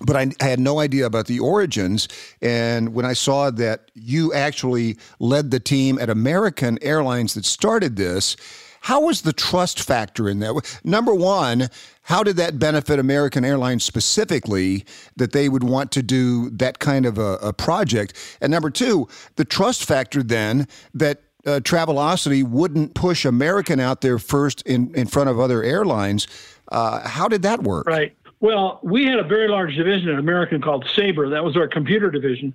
but 0.00 0.14
I, 0.14 0.30
I, 0.40 0.44
had 0.44 0.60
no 0.60 0.78
idea 0.78 1.06
about 1.06 1.26
the 1.26 1.40
origins. 1.40 2.08
And 2.40 2.94
when 2.94 3.04
I 3.04 3.12
saw 3.12 3.50
that 3.50 3.90
you 3.94 4.32
actually 4.32 4.98
led 5.18 5.50
the 5.50 5.60
team 5.60 5.98
at 5.98 6.08
American 6.10 6.78
Airlines 6.82 7.34
that 7.34 7.44
started 7.44 7.96
this, 7.96 8.36
how 8.80 9.02
was 9.02 9.22
the 9.22 9.32
trust 9.32 9.82
factor 9.82 10.28
in 10.28 10.38
that? 10.40 10.80
Number 10.84 11.14
one, 11.14 11.68
how 12.02 12.22
did 12.22 12.36
that 12.36 12.58
benefit 12.58 12.98
American 12.98 13.44
Airlines 13.44 13.84
specifically 13.84 14.84
that 15.16 15.32
they 15.32 15.48
would 15.48 15.64
want 15.64 15.92
to 15.92 16.02
do 16.02 16.50
that 16.50 16.78
kind 16.78 17.06
of 17.06 17.18
a, 17.18 17.34
a 17.42 17.52
project? 17.52 18.14
And 18.40 18.50
number 18.50 18.70
two, 18.70 19.08
the 19.36 19.44
trust 19.44 19.84
factor 19.84 20.22
then 20.22 20.68
that 20.94 21.22
uh, 21.46 21.60
Travelocity 21.60 22.42
wouldn't 22.42 22.94
push 22.94 23.24
American 23.24 23.80
out 23.80 24.00
there 24.00 24.18
first 24.18 24.62
in, 24.62 24.94
in 24.94 25.06
front 25.06 25.30
of 25.30 25.38
other 25.38 25.62
airlines. 25.62 26.26
Uh, 26.70 27.06
how 27.06 27.28
did 27.28 27.42
that 27.42 27.62
work? 27.62 27.86
Right. 27.86 28.14
Well, 28.40 28.78
we 28.82 29.04
had 29.04 29.18
a 29.18 29.24
very 29.24 29.48
large 29.48 29.74
division 29.76 30.10
at 30.10 30.18
American 30.18 30.60
called 30.60 30.86
Sabre. 30.94 31.28
That 31.28 31.42
was 31.44 31.56
our 31.56 31.66
computer 31.66 32.10
division. 32.10 32.54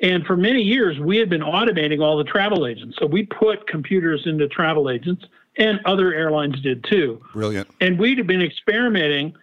And 0.00 0.24
for 0.26 0.36
many 0.36 0.62
years, 0.62 0.98
we 0.98 1.16
had 1.16 1.28
been 1.30 1.40
automating 1.40 2.02
all 2.02 2.16
the 2.16 2.24
travel 2.24 2.66
agents. 2.66 2.96
So 2.98 3.06
we 3.06 3.24
put 3.24 3.66
computers 3.66 4.22
into 4.26 4.48
travel 4.48 4.90
agents, 4.90 5.24
and 5.56 5.80
other 5.84 6.12
airlines 6.12 6.60
did 6.60 6.84
too. 6.84 7.22
Brilliant. 7.32 7.68
And 7.80 7.98
we'd 7.98 8.26
been 8.26 8.42
experimenting 8.42 9.34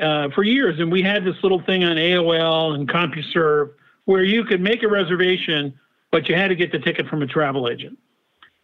uh, 0.00 0.28
for 0.30 0.42
years. 0.42 0.78
And 0.80 0.90
we 0.90 1.02
had 1.02 1.24
this 1.24 1.36
little 1.42 1.62
thing 1.62 1.84
on 1.84 1.96
AOL 1.96 2.74
and 2.74 2.88
CompuServe 2.88 3.72
where 4.04 4.22
you 4.22 4.44
could 4.44 4.60
make 4.60 4.82
a 4.82 4.88
reservation, 4.88 5.78
but 6.10 6.28
you 6.28 6.34
had 6.34 6.48
to 6.48 6.54
get 6.54 6.72
the 6.72 6.78
ticket 6.78 7.06
from 7.08 7.22
a 7.22 7.26
travel 7.26 7.68
agent. 7.68 7.98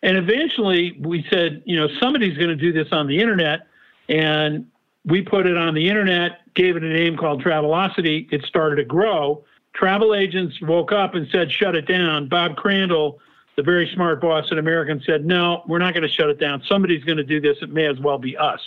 And 0.03 0.17
eventually 0.17 0.99
we 1.01 1.27
said, 1.31 1.63
you 1.67 1.77
know, 1.77 1.89
somebody's 2.01 2.37
going 2.37 2.49
to 2.51 2.57
do 2.57 2.73
this 2.73 2.89
on 2.93 3.07
the 3.07 3.19
internet. 3.19 3.67
And 4.09 4.67
we 5.05 5.23
put 5.23 5.47
it 5.47 5.57
on 5.57 5.75
the 5.75 5.89
internet, 5.89 6.41
gave 6.55 6.77
it 6.77 6.83
a 6.83 6.89
name 6.89 7.17
called 7.17 7.43
Travelocity. 7.43 8.31
It 8.33 8.45
started 8.45 8.77
to 8.77 8.85
grow. 8.85 9.45
Travel 9.75 10.15
agents 10.15 10.61
woke 10.63 10.93
up 10.93 11.15
and 11.15 11.29
said, 11.31 11.51
shut 11.51 11.77
it 11.77 11.87
down. 11.87 12.29
Bob 12.29 12.57
Crandall, 12.57 13.21
the 13.61 13.65
very 13.65 13.91
smart 13.95 14.23
boss 14.23 14.51
at 14.51 14.57
American, 14.57 15.03
said, 15.05 15.27
no, 15.27 15.63
we're 15.69 15.79
not 15.79 15.93
going 15.93 16.03
to 16.03 16.09
shut 16.09 16.31
it 16.31 16.41
down. 16.41 16.63
Somebody's 16.67 17.05
going 17.05 17.19
to 17.19 17.25
do 17.25 17.43
this. 17.43 17.59
It 17.61 17.69
may 17.69 17.87
as 17.87 18.01
well 18.01 18.17
be 18.17 18.35
us. 18.35 18.59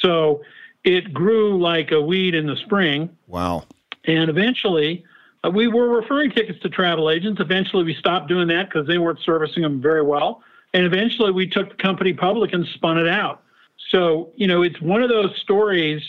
So 0.00 0.40
it 0.82 1.12
grew 1.12 1.60
like 1.60 1.92
a 1.92 2.00
weed 2.00 2.34
in 2.34 2.46
the 2.46 2.56
spring. 2.64 3.14
Wow. 3.26 3.64
And 4.06 4.30
eventually, 4.30 5.04
uh, 5.44 5.50
we 5.50 5.68
were 5.68 5.90
referring 5.90 6.30
tickets 6.30 6.58
to 6.60 6.70
travel 6.70 7.10
agents. 7.10 7.38
Eventually, 7.38 7.84
we 7.84 7.94
stopped 7.96 8.28
doing 8.28 8.48
that 8.48 8.70
because 8.70 8.86
they 8.86 8.96
weren't 8.96 9.20
servicing 9.20 9.62
them 9.62 9.82
very 9.82 10.02
well. 10.02 10.42
And 10.72 10.86
eventually 10.86 11.30
we 11.30 11.46
took 11.46 11.68
the 11.68 11.82
company 11.82 12.14
public 12.14 12.54
and 12.54 12.66
spun 12.68 12.96
it 12.96 13.06
out. 13.06 13.42
So, 13.90 14.32
you 14.36 14.46
know, 14.46 14.62
it's 14.62 14.80
one 14.80 15.02
of 15.02 15.10
those 15.10 15.36
stories 15.36 16.02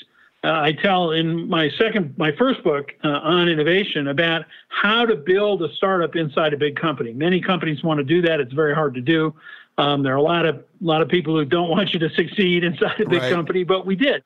uh, 0.45 0.61
I 0.61 0.73
tell 0.73 1.11
in 1.11 1.49
my 1.49 1.71
second, 1.71 2.13
my 2.17 2.31
first 2.33 2.63
book 2.63 2.91
uh, 3.03 3.07
on 3.07 3.49
innovation 3.49 4.09
about 4.09 4.45
how 4.69 5.03
to 5.03 5.15
build 5.15 5.63
a 5.63 5.73
startup 5.73 6.15
inside 6.15 6.53
a 6.53 6.57
big 6.57 6.75
company. 6.79 7.13
Many 7.13 7.41
companies 7.41 7.83
want 7.83 7.97
to 7.97 8.03
do 8.03 8.21
that. 8.21 8.39
It's 8.39 8.53
very 8.53 8.75
hard 8.75 8.93
to 8.93 9.01
do. 9.01 9.33
Um, 9.79 10.03
there 10.03 10.13
are 10.13 10.17
a 10.17 10.21
lot 10.21 10.45
of, 10.45 10.57
a 10.57 10.63
lot 10.81 11.01
of 11.01 11.09
people 11.09 11.35
who 11.35 11.45
don't 11.45 11.69
want 11.69 11.93
you 11.93 11.99
to 11.99 12.09
succeed 12.11 12.63
inside 12.63 12.99
a 13.01 13.09
big 13.09 13.23
right. 13.23 13.33
company, 13.33 13.63
but 13.63 13.87
we 13.87 13.95
did. 13.95 14.23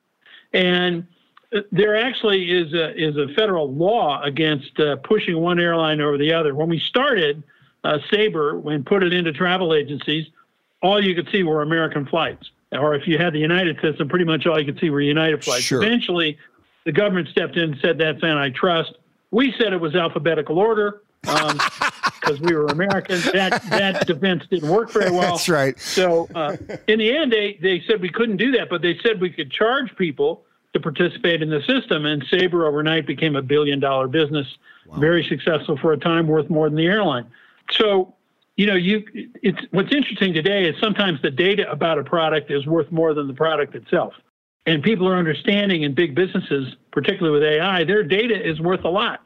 And 0.51 1.07
uh, 1.55 1.61
there 1.71 1.95
actually 1.95 2.51
is 2.51 2.73
a, 2.73 2.93
is 3.01 3.15
a 3.15 3.33
federal 3.35 3.73
law 3.73 4.21
against 4.21 4.77
uh, 4.77 4.97
pushing 4.97 5.37
one 5.37 5.57
airline 5.57 6.01
over 6.01 6.17
the 6.17 6.33
other. 6.33 6.53
When 6.53 6.67
we 6.67 6.79
started, 6.79 7.43
uh, 7.85 7.99
Sabre 8.11 8.59
and 8.69 8.85
put 8.85 9.03
it 9.03 9.13
into 9.13 9.31
travel 9.31 9.73
agencies, 9.73 10.27
all 10.81 11.01
you 11.01 11.15
could 11.15 11.29
see 11.31 11.43
were 11.43 11.61
American 11.61 12.05
flights. 12.05 12.51
Or 12.71 12.93
if 12.95 13.07
you 13.07 13.17
had 13.17 13.33
the 13.33 13.39
United 13.39 13.79
system, 13.81 14.07
pretty 14.07 14.25
much 14.25 14.45
all 14.45 14.59
you 14.59 14.65
could 14.65 14.79
see 14.79 14.89
were 14.89 15.01
United 15.01 15.43
flights. 15.43 15.63
Sure. 15.63 15.81
Eventually, 15.81 16.37
the 16.85 16.91
government 16.91 17.27
stepped 17.29 17.57
in 17.57 17.71
and 17.71 17.77
said 17.81 17.97
that's 17.97 18.23
antitrust. 18.23 18.97
We 19.31 19.53
said 19.59 19.73
it 19.73 19.81
was 19.81 19.95
alphabetical 19.95 20.59
order 20.59 21.01
because 21.21 22.39
um, 22.39 22.39
we 22.41 22.55
were 22.55 22.67
Americans. 22.67 23.31
That 23.31 23.63
that 23.69 24.07
defense 24.07 24.43
didn't 24.49 24.69
work 24.69 24.91
very 24.91 25.11
well. 25.11 25.35
That's 25.35 25.49
right. 25.49 25.79
So 25.79 26.29
uh, 26.35 26.57
in 26.87 26.99
the 26.99 27.15
end, 27.15 27.31
they 27.31 27.57
they 27.61 27.81
said 27.87 28.01
we 28.01 28.09
couldn't 28.09 28.37
do 28.37 28.51
that, 28.51 28.69
but 28.69 28.81
they 28.81 28.97
said 29.03 29.19
we 29.19 29.31
could 29.31 29.51
charge 29.51 29.95
people 29.97 30.43
to 30.73 30.79
participate 30.79 31.41
in 31.41 31.49
the 31.49 31.61
system. 31.63 32.05
And 32.05 32.23
Sabre 32.29 32.65
overnight 32.65 33.07
became 33.07 33.35
a 33.35 33.41
billion 33.41 33.79
dollar 33.79 34.07
business, 34.07 34.47
wow. 34.85 34.99
very 34.99 35.25
successful 35.27 35.77
for 35.77 35.93
a 35.93 35.97
time, 35.97 36.27
worth 36.27 36.49
more 36.49 36.69
than 36.69 36.77
the 36.77 36.85
airline. 36.85 37.25
So, 37.71 38.13
you 38.59 38.65
know, 38.65 38.75
you 38.75 39.05
it's 39.41 39.57
what's 39.71 39.93
interesting 39.93 40.33
today 40.33 40.65
is 40.65 40.75
sometimes 40.81 41.21
the 41.21 41.31
data 41.31 41.71
about 41.71 41.97
a 41.97 42.03
product 42.03 42.51
is 42.51 42.67
worth 42.67 42.91
more 42.91 43.13
than 43.13 43.25
the 43.25 43.33
product 43.33 43.73
itself. 43.73 44.11
And 44.65 44.83
people 44.83 45.07
are 45.07 45.15
understanding 45.15 45.83
in 45.83 45.95
big 45.95 46.13
businesses, 46.13 46.75
particularly 46.91 47.39
with 47.39 47.47
AI, 47.47 47.85
their 47.85 48.03
data 48.03 48.35
is 48.35 48.59
worth 48.59 48.83
a 48.83 48.89
lot. 48.89 49.21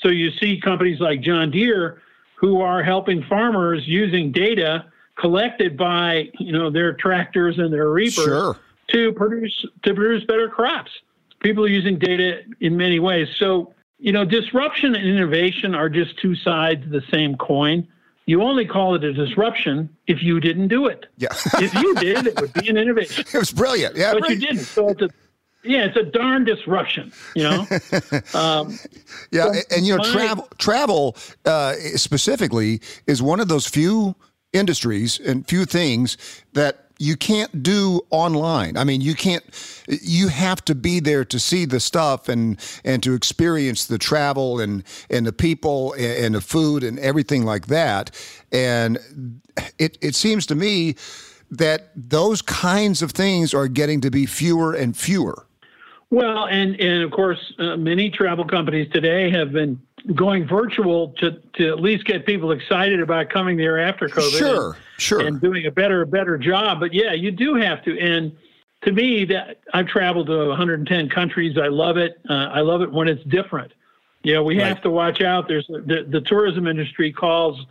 So 0.00 0.08
you 0.08 0.30
see 0.40 0.58
companies 0.58 0.98
like 0.98 1.20
John 1.20 1.50
Deere 1.50 2.00
who 2.36 2.62
are 2.62 2.82
helping 2.82 3.22
farmers 3.24 3.82
using 3.84 4.32
data 4.32 4.86
collected 5.18 5.76
by, 5.76 6.30
you 6.38 6.52
know, 6.52 6.70
their 6.70 6.94
tractors 6.94 7.58
and 7.58 7.70
their 7.70 7.90
reapers 7.90 8.24
sure. 8.24 8.56
to 8.92 9.12
produce 9.12 9.66
to 9.82 9.94
produce 9.94 10.24
better 10.24 10.48
crops. 10.48 10.90
People 11.40 11.66
are 11.66 11.68
using 11.68 11.98
data 11.98 12.40
in 12.60 12.78
many 12.78 12.98
ways. 12.98 13.28
So 13.38 13.74
you 13.98 14.12
know, 14.12 14.24
disruption 14.24 14.94
and 14.94 15.06
innovation 15.06 15.74
are 15.74 15.90
just 15.90 16.18
two 16.18 16.34
sides 16.34 16.82
of 16.82 16.90
the 16.92 17.02
same 17.10 17.36
coin. 17.36 17.86
You 18.30 18.44
only 18.44 18.64
call 18.64 18.94
it 18.94 19.02
a 19.02 19.12
disruption 19.12 19.88
if 20.06 20.22
you 20.22 20.38
didn't 20.38 20.68
do 20.68 20.86
it. 20.86 21.06
Yeah. 21.16 21.30
if 21.54 21.74
you 21.74 21.96
did, 21.96 22.28
it 22.28 22.40
would 22.40 22.52
be 22.52 22.68
an 22.68 22.76
innovation. 22.76 23.24
It 23.26 23.36
was 23.36 23.50
brilliant. 23.50 23.96
Yeah. 23.96 24.14
But 24.14 24.30
you 24.30 24.36
didn't. 24.36 24.60
So 24.60 24.90
it's 24.90 25.02
a 25.02 25.08
yeah, 25.64 25.86
it's 25.86 25.96
a 25.96 26.04
darn 26.04 26.44
disruption, 26.44 27.12
you 27.34 27.42
know. 27.42 27.66
Um, 28.32 28.78
yeah, 29.32 29.50
so 29.50 29.60
and 29.72 29.84
you 29.84 29.96
know, 29.96 29.98
my, 29.98 30.12
travel 30.12 30.48
travel 30.58 31.16
uh, 31.44 31.72
specifically 31.96 32.80
is 33.08 33.20
one 33.20 33.40
of 33.40 33.48
those 33.48 33.66
few 33.66 34.14
industries 34.52 35.18
and 35.18 35.44
few 35.48 35.64
things 35.64 36.16
that 36.52 36.89
you 37.00 37.16
can't 37.16 37.62
do 37.62 38.02
online. 38.10 38.76
I 38.76 38.84
mean, 38.84 39.00
you 39.00 39.14
can't. 39.14 39.42
You 39.88 40.28
have 40.28 40.62
to 40.66 40.74
be 40.74 41.00
there 41.00 41.24
to 41.24 41.38
see 41.40 41.64
the 41.64 41.80
stuff 41.80 42.28
and 42.28 42.60
and 42.84 43.02
to 43.02 43.14
experience 43.14 43.86
the 43.86 43.96
travel 43.96 44.60
and 44.60 44.84
and 45.08 45.26
the 45.26 45.32
people 45.32 45.94
and, 45.94 46.34
the 46.34 46.42
food 46.42 46.84
and 46.84 46.98
everything 46.98 47.46
like 47.46 47.68
that. 47.68 48.10
And 48.52 48.98
it 49.78 49.96
it 50.02 50.14
seems 50.14 50.44
to 50.46 50.54
me 50.54 50.94
that 51.50 51.90
those 51.96 52.42
kinds 52.42 53.00
of 53.00 53.12
things 53.12 53.54
are 53.54 53.66
getting 53.66 54.02
to 54.02 54.10
be 54.10 54.26
fewer 54.26 54.74
and 54.74 54.94
fewer. 54.94 55.46
Well, 56.10 56.46
and 56.48 56.78
and 56.78 57.02
of 57.02 57.12
course, 57.12 57.54
uh, 57.58 57.78
many 57.78 58.10
travel 58.10 58.44
companies 58.44 58.90
today 58.92 59.30
have 59.30 59.52
been 59.52 59.80
going 60.14 60.46
virtual 60.46 61.08
to 61.18 61.40
to 61.54 61.68
at 61.68 61.80
least 61.80 62.04
get 62.04 62.26
people 62.26 62.52
excited 62.52 63.00
about 63.00 63.30
coming 63.30 63.56
there 63.56 63.78
after 63.78 64.08
COVID. 64.08 64.38
Sure, 64.38 64.66
and, 64.66 64.76
sure. 64.98 65.20
And 65.20 65.40
doing 65.40 65.66
a 65.66 65.70
better 65.70 66.04
better 66.06 66.38
job. 66.38 66.80
But 66.80 66.92
yeah, 66.92 67.12
you 67.12 67.30
do 67.30 67.54
have 67.54 67.82
to. 67.84 67.98
And 67.98 68.36
to 68.82 68.92
me, 68.92 69.24
that 69.26 69.60
I've 69.74 69.86
traveled 69.86 70.28
to 70.28 70.48
110 70.48 71.08
countries. 71.10 71.58
I 71.58 71.68
love 71.68 71.96
it. 71.96 72.20
Uh, 72.28 72.34
I 72.52 72.60
love 72.60 72.82
it 72.82 72.90
when 72.90 73.08
it's 73.08 73.22
different. 73.24 73.72
You 74.22 74.34
know, 74.34 74.42
we 74.42 74.58
right. 74.58 74.68
have 74.68 74.82
to 74.82 74.90
watch 74.90 75.20
out. 75.22 75.48
There's 75.48 75.66
the, 75.66 76.06
the 76.08 76.20
tourism 76.20 76.66
industry 76.66 77.12
calls 77.12 77.64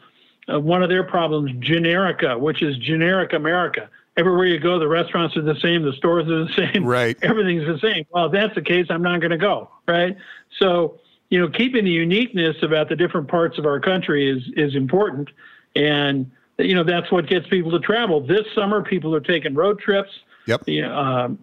uh, 0.52 0.60
one 0.60 0.82
of 0.82 0.90
their 0.90 1.04
problems 1.04 1.52
generica, 1.64 2.40
which 2.40 2.62
is 2.62 2.78
generic 2.78 3.34
America. 3.34 3.90
Everywhere 4.18 4.48
you 4.48 4.60
go, 4.60 4.80
the 4.80 4.88
restaurants 4.88 5.38
are 5.38 5.42
the 5.42 5.56
same, 5.62 5.84
the 5.84 5.94
stores 5.94 6.28
are 6.28 6.46
the 6.46 6.54
same, 6.54 6.84
right? 6.86 7.18
Everything's 7.22 7.66
the 7.66 7.80
same. 7.80 8.06
Well, 8.12 8.26
if 8.26 8.32
that's 8.32 8.56
the 8.56 8.62
case, 8.62 8.88
I'm 8.90 9.02
not 9.02 9.22
going 9.22 9.32
to 9.32 9.38
go, 9.38 9.70
right? 9.88 10.18
So, 10.58 11.00
you 11.30 11.40
know, 11.40 11.48
keeping 11.48 11.86
the 11.86 11.92
uniqueness 11.92 12.58
about 12.64 12.90
the 12.90 12.96
different 12.96 13.28
parts 13.28 13.58
of 13.58 13.66
our 13.66 13.80
country 13.80 14.30
is 14.30 14.44
is 14.56 14.76
important, 14.76 15.30
and 15.76 16.30
you 16.58 16.76
know 16.76 16.84
that's 16.84 17.12
what 17.12 17.28
gets 17.28 17.48
people 17.48 17.72
to 17.72 17.80
travel. 17.80 18.26
This 18.26 18.46
summer, 18.56 18.82
people 18.82 19.14
are 19.16 19.22
taking 19.22 19.54
road 19.54 19.80
trips. 19.80 20.10
Yep. 20.48 20.68
You 20.68 20.82
know, 20.82 20.98
um, 20.98 21.40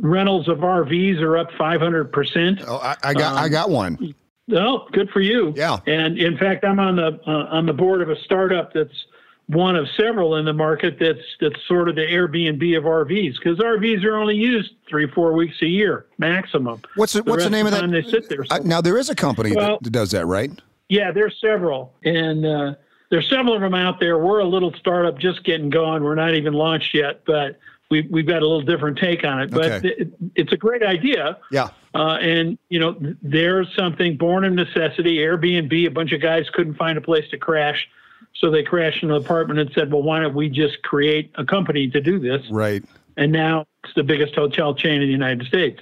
rentals 0.00 0.48
of 0.48 0.58
RVs 0.58 1.20
are 1.20 1.38
up 1.38 1.48
500 1.56 2.12
percent. 2.12 2.60
Oh, 2.66 2.76
I, 2.76 2.96
I 3.02 3.14
got 3.14 3.32
um, 3.32 3.38
I 3.38 3.48
got 3.48 3.70
one. 3.70 4.14
Oh, 4.52 4.86
good 4.92 5.08
for 5.08 5.20
you. 5.20 5.54
Yeah. 5.56 5.78
And 5.86 6.18
in 6.18 6.36
fact, 6.36 6.64
I'm 6.64 6.78
on 6.78 6.96
the 6.96 7.18
uh, 7.26 7.46
on 7.50 7.64
the 7.64 7.72
board 7.72 8.02
of 8.02 8.10
a 8.10 8.20
startup 8.24 8.74
that's 8.74 9.06
one 9.46 9.76
of 9.76 9.86
several 9.96 10.36
in 10.36 10.44
the 10.44 10.52
market 10.52 10.98
that's 10.98 11.20
that's 11.40 11.56
sort 11.66 11.88
of 11.88 11.96
the 11.96 12.02
Airbnb 12.02 12.76
of 12.78 12.84
RVs 12.84 13.34
because 13.34 13.58
RVs 13.58 14.04
are 14.04 14.16
only 14.16 14.36
used 14.36 14.72
three 14.88 15.10
four 15.10 15.34
weeks 15.34 15.60
a 15.62 15.66
year 15.66 16.06
maximum. 16.18 16.80
What's 16.96 17.12
the, 17.12 17.22
the 17.22 17.30
what's 17.30 17.44
the 17.44 17.50
name 17.50 17.66
of, 17.66 17.72
that? 17.72 17.90
They 17.90 18.02
sit 18.02 18.28
there. 18.28 18.44
So. 18.44 18.56
Uh, 18.56 18.58
now 18.64 18.80
there 18.80 18.96
is 18.96 19.10
a 19.10 19.14
company 19.14 19.52
well, 19.54 19.78
that 19.82 19.90
does 19.90 20.10
that, 20.12 20.26
right? 20.26 20.50
Yeah, 20.88 21.12
there's 21.12 21.38
several, 21.40 21.92
and 22.04 22.46
uh, 22.46 22.74
there's 23.10 23.28
several 23.28 23.54
of 23.54 23.60
them 23.60 23.74
out 23.74 24.00
there. 24.00 24.18
We're 24.18 24.40
a 24.40 24.46
little 24.46 24.72
startup 24.74 25.18
just 25.18 25.44
getting 25.44 25.70
going. 25.70 26.02
We're 26.02 26.14
not 26.14 26.34
even 26.34 26.54
launched 26.54 26.94
yet, 26.94 27.22
but 27.26 27.58
we've 27.90 28.10
we've 28.10 28.26
got 28.26 28.42
a 28.42 28.46
little 28.46 28.62
different 28.62 28.98
take 28.98 29.24
on 29.24 29.40
it. 29.40 29.50
But 29.50 29.72
okay. 29.72 29.88
it, 29.98 30.08
it's 30.34 30.52
a 30.52 30.56
great 30.56 30.82
idea. 30.82 31.38
Yeah. 31.50 31.68
Uh, 31.94 32.18
and 32.20 32.58
you 32.70 32.80
know, 32.80 32.96
there's 33.22 33.68
something 33.76 34.16
born 34.16 34.44
of 34.44 34.52
necessity. 34.52 35.18
Airbnb, 35.18 35.86
a 35.86 35.90
bunch 35.90 36.12
of 36.12 36.20
guys 36.20 36.48
couldn't 36.52 36.74
find 36.74 36.98
a 36.98 37.00
place 37.00 37.28
to 37.30 37.38
crash, 37.38 37.88
so 38.36 38.50
they 38.50 38.62
crashed 38.62 39.02
in 39.02 39.10
an 39.10 39.16
apartment 39.16 39.60
and 39.60 39.70
said, 39.74 39.92
"Well, 39.92 40.02
why 40.02 40.20
don't 40.20 40.34
we 40.34 40.48
just 40.48 40.82
create 40.82 41.30
a 41.36 41.44
company 41.44 41.88
to 41.90 42.00
do 42.00 42.18
this?" 42.18 42.42
Right. 42.50 42.84
And 43.16 43.32
now 43.32 43.66
it's 43.84 43.94
the 43.94 44.02
biggest 44.02 44.34
hotel 44.34 44.74
chain 44.74 45.00
in 45.00 45.08
the 45.08 45.12
United 45.12 45.46
States. 45.46 45.80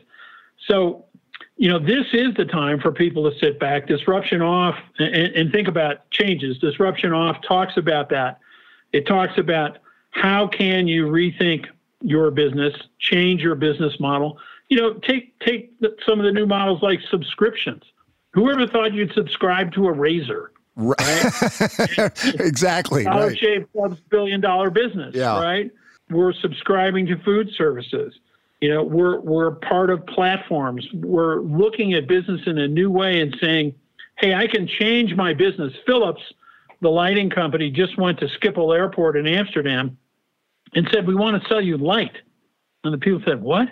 So, 0.69 1.07
you 1.57 1.71
know, 1.71 1.79
this 1.79 2.07
is 2.13 2.35
the 2.35 2.45
time 2.45 2.79
for 2.79 2.93
people 2.93 3.31
to 3.31 3.39
sit 3.39 3.59
back, 3.59 3.87
disruption 3.87 4.43
off, 4.43 4.77
and, 4.99 5.15
and 5.15 5.53
think 5.53 5.67
about 5.67 6.11
changes. 6.11 6.59
Disruption 6.59 7.13
off 7.13 7.39
talks 7.43 7.77
about 7.77 8.11
that. 8.11 8.39
It 8.93 9.07
talks 9.07 9.39
about 9.39 9.79
how 10.11 10.47
can 10.47 10.87
you 10.87 11.07
rethink 11.07 11.67
your 12.03 12.31
business, 12.31 12.75
change 12.99 13.41
your 13.41 13.55
business 13.55 13.99
model 13.99 14.39
you 14.73 14.79
know, 14.79 14.95
take 14.95 15.39
take 15.41 15.71
some 16.07 16.19
of 16.19 16.25
the 16.25 16.33
new 16.33 16.47
models 16.47 16.83
like 16.83 16.99
subscriptions. 17.11 17.83
Whoever 18.33 18.67
thought 18.67 18.95
you'd 18.95 19.13
subscribe 19.13 19.71
to 19.75 19.87
a 19.87 19.93
razor? 19.93 20.52
Right. 20.77 20.97
exactly. 22.41 23.05
Dollar 23.05 23.29
right. 23.29 23.39
Shave 23.39 23.71
Club's 23.73 24.01
billion 24.11 24.41
dollar 24.41 24.71
business. 24.71 25.15
Yeah. 25.15 25.41
Right. 25.41 25.71
We're 26.11 26.33
subscribing 26.33 27.07
to 27.07 27.17
food 27.19 27.51
services. 27.57 28.15
You 28.61 28.73
know, 28.73 28.83
we're 28.83 29.21
we're 29.21 29.53
part 29.57 29.91
of 29.91 30.07
platforms. 30.07 30.87
We're 30.95 31.41
looking 31.41 31.95
at 31.95 32.07
business 32.07 32.41
in 32.47 32.59
a 32.59 32.69
new 32.69 32.91
way 32.91 33.21
and 33.21 33.37
saying, 33.41 33.75
"Hey, 34.19 34.35
I 34.35 34.47
can 34.47 34.67
change 34.67 35.15
my 35.15 35.35
business." 35.35 35.73
Philips, 35.85 36.23
the 36.81 36.89
lighting 36.89 37.29
company, 37.29 37.71
just 37.71 37.99
went 37.99 38.19
to 38.21 38.27
Schiphol 38.27 38.77
Airport 38.77 39.17
in 39.17 39.27
Amsterdam 39.27 39.99
and 40.75 40.89
said, 40.93 41.07
"We 41.07 41.15
want 41.15 41.43
to 41.43 41.49
sell 41.49 41.61
you 41.61 41.77
light." 41.77 42.17
And 42.85 42.95
the 42.95 42.99
people 42.99 43.21
said, 43.27 43.43
"What?" 43.43 43.69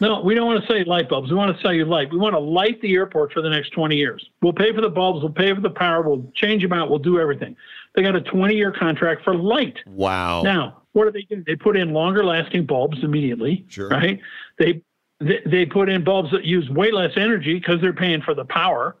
No, 0.00 0.20
we 0.20 0.34
don't 0.34 0.46
want 0.46 0.60
to 0.60 0.66
sell 0.66 0.76
you 0.76 0.84
light 0.84 1.08
bulbs. 1.08 1.30
We 1.30 1.36
want 1.36 1.56
to 1.56 1.62
sell 1.62 1.72
you 1.72 1.84
light. 1.84 2.10
We 2.10 2.18
want 2.18 2.34
to 2.34 2.38
light 2.38 2.80
the 2.80 2.94
airport 2.94 3.32
for 3.32 3.42
the 3.42 3.50
next 3.50 3.70
20 3.70 3.96
years. 3.96 4.24
We'll 4.40 4.52
pay 4.52 4.74
for 4.74 4.80
the 4.80 4.88
bulbs. 4.88 5.22
We'll 5.22 5.32
pay 5.32 5.54
for 5.54 5.60
the 5.60 5.70
power. 5.70 6.02
We'll 6.02 6.30
change 6.34 6.62
them 6.62 6.72
out. 6.72 6.90
We'll 6.90 6.98
do 6.98 7.20
everything. 7.20 7.56
They 7.94 8.02
got 8.02 8.16
a 8.16 8.20
20 8.20 8.54
year 8.54 8.72
contract 8.72 9.22
for 9.24 9.34
light. 9.34 9.78
Wow. 9.86 10.42
Now, 10.42 10.82
what 10.92 11.04
do 11.04 11.12
they 11.12 11.34
do? 11.34 11.42
They 11.46 11.56
put 11.56 11.76
in 11.76 11.92
longer 11.92 12.24
lasting 12.24 12.66
bulbs 12.66 12.98
immediately. 13.02 13.64
Sure. 13.68 13.88
Right. 13.88 14.20
They, 14.58 14.82
they, 15.20 15.40
they 15.46 15.66
put 15.66 15.88
in 15.88 16.04
bulbs 16.04 16.30
that 16.32 16.44
use 16.44 16.68
way 16.68 16.90
less 16.90 17.12
energy 17.16 17.54
because 17.54 17.80
they're 17.80 17.92
paying 17.92 18.22
for 18.22 18.34
the 18.34 18.44
power. 18.44 18.96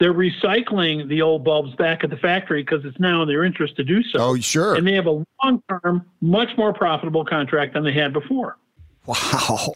They're 0.00 0.12
recycling 0.12 1.08
the 1.08 1.22
old 1.22 1.44
bulbs 1.44 1.76
back 1.76 2.02
at 2.02 2.10
the 2.10 2.16
factory 2.16 2.64
because 2.64 2.84
it's 2.84 2.98
now 2.98 3.22
in 3.22 3.28
their 3.28 3.44
interest 3.44 3.76
to 3.76 3.84
do 3.84 4.02
so. 4.02 4.18
Oh, 4.18 4.36
sure. 4.36 4.74
And 4.74 4.84
they 4.84 4.94
have 4.94 5.06
a 5.06 5.24
long 5.44 5.62
term, 5.68 6.04
much 6.20 6.48
more 6.58 6.72
profitable 6.72 7.24
contract 7.24 7.74
than 7.74 7.84
they 7.84 7.92
had 7.92 8.12
before. 8.12 8.56
Wow. 9.06 9.74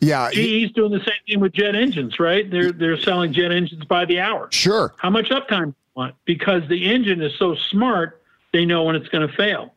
Yeah. 0.00 0.30
GE's 0.30 0.70
doing 0.72 0.92
the 0.92 1.00
same 1.00 1.14
thing 1.26 1.40
with 1.40 1.52
jet 1.52 1.74
engines, 1.74 2.20
right? 2.20 2.48
They're 2.48 2.70
they're 2.70 2.96
selling 2.96 3.32
jet 3.32 3.50
engines 3.50 3.84
by 3.84 4.04
the 4.04 4.20
hour. 4.20 4.48
Sure. 4.52 4.94
How 4.98 5.10
much 5.10 5.30
uptime 5.30 5.64
do 5.64 5.68
you 5.70 5.92
want? 5.96 6.14
Because 6.24 6.62
the 6.68 6.92
engine 6.92 7.20
is 7.22 7.36
so 7.38 7.56
smart, 7.56 8.22
they 8.52 8.64
know 8.64 8.84
when 8.84 8.94
it's 8.94 9.08
going 9.08 9.26
to 9.26 9.34
fail. 9.34 9.74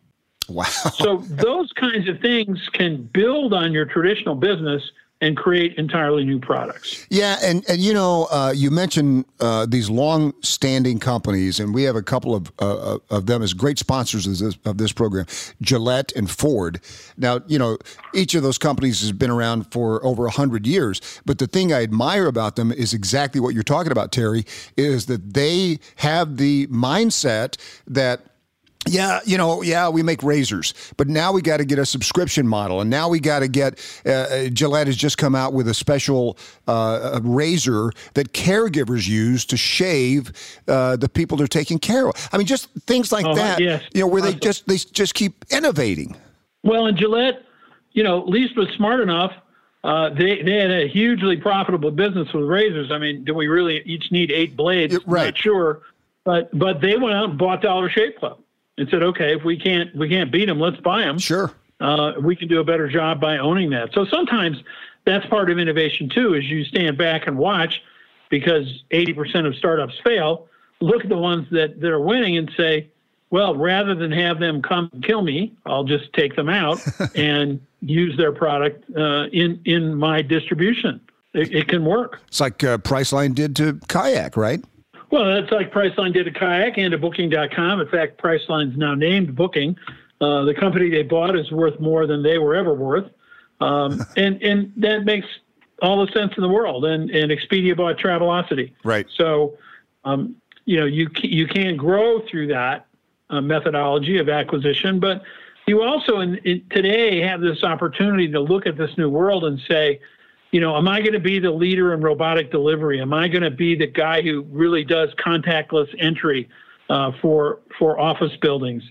Wow. 0.47 0.63
so 0.65 1.17
those 1.27 1.71
kinds 1.71 2.07
of 2.07 2.19
things 2.19 2.69
can 2.73 3.09
build 3.13 3.51
on 3.51 3.71
your 3.71 3.85
traditional 3.85 4.35
business 4.35 4.83
and 5.21 5.37
create 5.37 5.75
entirely 5.77 6.25
new 6.25 6.39
products. 6.39 7.07
Yeah, 7.09 7.37
and 7.41 7.63
and 7.69 7.79
you 7.79 7.93
know, 7.93 8.27
uh, 8.31 8.53
you 8.55 8.69
mentioned 8.69 9.25
uh, 9.39 9.65
these 9.65 9.89
long-standing 9.89 10.99
companies, 10.99 11.59
and 11.59 11.73
we 11.73 11.83
have 11.83 11.95
a 11.95 12.03
couple 12.03 12.35
of 12.35 12.51
uh, 12.59 12.97
of 13.09 13.25
them 13.25 13.41
as 13.41 13.53
great 13.53 13.79
sponsors 13.79 14.27
of 14.27 14.37
this, 14.37 14.57
of 14.65 14.77
this 14.77 14.91
program, 14.91 15.25
Gillette 15.61 16.11
and 16.15 16.29
Ford. 16.29 16.81
Now, 17.17 17.39
you 17.47 17.57
know, 17.57 17.77
each 18.13 18.35
of 18.35 18.43
those 18.43 18.57
companies 18.57 18.99
has 19.01 19.11
been 19.13 19.31
around 19.31 19.71
for 19.71 20.05
over 20.05 20.27
hundred 20.27 20.67
years. 20.67 21.01
But 21.25 21.39
the 21.39 21.47
thing 21.47 21.71
I 21.71 21.83
admire 21.83 22.27
about 22.27 22.55
them 22.57 22.71
is 22.71 22.93
exactly 22.93 23.39
what 23.39 23.53
you're 23.53 23.63
talking 23.63 23.91
about, 23.91 24.11
Terry, 24.11 24.45
is 24.75 25.05
that 25.05 25.33
they 25.33 25.79
have 25.97 26.37
the 26.37 26.67
mindset 26.67 27.57
that 27.87 28.21
yeah, 28.87 29.19
you 29.25 29.37
know, 29.37 29.63
yeah, 29.63 29.89
we 29.89 30.03
make 30.03 30.21
razors, 30.21 30.73
but 30.97 31.07
now 31.07 31.31
we 31.31 31.41
got 31.41 31.57
to 31.57 31.65
get 31.65 31.79
a 31.79 31.85
subscription 31.85 32.47
model, 32.47 32.81
and 32.81 32.89
now 32.89 33.09
we 33.09 33.19
got 33.19 33.39
to 33.39 33.47
get. 33.47 33.79
Uh, 34.05 34.09
uh, 34.09 34.47
Gillette 34.49 34.87
has 34.87 34.95
just 34.95 35.17
come 35.17 35.33
out 35.33 35.53
with 35.53 35.67
a 35.67 35.73
special 35.73 36.37
uh, 36.67 37.19
razor 37.23 37.91
that 38.13 38.33
caregivers 38.33 39.07
use 39.07 39.43
to 39.45 39.57
shave 39.57 40.31
uh, 40.67 40.97
the 40.97 41.09
people 41.09 41.35
they're 41.35 41.47
taking 41.47 41.79
care 41.79 42.07
of. 42.07 42.29
I 42.31 42.37
mean, 42.37 42.45
just 42.45 42.69
things 42.81 43.11
like 43.11 43.25
uh-huh, 43.25 43.35
that. 43.35 43.59
Yes. 43.59 43.83
You 43.93 44.01
know, 44.01 44.07
where 44.07 44.21
they 44.21 44.35
just 44.35 44.67
they 44.67 44.77
just 44.77 45.15
keep 45.15 45.45
innovating. 45.49 46.15
Well, 46.63 46.85
and 46.85 46.97
Gillette, 46.97 47.41
you 47.93 48.03
know, 48.03 48.21
at 48.21 48.27
least 48.27 48.55
was 48.55 48.69
smart 48.75 48.99
enough. 48.99 49.31
Uh, 49.83 50.09
they 50.09 50.43
they 50.43 50.57
had 50.57 50.71
a 50.71 50.87
hugely 50.87 51.37
profitable 51.37 51.91
business 51.91 52.31
with 52.33 52.45
razors. 52.45 52.91
I 52.91 52.99
mean, 52.99 53.23
do 53.23 53.33
we 53.33 53.47
really 53.47 53.81
each 53.85 54.11
need 54.11 54.31
eight 54.31 54.55
blades? 54.55 54.95
Right. 55.07 55.25
Not 55.25 55.37
sure, 55.37 55.81
but 56.23 56.55
but 56.57 56.81
they 56.81 56.97
went 56.97 57.15
out 57.15 57.29
and 57.31 57.37
bought 57.39 57.61
Dollar 57.63 57.89
Shave 57.89 58.15
Club 58.19 58.39
and 58.77 58.89
said, 58.89 59.03
okay, 59.03 59.35
if 59.35 59.43
we 59.43 59.57
can't 59.57 59.95
we 59.95 60.09
can't 60.09 60.31
beat 60.31 60.45
them, 60.45 60.59
let's 60.59 60.79
buy 60.81 61.01
them. 61.01 61.17
Sure. 61.17 61.51
Uh, 61.79 62.13
we 62.21 62.35
can 62.35 62.47
do 62.47 62.59
a 62.59 62.63
better 62.63 62.87
job 62.87 63.19
by 63.19 63.37
owning 63.37 63.69
that. 63.71 63.93
So 63.93 64.05
sometimes 64.05 64.57
that's 65.05 65.25
part 65.27 65.49
of 65.49 65.59
innovation 65.59 66.09
too, 66.09 66.33
is 66.33 66.45
you 66.45 66.63
stand 66.65 66.97
back 66.97 67.27
and 67.27 67.37
watch 67.37 67.81
because 68.29 68.83
80% 68.91 69.45
of 69.45 69.55
startups 69.55 69.95
fail. 70.03 70.47
Look 70.81 71.03
at 71.03 71.09
the 71.09 71.17
ones 71.17 71.47
that, 71.51 71.79
that 71.79 71.89
are 71.89 71.99
winning 71.99 72.37
and 72.37 72.51
say, 72.57 72.89
well, 73.29 73.55
rather 73.55 73.95
than 73.95 74.11
have 74.11 74.39
them 74.39 74.61
come 74.61 74.89
kill 75.03 75.21
me, 75.21 75.53
I'll 75.65 75.83
just 75.83 76.11
take 76.13 76.35
them 76.35 76.49
out 76.49 76.79
and 77.15 77.59
use 77.81 78.15
their 78.17 78.31
product 78.31 78.83
uh, 78.95 79.25
in 79.31 79.59
in 79.65 79.95
my 79.95 80.21
distribution. 80.21 81.01
It, 81.33 81.53
it, 81.53 81.67
can 81.67 81.83
work. 81.83 82.21
It's 82.27 82.39
like 82.39 82.63
uh, 82.63 82.77
Priceline 82.77 83.35
did 83.35 83.57
to 83.57 83.77
Kayak, 83.89 84.37
right? 84.37 84.63
Well, 85.15 85.33
that's 85.33 85.49
like 85.49 85.71
Priceline 85.71 86.11
did 86.11 86.27
a 86.27 86.31
kayak 86.31 86.77
and 86.77 86.93
a 86.93 86.97
Booking.com. 86.97 87.79
In 87.79 87.87
fact, 87.87 88.21
Priceline's 88.21 88.75
now 88.75 88.95
named 88.95 89.33
Booking. 89.33 89.77
Uh, 90.19 90.43
the 90.43 90.53
company 90.53 90.89
they 90.89 91.03
bought 91.03 91.37
is 91.37 91.49
worth 91.53 91.79
more 91.79 92.05
than 92.05 92.21
they 92.21 92.37
were 92.37 92.53
ever 92.53 92.73
worth, 92.73 93.09
um, 93.61 94.05
and 94.17 94.43
and 94.43 94.73
that 94.75 95.05
makes 95.05 95.25
all 95.81 96.05
the 96.05 96.11
sense 96.11 96.33
in 96.35 96.43
the 96.43 96.49
world. 96.49 96.83
And 96.83 97.09
and 97.11 97.31
Expedia 97.31 97.77
bought 97.77 97.97
Travelocity. 97.97 98.73
Right. 98.83 99.07
So, 99.15 99.57
um, 100.03 100.35
you 100.65 100.81
know, 100.81 100.85
you 100.85 101.07
you 101.23 101.47
can 101.47 101.77
grow 101.77 102.19
through 102.29 102.47
that 102.47 102.85
uh, 103.29 103.39
methodology 103.39 104.17
of 104.17 104.27
acquisition, 104.27 104.99
but 104.99 105.21
you 105.65 105.81
also 105.81 106.19
in, 106.19 106.35
in, 106.39 106.61
today 106.71 107.21
have 107.21 107.39
this 107.39 107.63
opportunity 107.63 108.29
to 108.33 108.41
look 108.41 108.67
at 108.67 108.75
this 108.75 108.91
new 108.97 109.09
world 109.09 109.45
and 109.45 109.61
say, 109.65 110.01
you 110.55 110.61
know, 110.61 110.77
am 110.77 110.87
I 110.87 111.01
going 111.01 111.11
to 111.11 111.19
be 111.19 111.37
the 111.37 111.51
leader 111.51 111.93
in 111.93 111.99
robotic 111.99 112.49
delivery? 112.49 113.01
Am 113.01 113.13
I 113.13 113.27
going 113.27 113.43
to 113.43 113.51
be 113.51 113.75
the 113.75 113.87
guy 113.87 114.21
who 114.21 114.43
really 114.43 114.85
does 114.85 115.09
contactless 115.15 115.93
entry 115.99 116.47
uh, 116.89 117.11
for 117.21 117.59
for 117.77 117.99
office 117.99 118.31
buildings? 118.41 118.81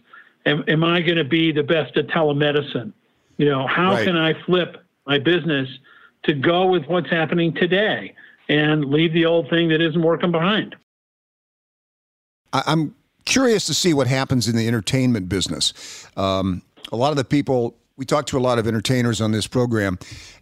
Am, 0.45 0.63
am 0.69 0.85
I 0.85 1.01
going 1.01 1.17
to 1.17 1.25
be 1.25 1.53
the 1.53 1.63
best 1.63 1.97
at 1.97 2.09
telemedicine? 2.09 2.93
You 3.39 3.49
know, 3.49 3.67
how 3.67 3.95
right. 3.95 4.05
can 4.05 4.15
I 4.15 4.35
flip 4.45 4.77
my 5.07 5.19
business 5.19 5.67
to 6.25 6.35
go 6.35 6.67
with 6.67 6.85
what's 6.85 7.09
happening 7.09 7.55
today 7.55 8.15
and 8.51 8.85
leave 8.85 9.15
the 9.15 9.25
old 9.25 9.49
thing 9.49 9.71
that 9.71 9.81
isn't 9.81 10.03
working 10.03 10.33
behind? 10.33 10.77
I'm 12.53 12.95
curious 13.25 13.65
to 13.69 13.75
see 13.75 13.95
what 13.95 14.07
happens 14.07 14.49
in 14.49 14.57
the 14.57 14.69
entertainment 14.69 15.31
business. 15.31 15.73
Um, 16.15 16.61
a 16.93 16.97
lot 16.97 17.13
of 17.13 17.17
the 17.17 17.25
people 17.25 17.75
we 17.97 18.05
talked 18.05 18.29
to 18.29 18.39
a 18.39 18.41
lot 18.41 18.59
of 18.59 18.67
entertainers 18.67 19.21
on 19.21 19.33
this 19.33 19.47
program, 19.47 19.99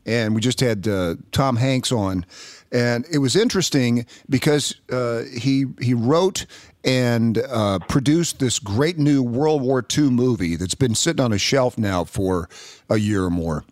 and 0.07 0.35
we 0.35 0.41
just 0.41 0.61
had 0.61 0.89
uh, 0.89 1.17
Tom 1.33 1.57
Hanks 1.57 1.93
on, 1.93 2.25
and 2.71 3.05
it 3.11 3.19
was 3.19 3.37
interesting 3.37 4.07
because 4.29 4.75
uh, 4.91 5.23
he 5.39 5.67
he 5.81 5.95
wrote 5.95 6.47
and 6.85 7.39
uh, 7.39 7.79
produced 7.89 8.39
this 8.39 8.59
great 8.59 8.99
new 8.99 9.23
World 9.23 9.63
War 9.63 9.85
II 9.97 10.11
movie 10.11 10.57
that's 10.57 10.75
been 10.75 10.95
sitting 10.95 11.25
on 11.25 11.33
a 11.33 11.39
shelf 11.39 11.77
now 11.77 12.05
for 12.05 12.49
a 12.89 12.97
year 12.97 13.25
or 13.25 13.31
more, 13.31 13.65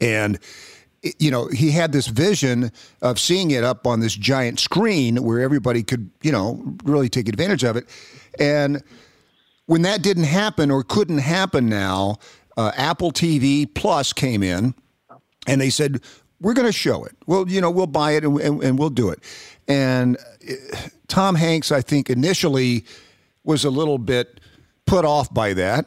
and 0.00 0.38
you 1.18 1.30
know, 1.30 1.48
he 1.48 1.70
had 1.70 1.92
this 1.92 2.08
vision 2.08 2.70
of 3.00 3.18
seeing 3.18 3.50
it 3.50 3.64
up 3.64 3.86
on 3.86 4.00
this 4.00 4.14
giant 4.14 4.60
screen 4.60 5.22
where 5.22 5.40
everybody 5.40 5.82
could, 5.82 6.10
you 6.22 6.30
know, 6.30 6.62
really 6.84 7.08
take 7.08 7.26
advantage 7.26 7.64
of 7.64 7.76
it. 7.76 7.88
And 8.38 8.82
when 9.64 9.82
that 9.82 10.02
didn't 10.02 10.24
happen 10.24 10.70
or 10.70 10.82
couldn't 10.82 11.18
happen 11.18 11.68
now, 11.68 12.18
uh, 12.56 12.72
Apple 12.76 13.12
TV 13.12 13.72
Plus 13.72 14.12
came 14.12 14.42
in 14.42 14.74
and 15.46 15.60
they 15.60 15.70
said, 15.70 16.00
we're 16.40 16.54
going 16.54 16.66
to 16.66 16.72
show 16.72 17.04
it. 17.04 17.16
Well, 17.26 17.48
you 17.48 17.60
know, 17.60 17.70
we'll 17.70 17.86
buy 17.86 18.12
it 18.12 18.24
and, 18.24 18.38
and, 18.40 18.62
and 18.62 18.78
we'll 18.78 18.90
do 18.90 19.10
it. 19.10 19.20
And 19.68 20.16
uh, 20.48 20.54
Tom 21.08 21.34
Hanks, 21.34 21.70
I 21.70 21.80
think, 21.82 22.10
initially 22.10 22.84
was 23.44 23.64
a 23.64 23.70
little 23.70 23.98
bit 23.98 24.40
put 24.86 25.04
off 25.04 25.32
by 25.32 25.54
that 25.54 25.86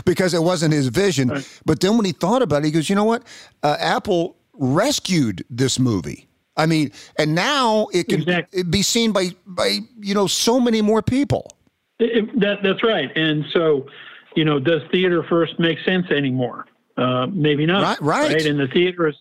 because 0.04 0.34
it 0.34 0.42
wasn't 0.42 0.72
his 0.72 0.88
vision. 0.88 1.28
Right. 1.28 1.60
But 1.64 1.80
then 1.80 1.96
when 1.96 2.04
he 2.04 2.12
thought 2.12 2.42
about 2.42 2.62
it, 2.62 2.66
he 2.66 2.70
goes, 2.72 2.90
you 2.90 2.96
know 2.96 3.04
what? 3.04 3.22
Uh, 3.62 3.76
Apple 3.78 4.36
rescued 4.54 5.44
this 5.50 5.78
movie. 5.78 6.26
I 6.56 6.66
mean, 6.66 6.90
and 7.18 7.34
now 7.34 7.88
it 7.92 8.08
can 8.08 8.22
exactly. 8.22 8.62
be 8.62 8.82
seen 8.82 9.12
by 9.12 9.30
by 9.46 9.80
you 10.00 10.14
know 10.14 10.26
so 10.26 10.58
many 10.58 10.80
more 10.80 11.02
people. 11.02 11.50
It, 11.98 12.40
that 12.40 12.62
that's 12.62 12.82
right. 12.82 13.14
And 13.14 13.44
so, 13.52 13.86
you 14.36 14.44
know, 14.44 14.60
does 14.60 14.82
theater 14.92 15.24
first 15.28 15.58
make 15.58 15.78
sense 15.80 16.10
anymore? 16.10 16.66
Uh, 16.96 17.26
maybe 17.26 17.66
not. 17.66 17.82
Right, 17.82 18.00
right. 18.00 18.32
right. 18.34 18.46
And 18.46 18.60
the 18.60 18.68
theaters, 18.68 19.20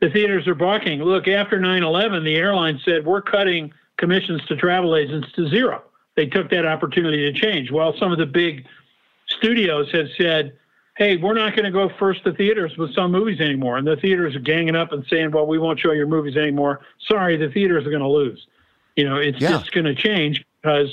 the 0.00 0.10
theaters 0.10 0.48
are 0.48 0.54
balking. 0.54 1.02
Look, 1.02 1.28
after 1.28 1.58
9/11, 1.60 2.24
the 2.24 2.34
airline 2.34 2.80
said 2.84 3.06
we're 3.06 3.22
cutting 3.22 3.72
commissions 3.96 4.44
to 4.46 4.56
travel 4.56 4.96
agents 4.96 5.30
to 5.36 5.48
zero 5.48 5.82
they 6.16 6.26
took 6.26 6.50
that 6.50 6.66
opportunity 6.66 7.30
to 7.30 7.38
change. 7.38 7.70
Well, 7.70 7.94
some 7.98 8.12
of 8.12 8.18
the 8.18 8.26
big 8.26 8.66
studios 9.26 9.90
have 9.92 10.06
said, 10.18 10.56
hey, 10.96 11.16
we're 11.16 11.34
not 11.34 11.56
going 11.56 11.64
to 11.64 11.72
go 11.72 11.90
first 11.98 12.22
to 12.24 12.32
theaters 12.32 12.76
with 12.76 12.94
some 12.94 13.10
movies 13.10 13.40
anymore. 13.40 13.78
And 13.78 13.86
the 13.86 13.96
theaters 13.96 14.36
are 14.36 14.40
ganging 14.40 14.76
up 14.76 14.92
and 14.92 15.04
saying, 15.10 15.32
well, 15.32 15.46
we 15.46 15.58
won't 15.58 15.80
show 15.80 15.92
your 15.92 16.06
movies 16.06 16.36
anymore. 16.36 16.80
Sorry, 17.08 17.36
the 17.36 17.48
theaters 17.48 17.84
are 17.86 17.90
going 17.90 18.02
to 18.02 18.08
lose. 18.08 18.46
You 18.96 19.08
know, 19.08 19.16
it's 19.16 19.40
yeah. 19.40 19.50
just 19.50 19.72
going 19.72 19.86
to 19.86 19.94
change 19.94 20.44
because, 20.62 20.88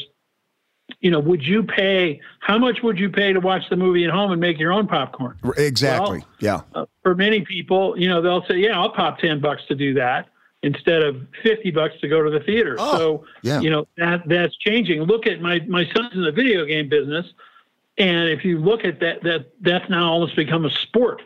you 1.00 1.12
know, 1.12 1.20
would 1.20 1.44
you 1.44 1.64
pay, 1.64 2.20
how 2.40 2.58
much 2.58 2.82
would 2.84 3.00
you 3.00 3.10
pay 3.10 3.34
to 3.34 3.40
watch 3.40 3.64
the 3.70 3.76
movie 3.76 4.04
at 4.04 4.12
home 4.12 4.32
and 4.32 4.42
make 4.42 4.60
your 4.60 4.72
own 4.72 4.88
popcorn? 4.88 5.38
Exactly. 5.58 6.20
Well, 6.20 6.28
yeah. 6.40 6.62
Uh, 6.74 6.86
for 7.04 7.16
many 7.16 7.42
people, 7.42 7.98
you 7.98 8.08
know, 8.08 8.22
they'll 8.22 8.46
say, 8.46 8.58
yeah, 8.58 8.80
I'll 8.80 8.92
pop 8.92 9.20
10 9.20 9.40
bucks 9.40 9.64
to 9.68 9.76
do 9.76 9.94
that 9.96 10.30
instead 10.64 11.02
of 11.02 11.22
50 11.44 11.72
bucks 11.72 11.96
to 12.02 12.08
go 12.08 12.22
to 12.22 12.30
the 12.30 12.40
theater. 12.42 12.76
Oh, 12.78 12.98
so, 12.98 13.26
yeah. 13.42 13.62
you 13.62 13.70
know, 13.70 13.88
that 13.98 14.22
that's 14.28 14.56
changing. 14.58 15.02
Look 15.04 15.26
at 15.26 15.42
my, 15.42 15.60
my 15.68 15.86
son's 15.94 16.14
in 16.14 16.24
the 16.24 16.32
video 16.32 16.66
game 16.66 16.90
business. 16.90 17.26
And 17.98 18.30
if 18.30 18.46
you 18.46 18.60
look 18.60 18.86
at 18.86 19.00
that, 19.00 19.24
that 19.24 19.52
that's 19.62 19.90
now 19.90 20.12
almost 20.12 20.36
become 20.36 20.66
a 20.66 20.72
sport. 20.72 21.22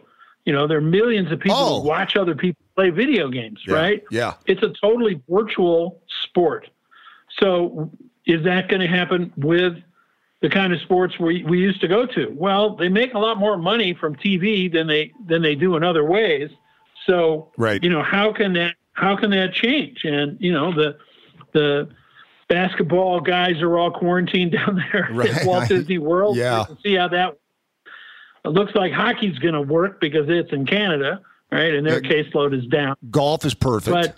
You 0.45 0.53
know, 0.53 0.67
there 0.67 0.77
are 0.77 0.81
millions 0.81 1.31
of 1.31 1.39
people 1.39 1.57
oh. 1.57 1.81
who 1.81 1.87
watch 1.87 2.15
other 2.15 2.35
people 2.35 2.63
play 2.75 2.91
video 2.91 3.29
games, 3.29 3.61
yeah. 3.67 3.73
right? 3.73 4.03
Yeah. 4.11 4.33
It's 4.45 4.61
a 4.63 4.69
totally 4.81 5.21
virtual 5.27 6.01
sport. 6.23 6.69
So 7.39 7.91
is 8.25 8.43
that 8.43 8.67
going 8.67 8.81
to 8.81 8.87
happen 8.87 9.31
with 9.37 9.73
the 10.41 10.49
kind 10.49 10.73
of 10.73 10.81
sports 10.81 11.19
we, 11.19 11.43
we 11.43 11.59
used 11.59 11.81
to 11.81 11.87
go 11.87 12.05
to? 12.05 12.33
Well, 12.35 12.75
they 12.75 12.89
make 12.89 13.13
a 13.13 13.19
lot 13.19 13.37
more 13.37 13.57
money 13.57 13.93
from 13.93 14.15
TV 14.15 14.71
than 14.71 14.87
they 14.87 15.11
than 15.27 15.41
they 15.41 15.55
do 15.55 15.75
in 15.75 15.83
other 15.83 16.03
ways. 16.03 16.49
So, 17.05 17.51
right. 17.57 17.83
you 17.83 17.89
know, 17.89 18.03
how 18.03 18.33
can 18.33 18.53
that 18.53 18.75
how 18.93 19.15
can 19.15 19.31
that 19.31 19.53
change? 19.53 20.03
And 20.03 20.37
you 20.39 20.51
know 20.51 20.73
the 20.73 20.97
the 21.53 21.89
basketball 22.47 23.21
guys 23.21 23.61
are 23.61 23.77
all 23.77 23.91
quarantined 23.91 24.51
down 24.65 24.83
there 24.91 25.09
right. 25.11 25.29
at 25.29 25.45
Walt 25.45 25.67
Disney 25.69 25.97
World. 25.97 26.37
Yeah, 26.37 26.65
see 26.83 26.95
how 26.95 27.07
that. 27.09 27.37
It 28.43 28.49
looks 28.49 28.75
like 28.75 28.93
hockey's 28.93 29.39
going 29.39 29.55
to 29.55 29.61
work 29.61 29.99
because 29.99 30.29
it's 30.29 30.53
in 30.53 30.67
Canada, 30.67 31.19
right? 31.51 31.73
And 31.73 31.85
their 31.85 32.03
yeah. 32.03 32.11
caseload 32.11 32.55
is 32.55 32.67
down. 32.67 32.95
Golf 33.09 33.43
is 33.43 33.55
perfect. 33.55 33.91
But 33.91 34.17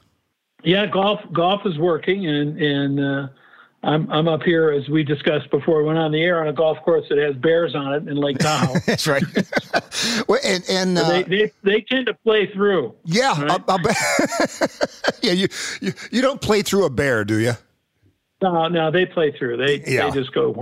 yeah, 0.64 0.86
golf 0.86 1.22
golf 1.32 1.62
is 1.66 1.78
working, 1.78 2.28
and 2.28 2.62
and 2.62 3.00
uh, 3.00 3.28
I'm 3.84 4.12
I'm 4.12 4.28
up 4.28 4.42
here 4.44 4.72
as 4.72 4.90
we 4.90 5.04
discussed 5.04 5.52
before. 5.52 5.80
We 5.80 5.86
went 5.86 6.00
on 6.00 6.12
the 6.12 6.22
air 6.22 6.42
on 6.42 6.48
a 6.48 6.54
golf 6.54 6.80
course 6.84 7.06
that 7.10 7.18
has 7.20 7.36
bears 7.36 7.76
on 7.76 7.94
it 7.94 8.08
in 8.08 8.18
Lake 8.18 8.40
Tahoe. 8.40 8.80
That's 8.86 9.06
right. 9.06 9.24
well, 10.28 10.40
and 10.44 10.64
and 10.68 10.98
uh, 10.98 11.10
they, 11.10 11.24
they, 11.24 11.52
they 11.64 11.82
tend 11.82 12.08
to 12.08 12.14
play 12.16 12.48
through. 12.48 12.96
Yeah, 13.06 13.40
right? 13.40 13.52
I'll, 13.52 13.64
I'll 13.68 13.80
yeah. 15.22 15.32
You, 15.32 15.48
you 15.80 15.94
you 16.12 16.22
don't 16.22 16.42
play 16.42 16.64
through 16.64 16.86
a 16.86 16.90
bear, 16.90 17.24
do 17.24 17.40
you? 17.40 17.54
No, 18.42 18.68
no, 18.68 18.92
they 18.92 19.06
play 19.06 19.32
through. 19.32 19.58
They 19.58 19.84
yeah. 19.88 20.10
they 20.10 20.22
just 20.22 20.32
go. 20.32 20.56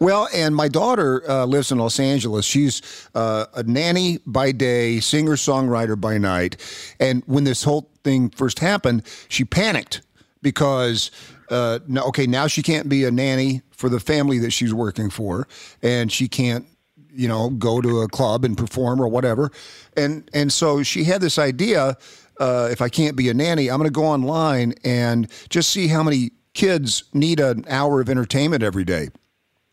well, 0.00 0.28
and 0.34 0.54
my 0.54 0.68
daughter 0.68 1.28
uh, 1.28 1.44
lives 1.46 1.72
in 1.72 1.78
Los 1.78 1.98
Angeles. 1.98 2.44
She's 2.44 3.08
uh, 3.14 3.46
a 3.54 3.62
nanny 3.62 4.18
by 4.26 4.52
day, 4.52 5.00
singer 5.00 5.36
songwriter 5.36 6.00
by 6.00 6.18
night. 6.18 6.56
And 7.00 7.22
when 7.26 7.44
this 7.44 7.64
whole 7.64 7.90
thing 8.04 8.30
first 8.30 8.58
happened, 8.58 9.04
she 9.28 9.44
panicked 9.44 10.02
because 10.42 11.10
uh, 11.50 11.78
no, 11.86 12.02
okay, 12.04 12.26
now 12.26 12.46
she 12.46 12.62
can't 12.62 12.88
be 12.88 13.04
a 13.04 13.10
nanny 13.10 13.62
for 13.70 13.88
the 13.88 14.00
family 14.00 14.38
that 14.38 14.50
she's 14.50 14.74
working 14.74 15.10
for, 15.10 15.46
and 15.82 16.10
she 16.10 16.28
can't, 16.28 16.66
you 17.10 17.28
know, 17.28 17.50
go 17.50 17.80
to 17.80 18.00
a 18.00 18.08
club 18.08 18.44
and 18.44 18.56
perform 18.56 19.00
or 19.00 19.08
whatever. 19.08 19.50
And 19.96 20.28
and 20.34 20.52
so 20.52 20.82
she 20.82 21.04
had 21.04 21.20
this 21.20 21.38
idea: 21.38 21.96
uh, 22.40 22.68
if 22.70 22.80
I 22.80 22.88
can't 22.88 23.16
be 23.16 23.28
a 23.28 23.34
nanny, 23.34 23.70
I'm 23.70 23.78
going 23.78 23.88
to 23.88 23.92
go 23.92 24.04
online 24.04 24.74
and 24.84 25.30
just 25.48 25.70
see 25.70 25.88
how 25.88 26.02
many 26.02 26.30
kids 26.54 27.04
need 27.12 27.40
an 27.40 27.64
hour 27.68 28.00
of 28.00 28.08
entertainment 28.08 28.62
every 28.62 28.84
day. 28.84 29.08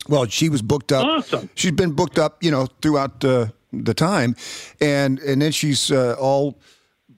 Well, 0.08 0.28
she 0.28 0.50
was 0.50 0.62
booked 0.62 0.92
up. 0.92 1.06
Awesome. 1.06 1.50
She's 1.56 1.72
been 1.72 1.94
booked 1.94 2.20
up, 2.20 2.44
you 2.44 2.52
know, 2.52 2.68
throughout 2.82 3.26
uh, 3.26 3.48
the 3.74 3.94
time, 3.94 4.36
and 4.80 5.20
and 5.20 5.42
then 5.42 5.52
she's 5.52 5.92
uh, 5.92 6.16
all 6.20 6.60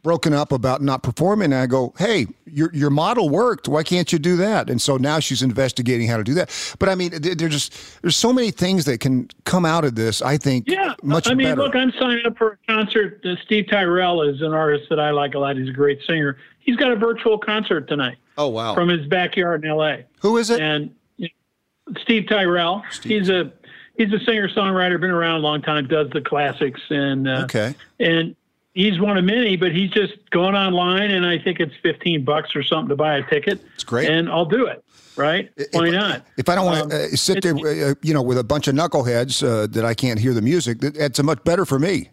broken 0.07 0.33
up 0.33 0.53
about 0.53 0.81
not 0.81 1.03
performing. 1.03 1.51
And 1.51 1.55
I 1.55 1.65
go, 1.65 1.93
hey, 1.97 2.27
your 2.45 2.73
your 2.73 2.89
model 2.89 3.27
worked. 3.27 3.67
Why 3.67 3.83
can't 3.83 4.13
you 4.13 4.17
do 4.17 4.37
that? 4.37 4.69
And 4.69 4.81
so 4.81 4.95
now 4.95 5.19
she's 5.19 5.41
investigating 5.41 6.07
how 6.07 6.15
to 6.15 6.23
do 6.23 6.33
that. 6.35 6.49
But 6.79 6.87
I 6.87 6.95
mean, 6.95 7.11
there's 7.11 7.51
just 7.51 8.01
there's 8.01 8.15
so 8.15 8.31
many 8.31 8.51
things 8.51 8.85
that 8.85 9.01
can 9.01 9.27
come 9.43 9.65
out 9.65 9.83
of 9.83 9.95
this. 9.95 10.21
I 10.21 10.37
think. 10.37 10.69
Yeah, 10.69 10.93
much 11.03 11.29
I 11.29 11.33
mean, 11.33 11.47
better. 11.47 11.63
look, 11.63 11.75
I'm 11.75 11.91
signing 11.99 12.25
up 12.25 12.37
for 12.37 12.53
a 12.53 12.73
concert. 12.73 13.19
Uh, 13.25 13.35
Steve 13.43 13.65
Tyrell 13.69 14.21
is 14.21 14.41
an 14.41 14.53
artist 14.53 14.85
that 14.89 14.99
I 14.99 15.11
like 15.11 15.33
a 15.33 15.39
lot. 15.39 15.57
He's 15.57 15.67
a 15.67 15.73
great 15.73 15.99
singer. 16.07 16.37
He's 16.61 16.77
got 16.77 16.93
a 16.93 16.95
virtual 16.95 17.37
concert 17.37 17.89
tonight. 17.89 18.15
Oh 18.37 18.47
wow! 18.47 18.75
From 18.75 18.87
his 18.87 19.05
backyard 19.07 19.65
in 19.65 19.69
L.A. 19.69 20.05
Who 20.21 20.37
is 20.37 20.49
it? 20.49 20.61
And 20.61 20.95
you 21.17 21.27
know, 21.85 21.99
Steve 22.01 22.29
Tyrell. 22.29 22.81
Steve. 22.91 23.19
He's 23.19 23.29
a 23.29 23.51
he's 23.97 24.13
a 24.13 24.23
singer 24.23 24.47
songwriter, 24.47 25.01
been 25.01 25.09
around 25.09 25.35
a 25.35 25.43
long 25.43 25.61
time, 25.61 25.85
does 25.85 26.09
the 26.11 26.21
classics, 26.21 26.79
and 26.89 27.27
uh, 27.27 27.41
okay. 27.43 27.75
And 27.99 28.37
he's 28.77 28.99
one 28.99 29.17
of 29.17 29.25
many, 29.25 29.57
but 29.57 29.73
he's 29.73 29.89
just 29.89 30.13
going 30.29 30.55
online, 30.55 31.11
and 31.11 31.25
I 31.25 31.39
think 31.39 31.59
it's 31.59 31.73
fifteen 31.81 32.23
bucks 32.23 32.55
or 32.55 32.63
something 32.63 32.89
to 32.89 32.95
buy 32.95 33.17
a 33.17 33.29
ticket. 33.29 33.61
It's 33.75 33.83
great, 33.83 34.09
and 34.09 34.29
I'll 34.29 34.45
do 34.45 34.67
it. 34.67 34.83
Right? 35.17 35.49
Why 35.71 35.89
not? 35.89 36.25
If 36.37 36.47
I 36.47 36.55
don't 36.55 36.65
want 36.67 36.91
to 36.91 36.95
um, 36.95 37.05
uh, 37.05 37.15
sit 37.15 37.41
there, 37.41 37.55
uh, 37.55 37.95
you 38.03 38.13
know, 38.13 38.21
with 38.21 38.37
a 38.37 38.43
bunch 38.43 38.67
of 38.67 38.75
knuckleheads 38.75 39.43
uh, 39.43 39.65
that 39.67 39.83
I 39.83 39.95
can't 39.95 40.19
hear 40.19 40.33
the 40.33 40.43
music, 40.43 40.79
that's 40.79 41.17
a 41.17 41.23
much 41.23 41.43
better 41.43 41.65
for 41.65 41.79
me. 41.79 42.11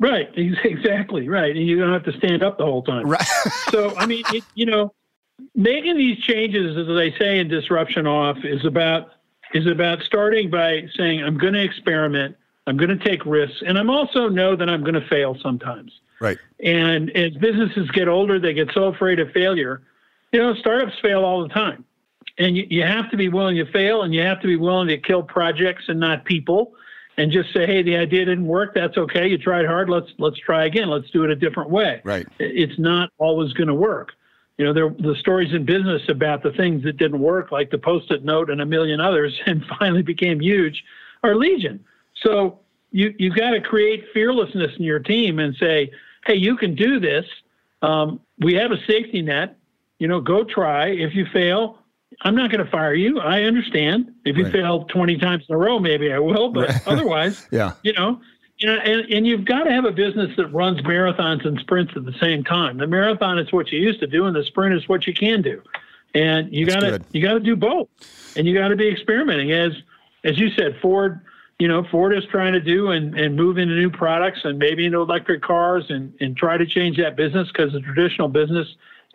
Right, 0.00 0.30
exactly 0.36 1.28
right, 1.28 1.54
and 1.54 1.66
you 1.66 1.78
don't 1.78 1.92
have 1.92 2.04
to 2.04 2.18
stand 2.18 2.42
up 2.42 2.58
the 2.58 2.64
whole 2.64 2.82
time. 2.82 3.06
Right. 3.06 3.26
so 3.70 3.94
I 3.96 4.06
mean, 4.06 4.24
it, 4.32 4.42
you 4.54 4.66
know, 4.66 4.92
making 5.54 5.96
these 5.98 6.18
changes, 6.18 6.76
as 6.76 6.86
they 6.86 7.14
say 7.18 7.38
in 7.38 7.48
disruption 7.48 8.06
off, 8.06 8.38
is 8.42 8.64
about 8.64 9.10
is 9.54 9.66
about 9.66 10.02
starting 10.02 10.50
by 10.50 10.88
saying 10.96 11.22
I'm 11.22 11.38
going 11.38 11.52
to 11.52 11.62
experiment, 11.62 12.36
I'm 12.66 12.76
going 12.76 12.96
to 12.98 13.04
take 13.04 13.24
risks, 13.26 13.62
and 13.66 13.78
I'm 13.78 13.90
also 13.90 14.28
know 14.28 14.56
that 14.56 14.68
I'm 14.68 14.80
going 14.80 14.94
to 14.94 15.06
fail 15.08 15.36
sometimes. 15.42 15.92
Right. 16.20 16.38
And 16.60 17.10
as 17.16 17.32
businesses 17.32 17.90
get 17.90 18.08
older, 18.08 18.38
they 18.38 18.54
get 18.54 18.70
so 18.72 18.84
afraid 18.84 19.20
of 19.20 19.30
failure. 19.32 19.82
You 20.32 20.40
know, 20.40 20.54
startups 20.54 20.94
fail 21.00 21.24
all 21.24 21.42
the 21.42 21.48
time. 21.48 21.84
And 22.38 22.56
you, 22.56 22.66
you 22.68 22.82
have 22.82 23.10
to 23.10 23.16
be 23.16 23.28
willing 23.28 23.56
to 23.56 23.70
fail 23.72 24.02
and 24.02 24.14
you 24.14 24.22
have 24.22 24.40
to 24.40 24.46
be 24.46 24.56
willing 24.56 24.88
to 24.88 24.98
kill 24.98 25.22
projects 25.22 25.84
and 25.88 25.98
not 25.98 26.24
people 26.24 26.74
and 27.16 27.32
just 27.32 27.52
say, 27.52 27.66
hey, 27.66 27.82
the 27.82 27.96
idea 27.96 28.24
didn't 28.24 28.46
work. 28.46 28.74
That's 28.74 28.96
okay. 28.96 29.28
You 29.28 29.38
tried 29.38 29.66
hard. 29.66 29.88
Let's 29.88 30.08
let's 30.18 30.38
try 30.38 30.66
again. 30.66 30.88
Let's 30.88 31.10
do 31.10 31.24
it 31.24 31.30
a 31.30 31.36
different 31.36 31.70
way. 31.70 32.00
Right. 32.04 32.26
It's 32.38 32.78
not 32.78 33.10
always 33.18 33.52
going 33.54 33.68
to 33.68 33.74
work. 33.74 34.12
You 34.58 34.64
know, 34.64 34.72
there 34.72 34.88
the 34.90 35.16
stories 35.18 35.52
in 35.52 35.64
business 35.64 36.02
about 36.08 36.42
the 36.42 36.52
things 36.52 36.82
that 36.84 36.96
didn't 36.96 37.20
work, 37.20 37.52
like 37.52 37.70
the 37.70 37.78
post-it 37.78 38.24
note 38.24 38.50
and 38.50 38.60
a 38.60 38.66
million 38.66 39.00
others, 39.00 39.38
and 39.46 39.64
finally 39.78 40.02
became 40.02 40.40
huge, 40.40 40.84
are 41.22 41.34
legion. 41.34 41.84
So 42.22 42.60
you 42.90 43.14
you've 43.18 43.36
got 43.36 43.50
to 43.50 43.60
create 43.60 44.04
fearlessness 44.12 44.72
in 44.78 44.84
your 44.84 44.98
team 44.98 45.38
and 45.38 45.54
say, 45.56 45.90
hey, 46.26 46.34
you 46.34 46.56
can 46.56 46.74
do 46.74 47.00
this. 47.00 47.24
Um, 47.82 48.20
we 48.38 48.54
have 48.54 48.72
a 48.72 48.78
safety 48.86 49.22
net. 49.22 49.56
You 49.98 50.08
know, 50.08 50.20
go 50.20 50.44
try. 50.44 50.88
If 50.88 51.14
you 51.14 51.26
fail, 51.32 51.78
I'm 52.22 52.34
not 52.34 52.50
going 52.50 52.64
to 52.64 52.70
fire 52.70 52.94
you. 52.94 53.20
I 53.20 53.44
understand. 53.44 54.12
If 54.24 54.36
you 54.36 54.44
right. 54.44 54.52
fail 54.52 54.84
20 54.84 55.16
times 55.18 55.44
in 55.48 55.54
a 55.54 55.58
row, 55.58 55.78
maybe 55.78 56.12
I 56.12 56.18
will, 56.18 56.50
but 56.50 56.68
right. 56.68 56.82
otherwise, 56.86 57.46
yeah. 57.50 57.72
you 57.82 57.92
know, 57.94 58.20
you 58.58 58.68
know, 58.68 58.76
and, 58.78 59.10
and 59.12 59.26
you've 59.26 59.44
got 59.44 59.64
to 59.64 59.72
have 59.72 59.84
a 59.84 59.92
business 59.92 60.34
that 60.36 60.46
runs 60.48 60.80
marathons 60.80 61.46
and 61.46 61.58
sprints 61.60 61.92
at 61.96 62.04
the 62.04 62.14
same 62.20 62.42
time. 62.42 62.78
The 62.78 62.86
marathon 62.86 63.38
is 63.38 63.52
what 63.52 63.70
you 63.70 63.78
used 63.78 64.00
to 64.00 64.06
do, 64.06 64.26
and 64.26 64.34
the 64.34 64.44
sprint 64.44 64.74
is 64.74 64.88
what 64.88 65.06
you 65.06 65.12
can 65.14 65.42
do. 65.42 65.62
And 66.14 66.52
you 66.52 66.64
got 66.64 66.80
to 66.80 67.02
you 67.12 67.20
got 67.20 67.34
to 67.34 67.40
do 67.40 67.56
both, 67.56 67.88
and 68.34 68.46
you 68.46 68.54
got 68.54 68.68
to 68.68 68.76
be 68.76 68.88
experimenting. 68.88 69.52
As 69.52 69.72
as 70.24 70.38
you 70.38 70.50
said, 70.50 70.78
Ford, 70.80 71.20
you 71.58 71.68
know, 71.68 71.84
Ford 71.90 72.16
is 72.16 72.24
trying 72.30 72.52
to 72.52 72.60
do 72.60 72.90
and, 72.90 73.18
and 73.18 73.34
move 73.34 73.58
into 73.58 73.74
new 73.74 73.90
products 73.90 74.40
and 74.44 74.58
maybe 74.58 74.84
into 74.86 75.00
electric 75.00 75.42
cars 75.42 75.84
and 75.88 76.12
and 76.20 76.36
try 76.36 76.56
to 76.56 76.66
change 76.66 76.96
that 76.98 77.16
business 77.16 77.48
because 77.48 77.72
the 77.72 77.80
traditional 77.80 78.28
business 78.28 78.68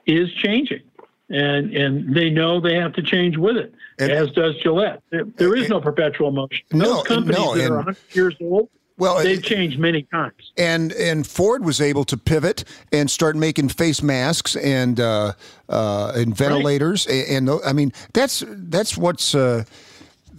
is 0.06 0.32
changing, 0.34 0.82
and 1.30 1.73
and 1.75 2.15
they 2.15 2.30
know 2.30 2.60
they 2.60 2.75
have 2.75 2.93
to 2.93 3.04
change 3.04 3.38
with 3.38 3.58
it. 3.58 3.73
And, 3.99 4.12
as 4.12 4.32
does 4.32 4.56
Gillette. 4.63 5.04
There, 5.12 5.25
there 5.38 5.56
is 5.56 5.69
no 5.69 5.80
perpetual 5.80 6.32
motion. 6.32 6.65
Those 6.69 6.82
no, 6.82 7.04
companies 7.04 7.38
no, 7.38 7.56
that 7.56 7.69
are 7.69 7.75
100 7.75 7.97
years 8.13 8.36
old 8.41 8.69
well, 9.01 9.23
they've 9.23 9.41
changed 9.41 9.80
many 9.80 10.04
times. 10.04 10.51
And 10.58 10.91
and 10.91 11.25
Ford 11.25 11.65
was 11.65 11.82
able 11.82 12.04
to 12.06 12.17
pivot 12.17 12.63
and 12.91 13.10
start 13.10 13.36
making 13.36 13.69
face 13.69 14.04
masks 14.04 14.56
and 14.56 14.99
uh, 14.99 15.34
uh, 15.67 16.12
and 16.15 16.38
ventilators. 16.38 17.08
Right. 17.08 17.25
And, 17.30 17.49
and, 17.49 17.62
I 17.65 17.73
mean, 17.73 17.93
that's 18.13 18.43
that's 18.47 18.95
what's. 18.95 19.34
Uh, 19.34 19.63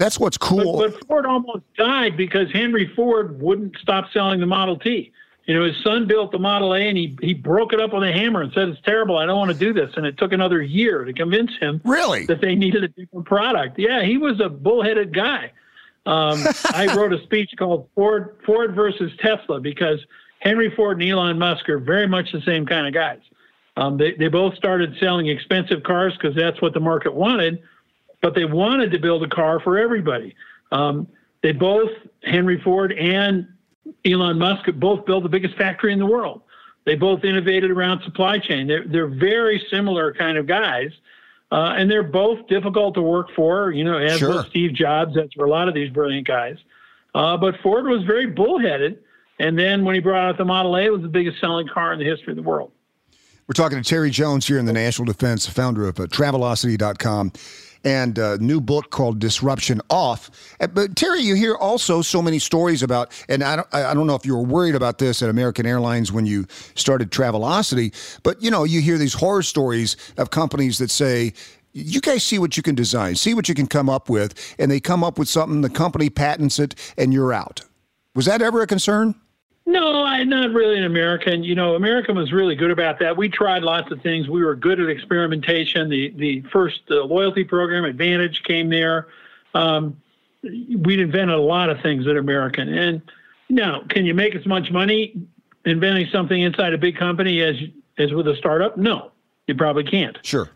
that's 0.03 0.19
what's 0.19 0.37
cool. 0.37 0.79
But, 0.79 0.93
but, 0.93 1.07
Ford 1.07 1.27
almost 1.27 1.63
died 1.77 2.17
because 2.17 2.51
Henry 2.51 2.91
Ford 2.97 3.41
wouldn't 3.41 3.77
stop 3.79 4.07
selling 4.13 4.41
the 4.41 4.47
Model 4.47 4.77
T. 4.77 5.13
You 5.45 5.55
know, 5.55 5.65
his 5.65 5.77
son 5.83 6.07
built 6.07 6.33
the 6.33 6.39
Model 6.39 6.75
A 6.75 6.81
and 6.81 6.97
he, 6.97 7.17
he 7.21 7.35
broke 7.35 7.73
it 7.73 7.81
up 7.81 7.93
with 7.93 8.03
a 8.03 8.13
hammer 8.13 8.43
and 8.43 8.53
said, 8.53 8.69
It's 8.69 8.81
terrible. 8.83 9.19
I 9.19 9.27
don't 9.27 9.39
want 9.39 9.51
to 9.51 9.57
do 9.57 9.73
this. 9.73 9.91
And 9.97 10.07
it 10.07 10.17
took 10.19 10.33
another 10.33 10.63
year 10.63 11.05
to 11.05 11.13
convince 11.13 11.51
him 11.59 11.81
really 11.85 12.27
that 12.27 12.41
they 12.41 12.55
needed 12.55 12.85
a 12.85 12.89
different 12.89 13.27
product. 13.27 13.79
Yeah, 13.79 14.03
he 14.03 14.19
was 14.19 14.41
a 14.41 14.49
bullheaded 14.49 15.15
guy. 15.15 15.53
Um, 16.07 16.45
I 16.73 16.95
wrote 16.97 17.13
a 17.13 17.23
speech 17.23 17.53
called 17.57 17.89
Ford 17.95 18.37
Ford 18.45 18.75
versus 18.75 19.13
Tesla 19.19 19.61
because 19.61 19.99
Henry 20.41 20.71
Ford 20.75 21.01
and 21.01 21.11
Elon 21.11 21.39
Musk 21.39 21.69
are 21.69 21.79
very 21.79 22.07
much 22.07 22.33
the 22.33 22.43
same 22.43 22.67
kind 22.67 22.87
of 22.87 22.95
guys. 22.95 23.21
Um, 23.77 23.97
they 23.97 24.13
they 24.13 24.29
both 24.29 24.55
started 24.55 24.97
selling 25.01 25.27
expensive 25.27 25.83
cars 25.83 26.13
because 26.15 26.37
that's 26.37 26.61
what 26.61 26.73
the 26.75 26.81
market 26.81 27.15
wanted, 27.15 27.63
but 28.23 28.35
they 28.35 28.47
wanted 28.47 28.91
to 28.93 28.99
build 28.99 29.23
a 29.23 29.29
car 29.29 29.61
for 29.61 29.79
everybody. 29.79 30.35
Um, 30.71 31.07
they 31.43 31.53
both 31.53 31.91
Henry 32.23 32.61
Ford 32.63 32.93
and 32.93 33.47
Elon 34.07 34.39
Musk 34.39 34.67
both 34.77 35.05
built 35.05 35.25
the 35.25 35.29
biggest 35.29 35.57
factory 35.57 35.93
in 35.93 35.99
the 35.99 36.07
world. 36.07 36.43
They 36.85 36.95
both 36.95 37.25
innovated 37.25 37.71
around 37.71 38.03
supply 38.03 38.39
chain. 38.39 38.67
They're 38.67 38.87
they're 38.87 39.09
very 39.09 39.65
similar 39.71 40.15
kind 40.15 40.39
of 40.39 40.47
guys. 40.47 40.91
Uh, 41.51 41.75
and 41.77 41.91
they're 41.91 42.03
both 42.03 42.47
difficult 42.47 42.95
to 42.95 43.03
work 43.03 43.29
for, 43.37 43.73
you 43.73 43.85
know, 43.85 43.99
as 43.99 44.19
sure. 44.19 44.31
was 44.31 44.47
Steve 44.47 44.73
Jobs. 44.73 45.15
That's 45.15 45.35
for 45.35 45.45
a 45.45 45.51
lot 45.51 45.69
of 45.69 45.75
these 45.75 45.91
brilliant 45.91 46.27
guys. 46.27 46.57
Uh, 47.15 47.37
but 47.37 47.61
Ford 47.63 47.85
was 47.85 48.03
very 48.05 48.25
bullheaded. 48.25 49.05
And 49.39 49.59
then 49.59 49.85
when 49.85 49.95
he 49.95 50.01
brought 50.01 50.31
out 50.31 50.39
the 50.39 50.47
Model 50.47 50.77
A, 50.77 50.87
it 50.87 50.93
was 50.93 51.03
the 51.03 51.09
biggest 51.09 51.39
selling 51.41 51.69
car 51.69 51.93
in 51.93 51.99
the 51.99 52.07
history 52.07 52.33
of 52.33 52.37
the 52.37 52.43
world. 52.43 52.73
We're 53.47 53.53
talking 53.53 53.77
to 53.77 53.85
Terry 53.87 54.09
Jones 54.09 54.47
here 54.47 54.59
in 54.59 54.65
the 54.65 54.73
National 54.73 55.05
Defense, 55.05 55.47
founder 55.47 55.87
of 55.87 56.01
uh, 56.01 56.07
Travelocity.com 56.07 57.33
and 57.85 58.19
a 58.19 58.39
new 58.39 58.61
book 58.61 58.91
called 58.91 59.19
Disruption 59.19 59.81
Off. 59.91 60.31
Uh, 60.61 60.67
but 60.69 60.97
Terry, 60.97 61.21
you 61.21 61.35
hear 61.35 61.55
also 61.57 62.03
so 62.03 62.23
many 62.23 62.39
stories 62.39 62.83
about, 62.83 63.13
and 63.29 63.43
I 63.43 63.57
don't, 63.57 63.69
I 63.75 63.95
don't 63.95 64.07
know 64.07 64.15
if 64.15 64.25
you 64.25 64.37
were 64.37 64.43
worried 64.43 64.75
about 64.75 64.99
this 64.99 65.23
at 65.23 65.29
American 65.29 65.67
Airlines 65.67 66.13
when 66.13 66.27
you 66.27 66.47
started 66.75 67.11
Travelocity, 67.11 67.95
but 68.23 68.43
you 68.43 68.51
know, 68.51 68.65
you 68.65 68.81
hear 68.81 68.99
these 68.99 69.15
horror 69.15 69.43
stories 69.43 69.97
of 70.17 70.31
companies 70.31 70.79
that 70.79 70.91
say, 70.91 71.33
you 71.73 72.01
guys 72.01 72.23
see 72.23 72.39
what 72.39 72.57
you 72.57 72.63
can 72.63 72.75
design, 72.75 73.15
see 73.15 73.35
what 73.35 73.49
you 73.49 73.55
can 73.55 73.67
come 73.67 73.89
up 73.89 74.11
with, 74.11 74.55
and 74.59 74.71
they 74.71 74.79
come 74.79 75.03
up 75.03 75.19
with 75.19 75.29
something, 75.29 75.63
the 75.63 75.71
company 75.71 76.11
patents 76.11 76.59
it, 76.59 76.75
and 76.99 77.13
you're 77.13 77.33
out. 77.33 77.63
Was 78.15 78.27
that 78.27 78.43
ever 78.43 78.61
a 78.61 78.67
concern? 78.67 79.15
No, 79.65 80.05
I'm 80.05 80.29
not 80.29 80.51
really 80.53 80.77
an 80.77 80.85
American. 80.85 81.45
You 81.45 81.55
know, 81.55 81.77
American 81.77 82.17
was 82.17 82.33
really 82.33 82.57
good 82.57 82.71
about 82.71 82.99
that. 82.99 83.17
We 83.17 83.29
tried 83.29 83.63
lots 83.63 83.93
of 83.93 84.03
things. 84.03 84.29
We 84.29 84.45
were 84.45 84.57
good 84.57 84.81
at 84.81 84.89
experimentation. 84.89 85.89
The 85.89 86.13
the 86.17 86.41
first 86.53 86.81
uh, 86.91 87.05
loyalty 87.05 87.45
program, 87.45 87.85
Advantage, 87.85 88.43
came 88.43 88.69
there. 88.69 89.09
Um, 89.55 89.97
we'd 90.43 91.01
invented 91.01 91.37
a 91.37 91.41
lot 91.41 91.71
of 91.71 91.81
things 91.81 92.07
at 92.09 92.17
American. 92.17 92.77
And 92.77 93.03
now, 93.49 93.83
can 93.89 94.05
you 94.05 94.15
make 94.15 94.35
as 94.35 94.47
much 94.47 94.71
money 94.73 95.15
inventing 95.65 96.09
something 96.11 96.41
inside 96.41 96.75
a 96.75 96.79
big 96.79 96.97
company 96.97 97.41
as 97.43 97.57
as 97.99 98.13
with 98.13 98.27
a 98.27 98.37
startup? 98.37 98.77
No, 98.77 99.13
you 99.47 99.55
probably 99.55 99.85
can't. 99.85 100.19
Sure. 100.23 100.51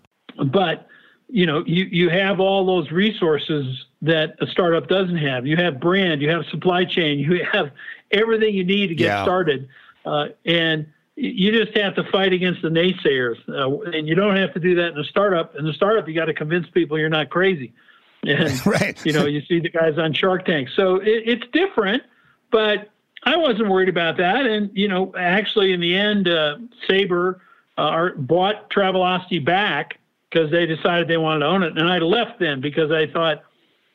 But 0.47 0.89
you 1.29 1.47
know, 1.47 1.65
you 1.67 1.85
you 1.85 2.09
have 2.09 2.41
all 2.41 2.65
those 2.65 2.91
resources 2.91 3.85
that 4.03 4.37
a 4.41 4.47
startup 4.47 4.89
doesn't 4.89 5.17
have. 5.17 5.47
You 5.47 5.57
have 5.57 5.81
brand, 5.81 6.23
you 6.23 6.31
have 6.31 6.45
supply 6.47 6.85
chain, 6.85 7.19
you 7.19 7.45
have 7.53 7.73
everything 8.11 8.55
you 8.55 8.65
need 8.65 8.89
to 8.89 8.95
get 8.95 9.07
yeah. 9.07 9.23
started. 9.23 9.69
Uh, 10.05 10.27
and 10.45 10.87
you 11.17 11.51
just 11.51 11.77
have 11.77 11.95
to 11.97 12.05
fight 12.13 12.33
against 12.33 12.63
the 12.63 12.69
naysayers. 12.69 13.37
Uh, 13.49 13.91
and 13.91 14.07
you 14.07 14.15
don't 14.15 14.37
have 14.37 14.53
to 14.55 14.61
do 14.61 14.75
that 14.77 14.93
in 14.93 14.99
a 14.99 15.05
startup. 15.05 15.57
In 15.57 15.67
a 15.67 15.73
startup, 15.73 16.07
you 16.07 16.15
got 16.15 16.27
to 16.27 16.35
convince 16.35 16.69
people 16.71 16.99
you're 16.99 17.09
not 17.09 17.31
crazy. 17.31 17.73
And, 18.27 18.67
right. 18.67 18.99
you 19.07 19.13
know, 19.13 19.27
you 19.27 19.41
see 19.43 19.61
the 19.61 19.69
guys 19.69 19.99
on 19.99 20.13
Shark 20.13 20.47
Tank. 20.47 20.71
So 20.75 20.97
it, 20.97 21.23
it's 21.27 21.45
different, 21.53 22.03
but 22.51 22.91
I 23.23 23.37
wasn't 23.37 23.69
worried 23.69 23.89
about 23.89 24.17
that. 24.17 24.47
And, 24.47 24.69
you 24.75 24.89
know, 24.89 25.15
actually, 25.17 25.73
in 25.73 25.79
the 25.79 25.95
end, 25.95 26.27
uh, 26.27 26.57
Sabre 26.89 27.41
uh, 27.79 28.09
bought 28.17 28.69
Travelocity 28.71 29.45
back 29.45 29.99
because 30.37 30.51
they 30.51 30.67
decided 30.67 31.09
they 31.09 31.17
wanted 31.17 31.41
to 31.41 31.47
own 31.47 31.63
it. 31.63 31.79
And 31.79 31.89
I 31.89 31.99
left 31.99 32.39
then 32.39 32.61
because 32.61 32.91
I 32.91 33.07
thought, 33.07 33.43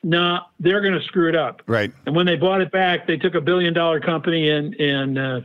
no, 0.02 0.20
nah, 0.20 0.40
they're 0.58 0.80
going 0.80 0.98
to 0.98 1.04
screw 1.04 1.28
it 1.28 1.36
up. 1.36 1.62
Right. 1.66 1.92
And 2.06 2.16
when 2.16 2.26
they 2.26 2.34
bought 2.34 2.60
it 2.60 2.72
back, 2.72 3.06
they 3.06 3.16
took 3.16 3.36
a 3.36 3.40
billion 3.40 3.72
dollar 3.72 4.00
company 4.00 4.50
and 4.50 4.74
and 4.74 5.18
uh, 5.18 5.40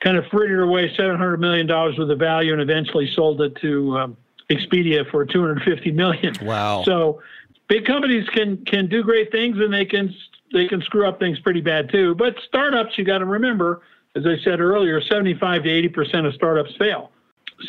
kind 0.00 0.16
of 0.16 0.24
frittered 0.26 0.64
away 0.64 0.92
seven 0.96 1.16
hundred 1.16 1.38
million 1.38 1.68
dollars 1.68 1.96
worth 1.96 2.10
of 2.10 2.18
value, 2.18 2.52
and 2.52 2.60
eventually 2.60 3.08
sold 3.14 3.40
it 3.40 3.54
to 3.60 3.96
um, 3.96 4.16
Expedia 4.50 5.08
for 5.08 5.24
two 5.24 5.40
hundred 5.40 5.62
fifty 5.62 5.92
million. 5.92 6.34
Wow. 6.42 6.82
So 6.84 7.22
big 7.68 7.84
companies 7.84 8.28
can 8.30 8.64
can 8.64 8.88
do 8.88 9.04
great 9.04 9.30
things, 9.30 9.58
and 9.58 9.72
they 9.72 9.84
can 9.84 10.12
they 10.52 10.66
can 10.66 10.82
screw 10.82 11.06
up 11.06 11.20
things 11.20 11.38
pretty 11.38 11.60
bad 11.60 11.88
too. 11.88 12.16
But 12.16 12.34
startups, 12.48 12.98
you 12.98 13.04
got 13.04 13.18
to 13.18 13.26
remember, 13.26 13.82
as 14.16 14.26
I 14.26 14.36
said 14.42 14.58
earlier, 14.58 15.00
seventy 15.02 15.34
five 15.34 15.62
to 15.62 15.70
eighty 15.70 15.88
percent 15.88 16.26
of 16.26 16.34
startups 16.34 16.74
fail. 16.76 17.11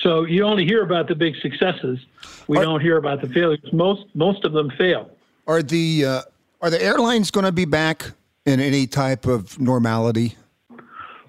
So 0.01 0.23
you 0.23 0.43
only 0.43 0.65
hear 0.65 0.83
about 0.83 1.07
the 1.07 1.15
big 1.15 1.35
successes. 1.41 1.99
We 2.47 2.57
Are, 2.57 2.63
don't 2.63 2.81
hear 2.81 2.97
about 2.97 3.21
the 3.21 3.29
failures. 3.29 3.71
Most 3.71 4.05
most 4.13 4.43
of 4.45 4.53
them 4.53 4.71
fail. 4.71 5.11
Are 5.47 5.61
the 5.61 6.05
uh, 6.05 6.21
are 6.61 6.69
the 6.69 6.81
airlines 6.81 7.31
going 7.31 7.45
to 7.45 7.51
be 7.51 7.65
back 7.65 8.11
in 8.45 8.59
any 8.59 8.87
type 8.87 9.25
of 9.25 9.59
normality? 9.59 10.35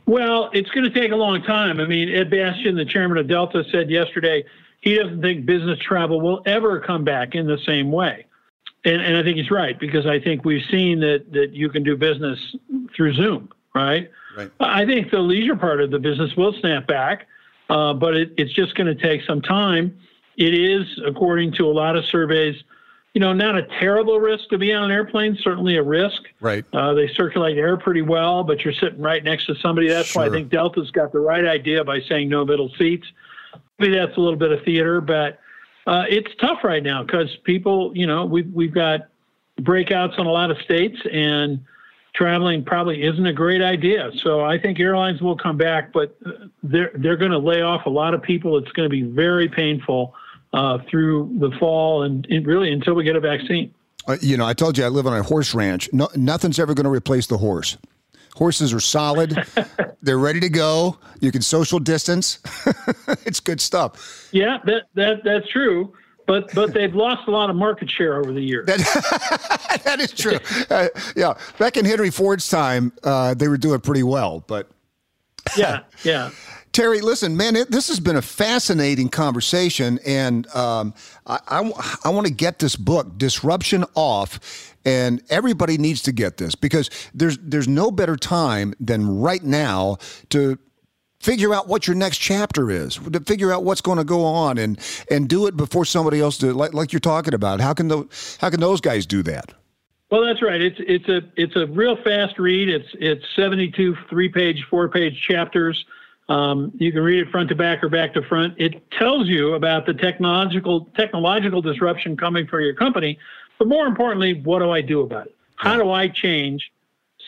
Well, 0.07 0.51
it's 0.53 0.71
going 0.71 0.85
to 0.85 1.01
take 1.01 1.13
a 1.13 1.17
long 1.17 1.43
time. 1.43 1.81
I 1.81 1.87
mean, 1.87 2.09
Ed 2.11 2.31
Bastian, 2.31 2.77
the 2.77 2.85
chairman 2.85 3.17
of 3.17 3.27
Delta, 3.27 3.65
said 3.73 3.91
yesterday 3.91 4.45
he 4.81 4.97
doesn't 4.97 5.23
think 5.23 5.47
business 5.47 5.79
travel 5.79 6.21
will 6.21 6.43
ever 6.45 6.79
come 6.79 7.05
back 7.05 7.35
in 7.35 7.47
the 7.47 7.59
same 7.67 7.91
way. 7.91 8.27
And, 8.85 9.01
and 9.01 9.17
I 9.17 9.23
think 9.23 9.39
he's 9.39 9.51
right 9.51 9.79
because 9.81 10.07
I 10.07 10.21
think 10.21 10.45
we've 10.45 10.65
seen 10.71 11.01
that 11.01 11.33
that 11.33 11.53
you 11.53 11.71
can 11.71 11.83
do 11.83 11.97
business 11.97 12.39
through 12.95 13.15
Zoom, 13.15 13.49
right? 13.75 14.11
Right. 14.37 14.51
I 14.61 14.85
think 14.85 15.11
the 15.11 15.21
leisure 15.21 15.57
part 15.57 15.81
of 15.81 15.91
the 15.91 15.99
business 15.99 16.37
will 16.37 16.53
snap 16.61 16.87
back, 16.87 17.27
uh, 17.75 17.93
but 17.93 18.15
it, 18.17 18.33
it's 18.37 18.53
just 18.53 18.77
going 18.77 18.87
to 18.87 18.95
take 18.95 19.23
some 19.27 19.43
time. 19.43 19.99
It 20.37 20.55
is, 20.55 20.87
according 21.05 21.53
to 21.55 21.65
a 21.65 21.75
lot 21.75 21.97
of 21.97 22.05
surveys, 22.05 22.55
you 23.15 23.21
know, 23.21 23.33
not 23.33 23.57
a 23.57 23.63
terrible 23.81 24.21
risk 24.21 24.49
to 24.51 24.59
be 24.59 24.73
on 24.73 24.85
an 24.85 24.91
airplane, 24.93 25.37
certainly 25.43 25.77
a 25.77 25.83
risk. 25.83 26.23
Right. 26.41 26.65
Uh, 26.73 26.95
they 26.95 27.09
circulate 27.09 27.59
air 27.59 27.77
pretty 27.77 28.03
well, 28.03 28.45
but 28.45 28.65
you're 28.65 28.75
sitting 28.75 29.01
right 29.01 29.23
next 29.23 29.47
to 29.47 29.57
somebody. 29.57 29.89
That's 29.89 30.09
sure. 30.09 30.23
why 30.23 30.29
I 30.29 30.31
think 30.31 30.51
Delta's 30.51 30.91
got 30.93 31.13
the 31.13 31.19
right 31.19 31.45
idea 31.45 31.83
by 31.85 32.01
saying 32.09 32.29
no 32.29 32.45
middle 32.45 32.71
seats. 32.79 33.07
Maybe 33.81 33.97
that's 33.97 34.17
a 34.17 34.21
little 34.21 34.39
bit 34.39 34.53
of 34.53 34.63
theater, 34.65 35.01
but 35.01 35.41
uh, 35.87 36.05
it's 36.09 36.31
tough 36.41 36.59
right 36.63 36.83
now 36.83 37.03
because 37.03 37.37
people, 37.43 37.93
you 37.95 38.07
know, 38.07 38.25
we've, 38.25 38.53
we've 38.53 38.75
got 38.75 39.09
breakouts 39.61 40.19
in 40.19 40.27
a 40.27 40.31
lot 40.31 40.51
of 40.53 40.59
states 40.59 40.99
and 41.13 41.65
traveling 42.15 42.65
probably 42.65 43.03
isn't 43.03 43.27
a 43.27 43.33
great 43.33 43.63
idea. 43.63 44.11
So 44.23 44.41
I 44.41 44.59
think 44.59 44.79
airlines 44.79 45.21
will 45.21 45.37
come 45.37 45.57
back, 45.57 45.93
but 45.93 46.17
they're, 46.63 46.93
they're 46.95 47.17
going 47.17 47.33
to 47.33 47.39
lay 47.39 47.63
off 47.63 47.87
a 47.87 47.91
lot 47.91 48.15
of 48.15 48.23
people. 48.23 48.57
It's 48.57 48.71
going 48.73 48.89
to 48.89 48.91
be 48.91 49.03
very 49.03 49.49
painful 49.49 50.15
uh, 50.53 50.79
through 50.89 51.37
the 51.41 51.51
fall 51.59 52.05
and, 52.05 52.27
and, 52.31 52.47
really 52.47 52.73
until 52.73 52.95
we 52.95 53.03
get 53.05 53.17
a 53.17 53.21
vaccine. 53.21 53.75
Uh, 54.07 54.17
you 54.21 54.37
know, 54.37 54.47
I 54.47 54.53
told 54.53 54.79
you 54.79 54.85
I 54.85 54.89
live 54.89 55.07
on 55.07 55.19
a 55.19 55.23
horse 55.23 55.55
ranch. 55.55 55.89
No, 55.93 56.09
nothing's 56.15 56.59
ever 56.59 56.75
going 56.75 56.85
to 56.85 56.91
replace 56.91 57.27
the 57.27 57.39
horse. 57.39 57.77
Horses 58.37 58.73
are 58.73 58.81
solid. 58.81 59.37
They're 60.03 60.19
ready 60.19 60.41
to 60.41 60.49
go. 60.49 60.99
You 61.21 61.33
can 61.33 61.43
social 61.43 61.79
distance. 61.79 62.39
it's 63.25 63.41
good 63.41 63.61
stuff. 63.61 64.29
Yeah, 64.33 64.59
that, 64.65 64.83
that 64.95 65.25
that's 65.25 65.49
true. 65.49 65.95
But 66.27 66.55
but 66.55 66.73
they've 66.73 66.95
lost 66.95 67.29
a 67.29 67.31
lot 67.31 67.51
of 67.51 67.57
market 67.57 67.91
share 67.91 68.19
over 68.19 68.33
the 68.33 68.41
years. 68.41 68.67
That, 68.67 69.81
that 69.85 70.01
is 70.01 70.13
true. 70.13 70.39
Uh, 70.71 70.89
yeah, 71.15 71.35
back 71.59 71.77
in 71.77 71.85
Henry 71.85 72.11
Ford's 72.11 72.49
time, 72.49 72.93
uh, 73.03 73.35
they 73.35 73.49
were 73.49 73.59
doing 73.59 73.81
pretty 73.81 74.03
well. 74.03 74.41
But 74.47 74.71
yeah, 75.57 75.81
yeah. 76.03 76.31
Terry, 76.73 77.01
listen, 77.01 77.37
man, 77.37 77.55
it, 77.55 77.71
this 77.71 77.87
has 77.87 78.01
been 78.01 78.17
a 78.17 78.23
fascinating 78.23 79.09
conversation, 79.09 80.01
and 80.05 80.49
um, 80.57 80.93
I, 81.25 81.39
I, 81.47 81.99
I 82.05 82.09
want 82.09 82.27
to 82.27 82.33
get 82.33 82.59
this 82.59 82.75
book, 82.75 83.17
Disruption 83.17 83.85
Off, 83.95 84.75
and 84.85 85.23
everybody 85.31 85.79
needs 85.79 86.03
to 86.03 86.13
get 86.13 86.37
this 86.37 86.57
because 86.57 86.91
there's 87.15 87.39
there's 87.39 87.69
no 87.69 87.91
better 87.91 88.17
time 88.17 88.75
than 88.81 89.21
right 89.21 89.43
now 89.43 89.99
to 90.31 90.59
figure 91.25 91.55
out 91.55 91.67
what 91.67 91.87
your 91.87 91.97
next 91.97 92.19
chapter 92.19 92.71
is 92.71 92.97
to 92.97 93.19
figure 93.21 93.51
out 93.51 93.65
what's 93.65 93.81
going 93.81 93.97
to 93.97 94.05
go 94.05 94.25
on 94.25 94.59
and 94.59 94.79
and 95.11 95.29
do 95.29 95.47
it 95.47 95.57
before 95.57 95.85
somebody 95.87 96.21
else 96.21 96.37
do 96.37 96.53
like, 96.53 96.75
like 96.75 96.93
you're 96.93 97.01
talking 97.01 97.33
about. 97.33 97.61
How 97.61 97.73
can 97.73 97.89
those 97.89 98.37
how 98.41 98.51
can 98.51 98.61
those 98.61 98.81
guys 98.81 99.07
do 99.07 99.23
that? 99.23 99.53
Well 100.11 100.25
that's 100.25 100.43
right. 100.43 100.61
It's 100.61 100.77
it's 100.81 101.09
a 101.09 101.23
it's 101.37 101.57
a 101.57 101.67
real 101.67 101.97
fast 101.97 102.39
read. 102.39 102.69
It's 102.69 102.89
it's 102.95 103.25
72 103.35 103.97
three 104.11 104.29
page 104.29 104.67
four 104.69 104.89
page 104.89 105.21
chapters. 105.21 105.85
Um, 106.29 106.73
you 106.77 106.91
can 106.93 107.03
read 107.03 107.21
it 107.21 107.31
front 107.31 107.51
to 107.51 107.55
back 107.55 107.83
or 107.83 107.89
back 107.89 108.15
to 108.15 108.23
front. 108.23 108.55
It 108.57 108.91
tells 108.93 109.27
you 109.27 109.55
about 109.55 109.87
the 109.87 109.95
technological 109.95 110.87
technological 110.97 111.63
disruption 111.63 112.17
coming 112.17 112.47
for 112.47 112.61
your 112.61 112.75
company 112.75 113.19
but 113.59 113.69
more 113.69 113.87
importantly 113.87 114.41
what 114.43 114.59
do 114.59 114.71
i 114.71 114.81
do 114.81 115.01
about 115.01 115.27
it? 115.27 115.35
How 115.57 115.77
do 115.77 115.91
i 115.91 116.09
change 116.09 116.71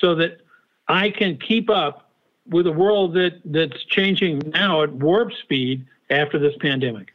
so 0.00 0.14
that 0.16 0.40
i 0.88 1.10
can 1.10 1.38
keep 1.38 1.70
up 1.70 2.05
with 2.48 2.66
a 2.66 2.72
world 2.72 3.14
that 3.14 3.40
that's 3.44 3.84
changing 3.84 4.38
now 4.54 4.82
at 4.82 4.92
warp 4.92 5.32
speed 5.32 5.86
after 6.10 6.38
this 6.38 6.54
pandemic. 6.60 7.12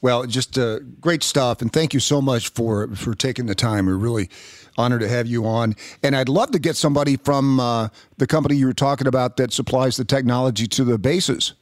Well, 0.00 0.26
just 0.26 0.58
uh, 0.58 0.80
great 1.00 1.22
stuff, 1.22 1.62
and 1.62 1.72
thank 1.72 1.94
you 1.94 2.00
so 2.00 2.20
much 2.20 2.48
for 2.48 2.88
for 2.96 3.14
taking 3.14 3.46
the 3.46 3.54
time. 3.54 3.86
We're 3.86 3.96
really 3.96 4.30
honored 4.76 5.00
to 5.02 5.08
have 5.08 5.26
you 5.26 5.46
on, 5.46 5.76
and 6.02 6.16
I'd 6.16 6.28
love 6.28 6.50
to 6.52 6.58
get 6.58 6.76
somebody 6.76 7.16
from 7.16 7.60
uh, 7.60 7.88
the 8.18 8.26
company 8.26 8.56
you 8.56 8.66
were 8.66 8.72
talking 8.72 9.06
about 9.06 9.36
that 9.36 9.52
supplies 9.52 9.96
the 9.96 10.04
technology 10.04 10.66
to 10.66 10.84
the 10.84 10.98
bases. 10.98 11.54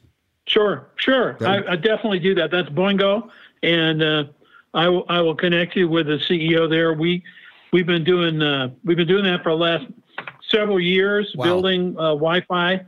Sure, 0.47 0.87
sure, 0.95 1.37
I, 1.41 1.73
I, 1.73 1.75
definitely 1.75 2.19
do 2.19 2.33
that. 2.35 2.49
That's 2.49 2.67
Boingo, 2.69 3.29
and 3.61 4.01
uh, 4.01 4.23
I 4.73 4.89
will 4.89 5.05
I 5.07 5.21
will 5.21 5.35
connect 5.35 5.75
you 5.75 5.87
with 5.87 6.07
the 6.07 6.17
CEO 6.17 6.67
there. 6.67 6.93
We 6.93 7.23
we've 7.71 7.85
been 7.85 8.03
doing 8.03 8.41
uh, 8.41 8.69
we've 8.83 8.97
been 8.97 9.07
doing 9.07 9.25
that 9.25 9.43
for 9.43 9.49
the 9.49 9.57
last 9.57 9.85
several 10.51 10.79
years 10.79 11.33
wow. 11.35 11.45
building 11.45 11.95
uh, 11.97 12.13
Wi-Fi 12.13 12.85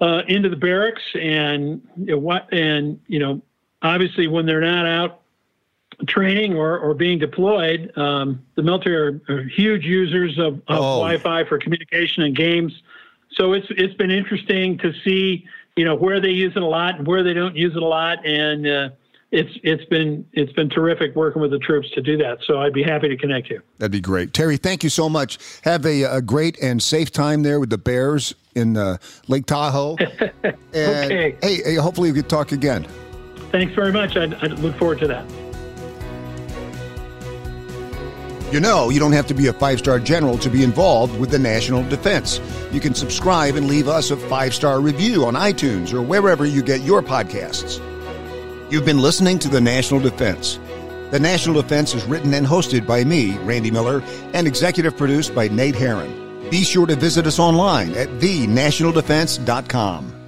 uh, 0.00 0.22
into 0.28 0.48
the 0.48 0.56
barracks, 0.56 1.02
and 1.14 1.80
know, 1.96 2.40
and 2.50 3.00
you 3.06 3.18
know, 3.18 3.40
obviously 3.82 4.26
when 4.26 4.46
they're 4.46 4.60
not 4.60 4.86
out 4.86 5.20
training 6.06 6.54
or, 6.54 6.78
or 6.78 6.94
being 6.94 7.18
deployed, 7.18 7.96
um, 7.96 8.44
the 8.56 8.62
military 8.62 8.96
are, 8.96 9.20
are, 9.28 9.42
huge 9.44 9.84
users 9.84 10.38
of, 10.38 10.54
of 10.54 10.62
oh. 10.68 10.98
Wi-Fi 10.98 11.44
for 11.44 11.58
communication 11.58 12.24
and 12.24 12.34
games. 12.34 12.72
So 13.32 13.52
it's 13.52 13.66
it's 13.70 13.94
been 13.94 14.10
interesting 14.10 14.76
to 14.78 14.92
see 15.04 15.46
you 15.76 15.84
know 15.84 15.94
where 15.94 16.20
they 16.20 16.30
use 16.30 16.52
it 16.54 16.62
a 16.62 16.66
lot 16.66 16.98
and 16.98 17.06
where 17.06 17.22
they 17.22 17.32
don't 17.32 17.56
use 17.56 17.74
it 17.74 17.82
a 17.82 17.86
lot, 17.86 18.26
and 18.26 18.66
uh, 18.66 18.90
it's 19.32 19.50
it's 19.62 19.84
been 19.86 20.26
it's 20.32 20.52
been 20.52 20.68
terrific 20.68 21.16
working 21.16 21.40
with 21.40 21.50
the 21.50 21.58
troops 21.58 21.90
to 21.92 22.02
do 22.02 22.18
that. 22.18 22.38
So 22.46 22.60
I'd 22.60 22.74
be 22.74 22.82
happy 22.82 23.08
to 23.08 23.16
connect 23.16 23.48
you. 23.48 23.62
That'd 23.78 23.90
be 23.90 24.00
great, 24.00 24.34
Terry. 24.34 24.58
Thank 24.58 24.84
you 24.84 24.90
so 24.90 25.08
much. 25.08 25.38
Have 25.62 25.86
a, 25.86 26.02
a 26.02 26.22
great 26.22 26.62
and 26.62 26.82
safe 26.82 27.10
time 27.10 27.42
there 27.42 27.58
with 27.58 27.70
the 27.70 27.78
Bears 27.78 28.34
in 28.54 28.76
uh, 28.76 28.98
Lake 29.28 29.46
Tahoe. 29.46 29.94
okay. 30.74 31.36
Hey, 31.42 31.62
hey, 31.64 31.74
hopefully 31.76 32.12
we 32.12 32.20
could 32.20 32.28
talk 32.28 32.52
again. 32.52 32.86
Thanks 33.50 33.74
very 33.74 33.92
much. 33.92 34.16
I, 34.16 34.24
I 34.24 34.46
look 34.46 34.76
forward 34.76 34.98
to 35.00 35.06
that. 35.08 35.24
You 38.52 38.60
know, 38.60 38.90
you 38.90 39.00
don't 39.00 39.12
have 39.12 39.26
to 39.28 39.34
be 39.34 39.46
a 39.46 39.52
five 39.54 39.78
star 39.78 39.98
general 39.98 40.36
to 40.36 40.50
be 40.50 40.62
involved 40.62 41.18
with 41.18 41.30
the 41.30 41.38
national 41.38 41.88
defense. 41.88 42.38
You 42.70 42.80
can 42.80 42.94
subscribe 42.94 43.56
and 43.56 43.66
leave 43.66 43.88
us 43.88 44.10
a 44.10 44.16
five 44.16 44.52
star 44.52 44.78
review 44.82 45.24
on 45.24 45.34
iTunes 45.34 45.94
or 45.94 46.02
wherever 46.02 46.44
you 46.44 46.62
get 46.62 46.82
your 46.82 47.00
podcasts. 47.00 47.80
You've 48.72 48.86
been 48.86 49.02
listening 49.02 49.38
to 49.40 49.50
The 49.50 49.60
National 49.60 50.00
Defense. 50.00 50.58
The 51.10 51.20
National 51.20 51.60
Defense 51.60 51.92
is 51.92 52.04
written 52.04 52.32
and 52.32 52.46
hosted 52.46 52.86
by 52.86 53.04
me, 53.04 53.36
Randy 53.40 53.70
Miller, 53.70 54.02
and 54.32 54.46
executive 54.46 54.96
produced 54.96 55.34
by 55.34 55.48
Nate 55.48 55.74
Herron. 55.74 56.48
Be 56.48 56.64
sure 56.64 56.86
to 56.86 56.96
visit 56.96 57.26
us 57.26 57.38
online 57.38 57.94
at 57.96 58.08
thenationaldefense.com. 58.08 60.21